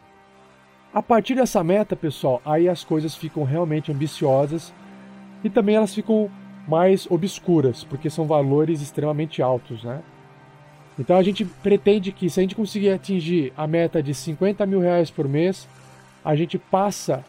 a 0.91 1.03
partir 1.03 1.35
dessa 1.35 1.63
meta, 1.63 1.95
pessoal, 1.95 2.41
aí 2.43 2.67
as 2.67 2.83
coisas 2.83 3.15
ficam 3.15 3.43
realmente 3.43 3.91
ambiciosas 3.91 4.73
e 5.43 5.51
também 5.51 5.75
elas 5.75 5.93
ficam 5.93 6.31
mais 6.69 7.09
obscuras, 7.09 7.83
porque 7.83 8.09
são 8.09 8.27
valores 8.27 8.79
extremamente 8.79 9.41
altos, 9.41 9.83
né? 9.83 10.03
Então 10.99 11.17
a 11.17 11.23
gente 11.23 11.43
pretende 11.43 12.11
que 12.11 12.29
se 12.29 12.39
a 12.39 12.43
gente 12.43 12.55
conseguir 12.55 12.91
atingir 12.91 13.51
a 13.57 13.65
meta 13.65 14.03
de 14.03 14.13
50 14.13 14.65
mil 14.67 14.79
reais 14.79 15.09
por 15.09 15.27
mês, 15.27 15.67
a 16.23 16.35
gente 16.35 16.59
passa 16.59 17.25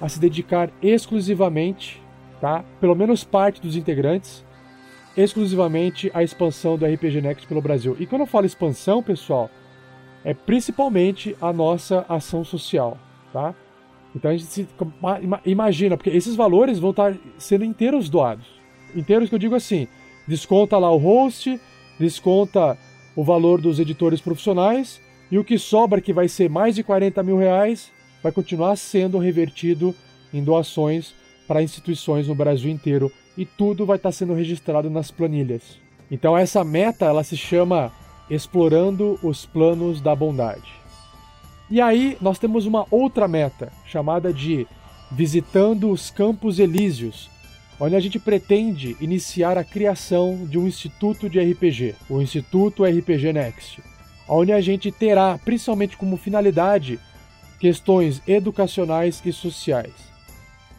a 0.00 0.08
se 0.08 0.18
dedicar 0.18 0.68
exclusivamente, 0.82 2.02
tá? 2.40 2.64
Pelo 2.80 2.96
menos 2.96 3.22
parte 3.22 3.60
dos 3.60 3.76
integrantes, 3.76 4.44
exclusivamente 5.16 6.10
à 6.12 6.22
expansão 6.24 6.76
do 6.76 6.84
RPG 6.84 7.20
Next 7.20 7.46
pelo 7.46 7.62
Brasil. 7.62 7.96
E 8.00 8.06
quando 8.06 8.22
eu 8.22 8.26
falo 8.26 8.46
expansão, 8.46 9.02
pessoal, 9.02 9.48
é 10.24 10.34
principalmente 10.34 11.36
a 11.40 11.52
nossa 11.52 12.04
ação 12.08 12.42
social, 12.42 12.98
tá? 13.32 13.54
Então 14.16 14.30
a 14.30 14.36
gente 14.36 14.46
se 14.46 14.68
imagina, 15.44 15.96
porque 15.96 16.10
esses 16.10 16.34
valores 16.34 16.78
vão 16.78 16.90
estar 16.90 17.14
sendo 17.38 17.64
inteiros 17.64 18.08
doados. 18.08 18.61
Inteiros 18.94 19.28
que 19.28 19.34
eu 19.34 19.38
digo 19.38 19.54
assim, 19.54 19.88
desconta 20.26 20.78
lá 20.78 20.90
o 20.90 20.98
host, 20.98 21.60
desconta 21.98 22.76
o 23.14 23.22
valor 23.22 23.60
dos 23.60 23.78
editores 23.78 24.20
profissionais 24.20 25.00
e 25.30 25.38
o 25.38 25.44
que 25.44 25.58
sobra, 25.58 26.00
que 26.00 26.12
vai 26.12 26.28
ser 26.28 26.50
mais 26.50 26.74
de 26.74 26.82
40 26.82 27.22
mil 27.22 27.36
reais, 27.36 27.90
vai 28.22 28.32
continuar 28.32 28.76
sendo 28.76 29.18
revertido 29.18 29.94
em 30.32 30.42
doações 30.42 31.14
para 31.46 31.62
instituições 31.62 32.28
no 32.28 32.34
Brasil 32.34 32.70
inteiro 32.70 33.10
e 33.36 33.44
tudo 33.44 33.86
vai 33.86 33.96
estar 33.96 34.12
sendo 34.12 34.34
registrado 34.34 34.88
nas 34.90 35.10
planilhas. 35.10 35.78
Então 36.10 36.36
essa 36.36 36.62
meta 36.62 37.06
ela 37.06 37.24
se 37.24 37.36
chama 37.36 37.92
Explorando 38.30 39.18
os 39.22 39.46
Planos 39.46 40.00
da 40.00 40.14
Bondade. 40.14 40.72
E 41.70 41.80
aí 41.80 42.16
nós 42.20 42.38
temos 42.38 42.66
uma 42.66 42.86
outra 42.90 43.26
meta 43.26 43.72
chamada 43.86 44.32
de 44.32 44.66
Visitando 45.10 45.90
os 45.90 46.10
Campos 46.10 46.58
Elíseos, 46.58 47.30
onde 47.84 47.96
a 47.96 48.00
gente 48.00 48.16
pretende 48.16 48.96
iniciar 49.00 49.58
a 49.58 49.64
criação 49.64 50.46
de 50.46 50.56
um 50.56 50.68
instituto 50.68 51.28
de 51.28 51.40
RPG, 51.40 51.96
o 52.08 52.22
Instituto 52.22 52.84
RPG 52.84 53.32
Next, 53.32 53.82
onde 54.28 54.52
a 54.52 54.60
gente 54.60 54.92
terá 54.92 55.36
principalmente 55.44 55.96
como 55.96 56.16
finalidade 56.16 57.00
questões 57.58 58.22
educacionais 58.24 59.20
e 59.24 59.32
sociais. 59.32 59.92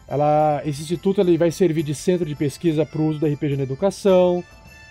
Ela, 0.08 0.62
esse 0.64 0.80
instituto 0.80 1.20
ele 1.20 1.36
vai 1.36 1.50
servir 1.50 1.82
de 1.82 1.94
centro 1.94 2.24
de 2.24 2.34
pesquisa 2.34 2.86
para 2.86 3.02
o 3.02 3.08
uso 3.08 3.18
do 3.18 3.26
RPG 3.26 3.58
na 3.58 3.64
educação, 3.64 4.42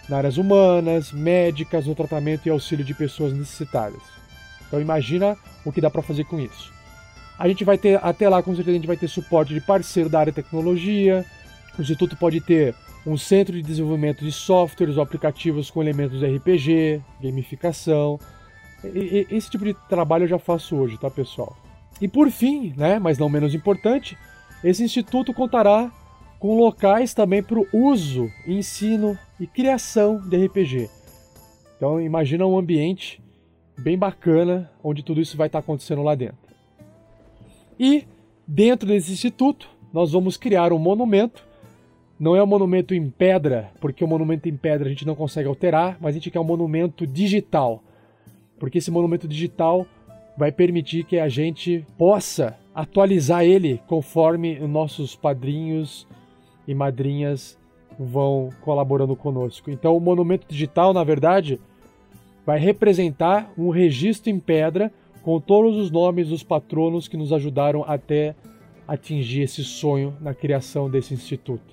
nas 0.07 0.19
áreas 0.19 0.37
humanas, 0.37 1.11
médicas, 1.11 1.87
no 1.87 1.95
tratamento 1.95 2.45
e 2.45 2.51
auxílio 2.51 2.85
de 2.85 2.93
pessoas 2.93 3.33
necessitadas. 3.33 4.01
Então 4.67 4.79
imagina 4.79 5.35
o 5.65 5.71
que 5.71 5.81
dá 5.81 5.89
para 5.89 6.03
fazer 6.03 6.25
com 6.25 6.39
isso. 6.39 6.71
A 7.39 7.47
gente 7.47 7.63
vai 7.63 7.79
ter, 7.79 7.99
até 8.03 8.29
lá, 8.29 8.43
com 8.43 8.55
certeza, 8.55 8.75
a 8.75 8.79
gente 8.79 8.87
vai 8.87 8.97
ter 8.97 9.07
suporte 9.07 9.51
de 9.51 9.61
parceiro 9.61 10.09
da 10.09 10.19
área 10.19 10.31
de 10.31 10.35
tecnologia. 10.35 11.25
O 11.77 11.81
Instituto 11.81 12.15
pode 12.15 12.39
ter 12.41 12.75
um 13.05 13.17
centro 13.17 13.53
de 13.53 13.61
desenvolvimento 13.61 14.23
de 14.23 14.31
softwares 14.31 14.97
ou 14.97 15.03
aplicativos 15.03 15.69
com 15.69 15.81
elementos 15.81 16.21
RPG, 16.21 17.01
gamificação. 17.21 18.19
Esse 18.83 19.49
tipo 19.49 19.65
de 19.65 19.73
trabalho 19.89 20.23
eu 20.23 20.27
já 20.27 20.39
faço 20.39 20.75
hoje, 20.75 20.97
tá, 20.97 21.09
pessoal? 21.09 21.57
E 22.01 22.07
por 22.07 22.29
fim, 22.31 22.73
né, 22.75 22.99
mas 22.99 23.17
não 23.17 23.29
menos 23.29 23.53
importante, 23.53 24.17
esse 24.63 24.83
instituto 24.83 25.33
contará 25.33 25.91
com 26.39 26.57
locais 26.57 27.13
também 27.13 27.41
para 27.41 27.59
o 27.59 27.67
uso, 27.71 28.29
ensino 28.45 29.17
e 29.39 29.47
criação 29.47 30.19
de 30.19 30.45
RPG. 30.45 30.89
Então 31.77 31.99
imagina 31.99 32.45
um 32.45 32.57
ambiente 32.57 33.21
bem 33.77 33.97
bacana 33.97 34.69
onde 34.83 35.03
tudo 35.03 35.21
isso 35.21 35.37
vai 35.37 35.47
estar 35.47 35.59
acontecendo 35.59 36.03
lá 36.03 36.15
dentro. 36.15 36.37
E 37.79 38.05
dentro 38.47 38.87
desse 38.87 39.11
instituto 39.11 39.69
nós 39.91 40.11
vamos 40.11 40.37
criar 40.37 40.73
um 40.73 40.79
monumento. 40.79 41.45
Não 42.19 42.35
é 42.35 42.43
um 42.43 42.47
monumento 42.47 42.93
em 42.93 43.09
pedra, 43.09 43.71
porque 43.81 44.03
o 44.03 44.07
monumento 44.07 44.47
em 44.47 44.55
pedra 44.55 44.87
a 44.87 44.89
gente 44.89 45.05
não 45.05 45.15
consegue 45.15 45.47
alterar, 45.47 45.97
mas 45.99 46.11
a 46.11 46.13
gente 46.13 46.31
quer 46.31 46.39
um 46.39 46.45
monumento 46.45 47.05
digital. 47.07 47.83
Porque 48.59 48.77
esse 48.77 48.91
monumento 48.91 49.27
digital 49.27 49.85
vai 50.37 50.51
permitir 50.51 51.03
que 51.03 51.19
a 51.19 51.27
gente 51.27 51.85
possa 51.97 52.57
atualizar 52.73 53.43
ele 53.43 53.81
conforme 53.87 54.59
nossos 54.59 55.15
padrinhos 55.15 56.07
e 56.67 56.73
madrinhas 56.73 57.57
vão 57.99 58.49
colaborando 58.61 59.15
conosco. 59.15 59.69
Então, 59.69 59.95
o 59.95 59.99
monumento 59.99 60.47
digital, 60.47 60.93
na 60.93 61.03
verdade, 61.03 61.59
vai 62.45 62.59
representar 62.59 63.51
um 63.57 63.69
registro 63.69 64.29
em 64.29 64.39
pedra 64.39 64.91
com 65.21 65.39
todos 65.39 65.77
os 65.77 65.89
nomes 65.89 66.29
dos 66.29 66.43
patronos 66.43 67.07
que 67.07 67.17
nos 67.17 67.31
ajudaram 67.31 67.83
até 67.87 68.35
atingir 68.87 69.43
esse 69.43 69.63
sonho 69.63 70.15
na 70.19 70.33
criação 70.33 70.89
desse 70.89 71.13
instituto. 71.13 71.72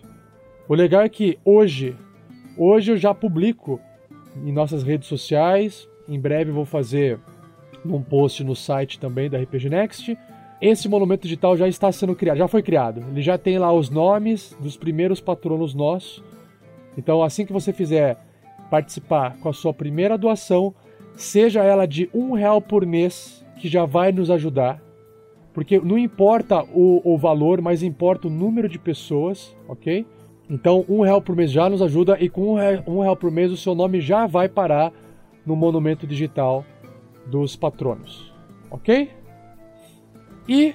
O 0.70 0.74
legal 0.76 1.02
é 1.02 1.08
que 1.08 1.36
hoje, 1.44 1.96
hoje 2.56 2.92
eu 2.92 2.96
já 2.96 3.12
publico 3.12 3.80
em 4.36 4.52
nossas 4.52 4.84
redes 4.84 5.08
sociais, 5.08 5.88
em 6.08 6.16
breve 6.16 6.52
vou 6.52 6.64
fazer 6.64 7.18
num 7.84 8.00
post 8.00 8.44
no 8.44 8.54
site 8.54 8.96
também 8.96 9.28
da 9.28 9.36
RPG 9.36 9.68
Next. 9.68 10.16
Esse 10.62 10.88
monumento 10.88 11.24
digital 11.24 11.56
já 11.56 11.66
está 11.66 11.90
sendo 11.90 12.14
criado, 12.14 12.36
já 12.36 12.46
foi 12.46 12.62
criado. 12.62 13.04
Ele 13.10 13.20
já 13.20 13.36
tem 13.36 13.58
lá 13.58 13.72
os 13.72 13.90
nomes 13.90 14.56
dos 14.60 14.76
primeiros 14.76 15.20
patronos 15.20 15.74
nossos. 15.74 16.22
Então, 16.96 17.20
assim 17.20 17.44
que 17.44 17.52
você 17.52 17.72
fizer 17.72 18.16
participar 18.70 19.38
com 19.38 19.48
a 19.48 19.52
sua 19.52 19.74
primeira 19.74 20.16
doação, 20.16 20.72
seja 21.16 21.64
ela 21.64 21.84
de 21.84 22.08
um 22.14 22.30
real 22.30 22.62
por 22.62 22.86
mês, 22.86 23.44
que 23.58 23.66
já 23.66 23.84
vai 23.86 24.12
nos 24.12 24.30
ajudar. 24.30 24.80
Porque 25.52 25.80
não 25.80 25.98
importa 25.98 26.62
o, 26.62 27.02
o 27.04 27.18
valor, 27.18 27.60
mas 27.60 27.82
importa 27.82 28.28
o 28.28 28.30
número 28.30 28.68
de 28.68 28.78
pessoas, 28.78 29.52
ok? 29.66 30.06
Então, 30.50 30.84
um 30.88 31.02
real 31.02 31.22
por 31.22 31.36
mês 31.36 31.52
já 31.52 31.70
nos 31.70 31.80
ajuda 31.80 32.18
e 32.20 32.28
com 32.28 32.52
um 32.52 32.54
real, 32.56 32.82
um 32.84 33.00
real 33.00 33.16
por 33.16 33.30
mês 33.30 33.52
o 33.52 33.56
seu 33.56 33.72
nome 33.72 34.00
já 34.00 34.26
vai 34.26 34.48
parar 34.48 34.92
no 35.46 35.54
monumento 35.54 36.08
digital 36.08 36.66
dos 37.24 37.54
patronos, 37.54 38.34
ok? 38.68 39.08
E 40.48 40.74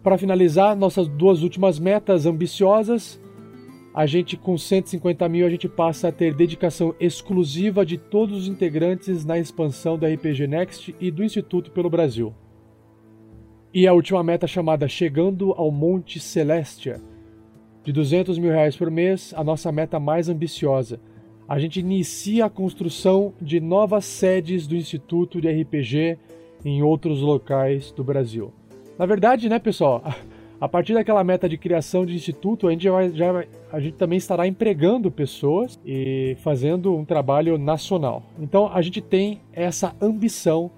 para 0.00 0.16
finalizar, 0.16 0.76
nossas 0.76 1.08
duas 1.08 1.42
últimas 1.42 1.80
metas 1.80 2.24
ambiciosas, 2.24 3.20
a 3.92 4.06
gente 4.06 4.36
com 4.36 4.56
150 4.56 5.28
mil 5.28 5.44
a 5.44 5.50
gente 5.50 5.68
passa 5.68 6.08
a 6.08 6.12
ter 6.12 6.32
dedicação 6.32 6.94
exclusiva 7.00 7.84
de 7.84 7.98
todos 7.98 8.42
os 8.42 8.48
integrantes 8.48 9.24
na 9.24 9.40
expansão 9.40 9.98
da 9.98 10.08
RPG 10.08 10.46
Next 10.46 10.94
e 11.00 11.10
do 11.10 11.24
Instituto 11.24 11.72
pelo 11.72 11.90
Brasil. 11.90 12.32
E 13.74 13.88
a 13.88 13.92
última 13.92 14.22
meta 14.22 14.46
chamada 14.46 14.86
Chegando 14.86 15.52
ao 15.52 15.70
Monte 15.72 16.20
Celestia, 16.20 17.00
de 17.84 17.92
200 17.92 18.38
mil 18.38 18.50
reais 18.50 18.76
por 18.76 18.90
mês, 18.90 19.32
a 19.36 19.42
nossa 19.42 19.72
meta 19.72 19.98
mais 19.98 20.28
ambiciosa, 20.28 21.00
a 21.48 21.58
gente 21.58 21.80
inicia 21.80 22.44
a 22.44 22.50
construção 22.50 23.32
de 23.40 23.58
novas 23.58 24.04
sedes 24.04 24.66
do 24.66 24.76
Instituto 24.76 25.40
de 25.40 25.50
RPG 25.50 26.18
em 26.64 26.82
outros 26.82 27.20
locais 27.20 27.90
do 27.90 28.04
Brasil. 28.04 28.52
Na 28.98 29.06
verdade, 29.06 29.48
né, 29.48 29.58
pessoal, 29.58 30.02
a 30.60 30.68
partir 30.68 30.94
daquela 30.94 31.24
meta 31.24 31.48
de 31.48 31.56
criação 31.56 32.04
de 32.04 32.14
instituto, 32.14 32.68
a 32.68 32.70
gente, 32.70 32.84
já, 32.84 33.08
já, 33.08 33.44
a 33.72 33.80
gente 33.80 33.94
também 33.94 34.18
estará 34.18 34.46
empregando 34.46 35.10
pessoas 35.10 35.80
e 35.84 36.36
fazendo 36.40 36.94
um 36.94 37.04
trabalho 37.04 37.56
nacional. 37.56 38.22
Então, 38.38 38.70
a 38.72 38.82
gente 38.82 39.00
tem 39.00 39.40
essa 39.52 39.96
ambição 40.00 40.70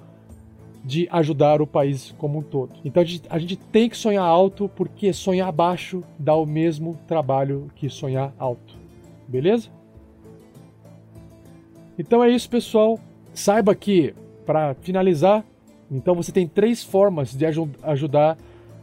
de 0.84 1.08
ajudar 1.10 1.62
o 1.62 1.66
país 1.66 2.14
como 2.18 2.38
um 2.38 2.42
todo. 2.42 2.72
Então, 2.84 3.02
a 3.02 3.06
gente, 3.06 3.24
a 3.30 3.38
gente 3.38 3.56
tem 3.56 3.88
que 3.88 3.96
sonhar 3.96 4.24
alto, 4.24 4.68
porque 4.74 5.12
sonhar 5.12 5.50
baixo 5.52 6.02
dá 6.18 6.34
o 6.34 6.44
mesmo 6.44 6.98
trabalho 7.06 7.68
que 7.74 7.88
sonhar 7.88 8.34
alto. 8.38 8.76
Beleza? 9.28 9.68
Então 11.98 12.22
é 12.22 12.30
isso, 12.30 12.48
pessoal. 12.48 12.98
Saiba 13.32 13.74
que, 13.74 14.14
para 14.44 14.74
finalizar, 14.74 15.44
então 15.90 16.14
você 16.14 16.32
tem 16.32 16.46
três 16.46 16.82
formas 16.82 17.34
de 17.34 17.46
ajudar 17.82 18.36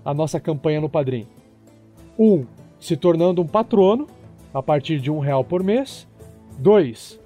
a 0.05 0.13
nossa 0.13 0.39
campanha 0.39 0.79
no 0.79 0.89
Padrim. 0.89 1.27
Um, 2.17 2.45
se 2.79 2.95
tornando 2.95 3.41
um 3.41 3.47
patrono 3.47 4.07
a 4.53 4.61
partir 4.63 4.99
de 4.99 5.11
um 5.11 5.19
real 5.19 5.43
por 5.43 5.63
mês. 5.63 6.07
Dois, 6.57 7.19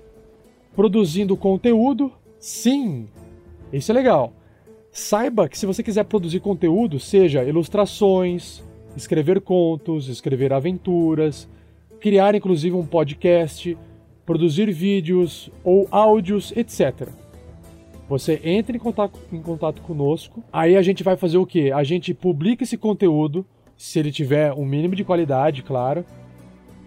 produzindo 0.75 1.37
conteúdo. 1.37 2.11
Sim, 2.39 3.07
isso 3.71 3.91
é 3.91 3.95
legal. 3.95 4.33
Saiba 4.95 5.49
que 5.49 5.57
se 5.57 5.65
você 5.65 5.81
quiser 5.81 6.03
produzir 6.03 6.39
conteúdo, 6.39 6.99
seja 6.99 7.43
ilustrações, 7.43 8.61
escrever 8.95 9.41
contos, 9.41 10.07
escrever 10.07 10.53
aventuras, 10.53 11.49
criar 11.99 12.35
inclusive 12.35 12.75
um 12.75 12.85
podcast, 12.85 13.75
produzir 14.23 14.71
vídeos 14.71 15.49
ou 15.63 15.87
áudios, 15.89 16.53
etc. 16.55 17.09
Você 18.07 18.39
entra 18.43 18.77
em 18.77 18.79
contato, 18.79 19.17
em 19.31 19.41
contato 19.41 19.81
conosco, 19.81 20.43
aí 20.53 20.77
a 20.77 20.81
gente 20.83 21.03
vai 21.03 21.17
fazer 21.17 21.39
o 21.39 21.45
que? 21.45 21.71
A 21.71 21.83
gente 21.83 22.13
publica 22.13 22.63
esse 22.63 22.77
conteúdo, 22.77 23.43
se 23.75 23.97
ele 23.97 24.11
tiver 24.11 24.53
um 24.53 24.63
mínimo 24.63 24.95
de 24.95 25.03
qualidade, 25.03 25.63
claro, 25.63 26.05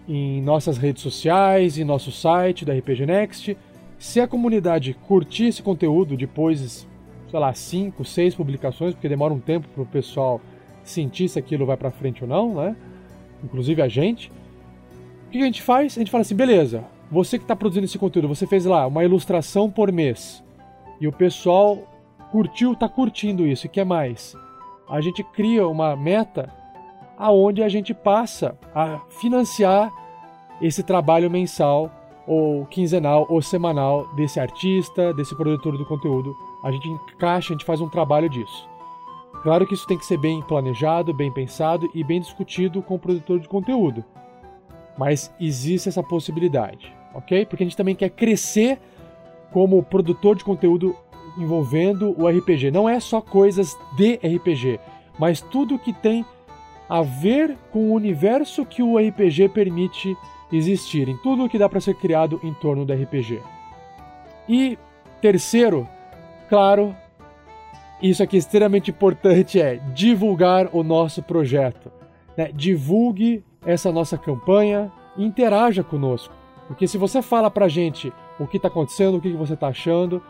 em 0.07 0.41
nossas 0.41 0.77
redes 0.77 1.03
sociais, 1.03 1.77
em 1.77 1.83
nosso 1.83 2.13
site 2.13 2.63
da 2.63 2.73
RPG 2.73 3.05
Next. 3.05 3.57
Se 3.99 4.21
a 4.21 4.27
comunidade 4.27 4.93
curtir 4.93 5.47
esse 5.47 5.61
conteúdo 5.61 6.15
depois, 6.15 6.87
sei 7.29 7.39
lá, 7.39 7.53
5, 7.53 8.03
6 8.03 8.35
publicações, 8.35 8.93
porque 8.93 9.09
demora 9.09 9.33
um 9.33 9.39
tempo 9.39 9.67
para 9.69 9.83
o 9.83 9.85
pessoal 9.85 10.41
sentir 10.83 11.27
se 11.27 11.37
aquilo 11.37 11.65
vai 11.65 11.77
para 11.77 11.91
frente 11.91 12.23
ou 12.23 12.29
não, 12.29 12.55
né? 12.55 12.75
Inclusive 13.43 13.81
a 13.81 13.87
gente. 13.87 14.31
O 15.27 15.29
que 15.29 15.41
a 15.41 15.45
gente 15.45 15.61
faz? 15.61 15.97
A 15.97 15.99
gente 15.99 16.11
fala 16.11 16.21
assim, 16.21 16.35
beleza, 16.35 16.83
você 17.11 17.37
que 17.37 17.43
está 17.43 17.55
produzindo 17.55 17.85
esse 17.85 17.97
conteúdo, 17.97 18.27
você 18.27 18.47
fez 18.47 18.65
lá 18.65 18.87
uma 18.87 19.03
ilustração 19.03 19.69
por 19.69 19.91
mês 19.91 20.43
e 20.99 21.07
o 21.07 21.11
pessoal 21.11 21.77
curtiu, 22.31 22.73
está 22.73 22.87
curtindo 22.87 23.45
isso 23.45 23.65
e 23.65 23.69
quer 23.69 23.85
mais. 23.85 24.35
A 24.89 25.01
gente 25.01 25.23
cria 25.23 25.67
uma 25.67 25.95
meta 25.95 26.49
aonde 27.17 27.63
a 27.63 27.69
gente 27.69 27.93
passa 27.93 28.57
a 28.73 28.99
financiar 29.09 29.91
esse 30.61 30.83
trabalho 30.83 31.29
mensal 31.29 31.91
ou 32.25 32.65
quinzenal 32.65 33.25
ou 33.29 33.41
semanal 33.41 34.07
desse 34.15 34.39
artista, 34.39 35.13
desse 35.13 35.35
produtor 35.35 35.77
do 35.77 35.85
conteúdo. 35.85 36.35
A 36.67 36.71
gente 36.71 36.89
encaixa, 36.89 37.53
a 37.53 37.55
gente 37.55 37.65
faz 37.65 37.79
um 37.79 37.89
trabalho 37.89 38.29
disso. 38.29 38.67
Claro 39.43 39.65
que 39.65 39.73
isso 39.73 39.87
tem 39.87 39.97
que 39.97 40.05
ser 40.05 40.17
bem 40.17 40.41
planejado, 40.41 41.13
bem 41.13 41.31
pensado 41.31 41.89
e 41.93 42.03
bem 42.03 42.19
discutido 42.19 42.81
com 42.81 42.95
o 42.95 42.99
produtor 42.99 43.39
de 43.39 43.47
conteúdo. 43.47 44.03
Mas 44.97 45.33
existe 45.39 45.87
essa 45.87 46.03
possibilidade 46.03 46.97
ok? 47.17 47.45
Porque 47.45 47.63
a 47.63 47.65
gente 47.65 47.75
também 47.75 47.95
quer 47.95 48.09
crescer 48.09 48.79
como 49.51 49.81
produtor 49.81 50.35
de 50.35 50.43
conteúdo 50.43 50.95
envolvendo 51.37 52.15
o 52.17 52.27
RPG. 52.27 52.71
Não 52.71 52.87
é 52.87 52.99
só 52.99 53.19
coisas 53.19 53.75
de 53.95 54.15
RPG, 54.15 54.79
mas 55.17 55.41
tudo 55.41 55.79
que 55.79 55.91
tem 55.91 56.23
a 56.87 57.01
ver 57.01 57.57
com 57.71 57.89
o 57.89 57.93
universo 57.93 58.65
que 58.65 58.81
o 58.81 58.97
RPG 58.97 59.49
permite 59.49 60.15
existir, 60.51 61.09
em 61.09 61.17
tudo 61.17 61.49
que 61.49 61.57
dá 61.57 61.67
para 61.67 61.81
ser 61.81 61.95
criado 61.95 62.39
em 62.43 62.53
torno 62.53 62.85
do 62.85 62.93
RPG. 62.93 63.41
E 64.47 64.77
terceiro, 65.19 65.87
claro, 66.49 66.95
isso 68.01 68.21
aqui 68.21 68.35
é 68.35 68.39
extremamente 68.39 68.91
importante 68.91 69.59
é 69.59 69.77
divulgar 69.93 70.69
o 70.71 70.83
nosso 70.83 71.23
projeto. 71.23 71.91
Né? 72.35 72.51
Divulgue 72.53 73.43
essa 73.65 73.91
nossa 73.91 74.17
campanha, 74.17 74.91
interaja 75.17 75.83
conosco. 75.83 76.33
Porque 76.67 76.87
se 76.87 76.97
você 76.97 77.21
fala 77.21 77.49
pra 77.49 77.67
gente 77.67 78.13
o 78.39 78.45
que 78.45 78.59
tá 78.59 78.67
acontecendo, 78.67 79.17
o 79.17 79.21
que 79.21 79.31
você 79.31 79.55
tá 79.55 79.67
achando, 79.67 80.21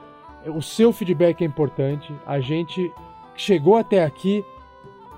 o 0.46 0.62
seu 0.62 0.94
feedback 0.94 1.42
é 1.42 1.46
importante. 1.46 2.14
A 2.26 2.40
gente 2.40 2.92
chegou 3.36 3.76
até 3.76 4.04
aqui 4.04 4.46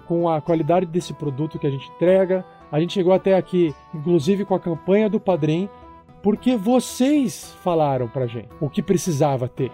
com 0.08 0.28
a 0.28 0.42
qualidade 0.42 0.88
desse 0.88 1.14
produto 1.14 1.60
que 1.60 1.68
a 1.68 1.70
gente 1.70 1.90
entrega. 1.90 2.44
A 2.72 2.80
gente 2.80 2.94
chegou 2.94 3.14
até 3.14 3.36
aqui, 3.36 3.76
inclusive 3.94 4.44
com 4.44 4.56
a 4.56 4.60
campanha 4.60 5.10
do 5.10 5.20
Padrim, 5.20 5.70
porque 6.24 6.56
vocês 6.56 7.56
falaram 7.64 8.08
pra 8.08 8.26
gente 8.26 8.50
o 8.60 8.70
que 8.70 8.82
precisava 8.82 9.48
ter. 9.48 9.72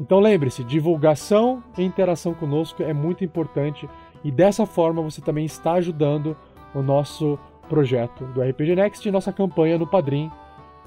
Então 0.00 0.20
lembre-se, 0.20 0.62
divulgação 0.62 1.62
e 1.76 1.84
interação 1.84 2.34
conosco 2.34 2.82
é 2.82 2.92
muito 2.92 3.24
importante 3.24 3.88
e 4.22 4.30
dessa 4.30 4.66
forma 4.66 5.02
você 5.02 5.20
também 5.20 5.44
está 5.44 5.72
ajudando 5.74 6.36
o 6.74 6.82
nosso 6.82 7.38
projeto 7.68 8.24
do 8.26 8.42
RPG 8.42 8.76
Next 8.76 9.06
e 9.06 9.12
nossa 9.12 9.32
campanha 9.32 9.78
no 9.78 9.86
Padrim, 9.86 10.30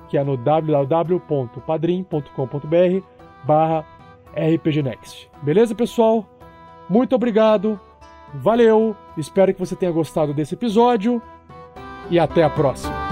que 0.09 0.17
é 0.17 0.23
no 0.23 0.35
www.padrim.com.br 0.37 3.05
barra 3.43 3.85
rpgnext. 4.35 5.29
Beleza, 5.41 5.75
pessoal? 5.75 6.25
Muito 6.89 7.15
obrigado, 7.15 7.79
valeu, 8.33 8.95
espero 9.17 9.53
que 9.53 9.59
você 9.59 9.75
tenha 9.75 9.91
gostado 9.91 10.33
desse 10.33 10.55
episódio 10.55 11.21
e 12.09 12.17
até 12.19 12.43
a 12.43 12.49
próxima. 12.49 13.10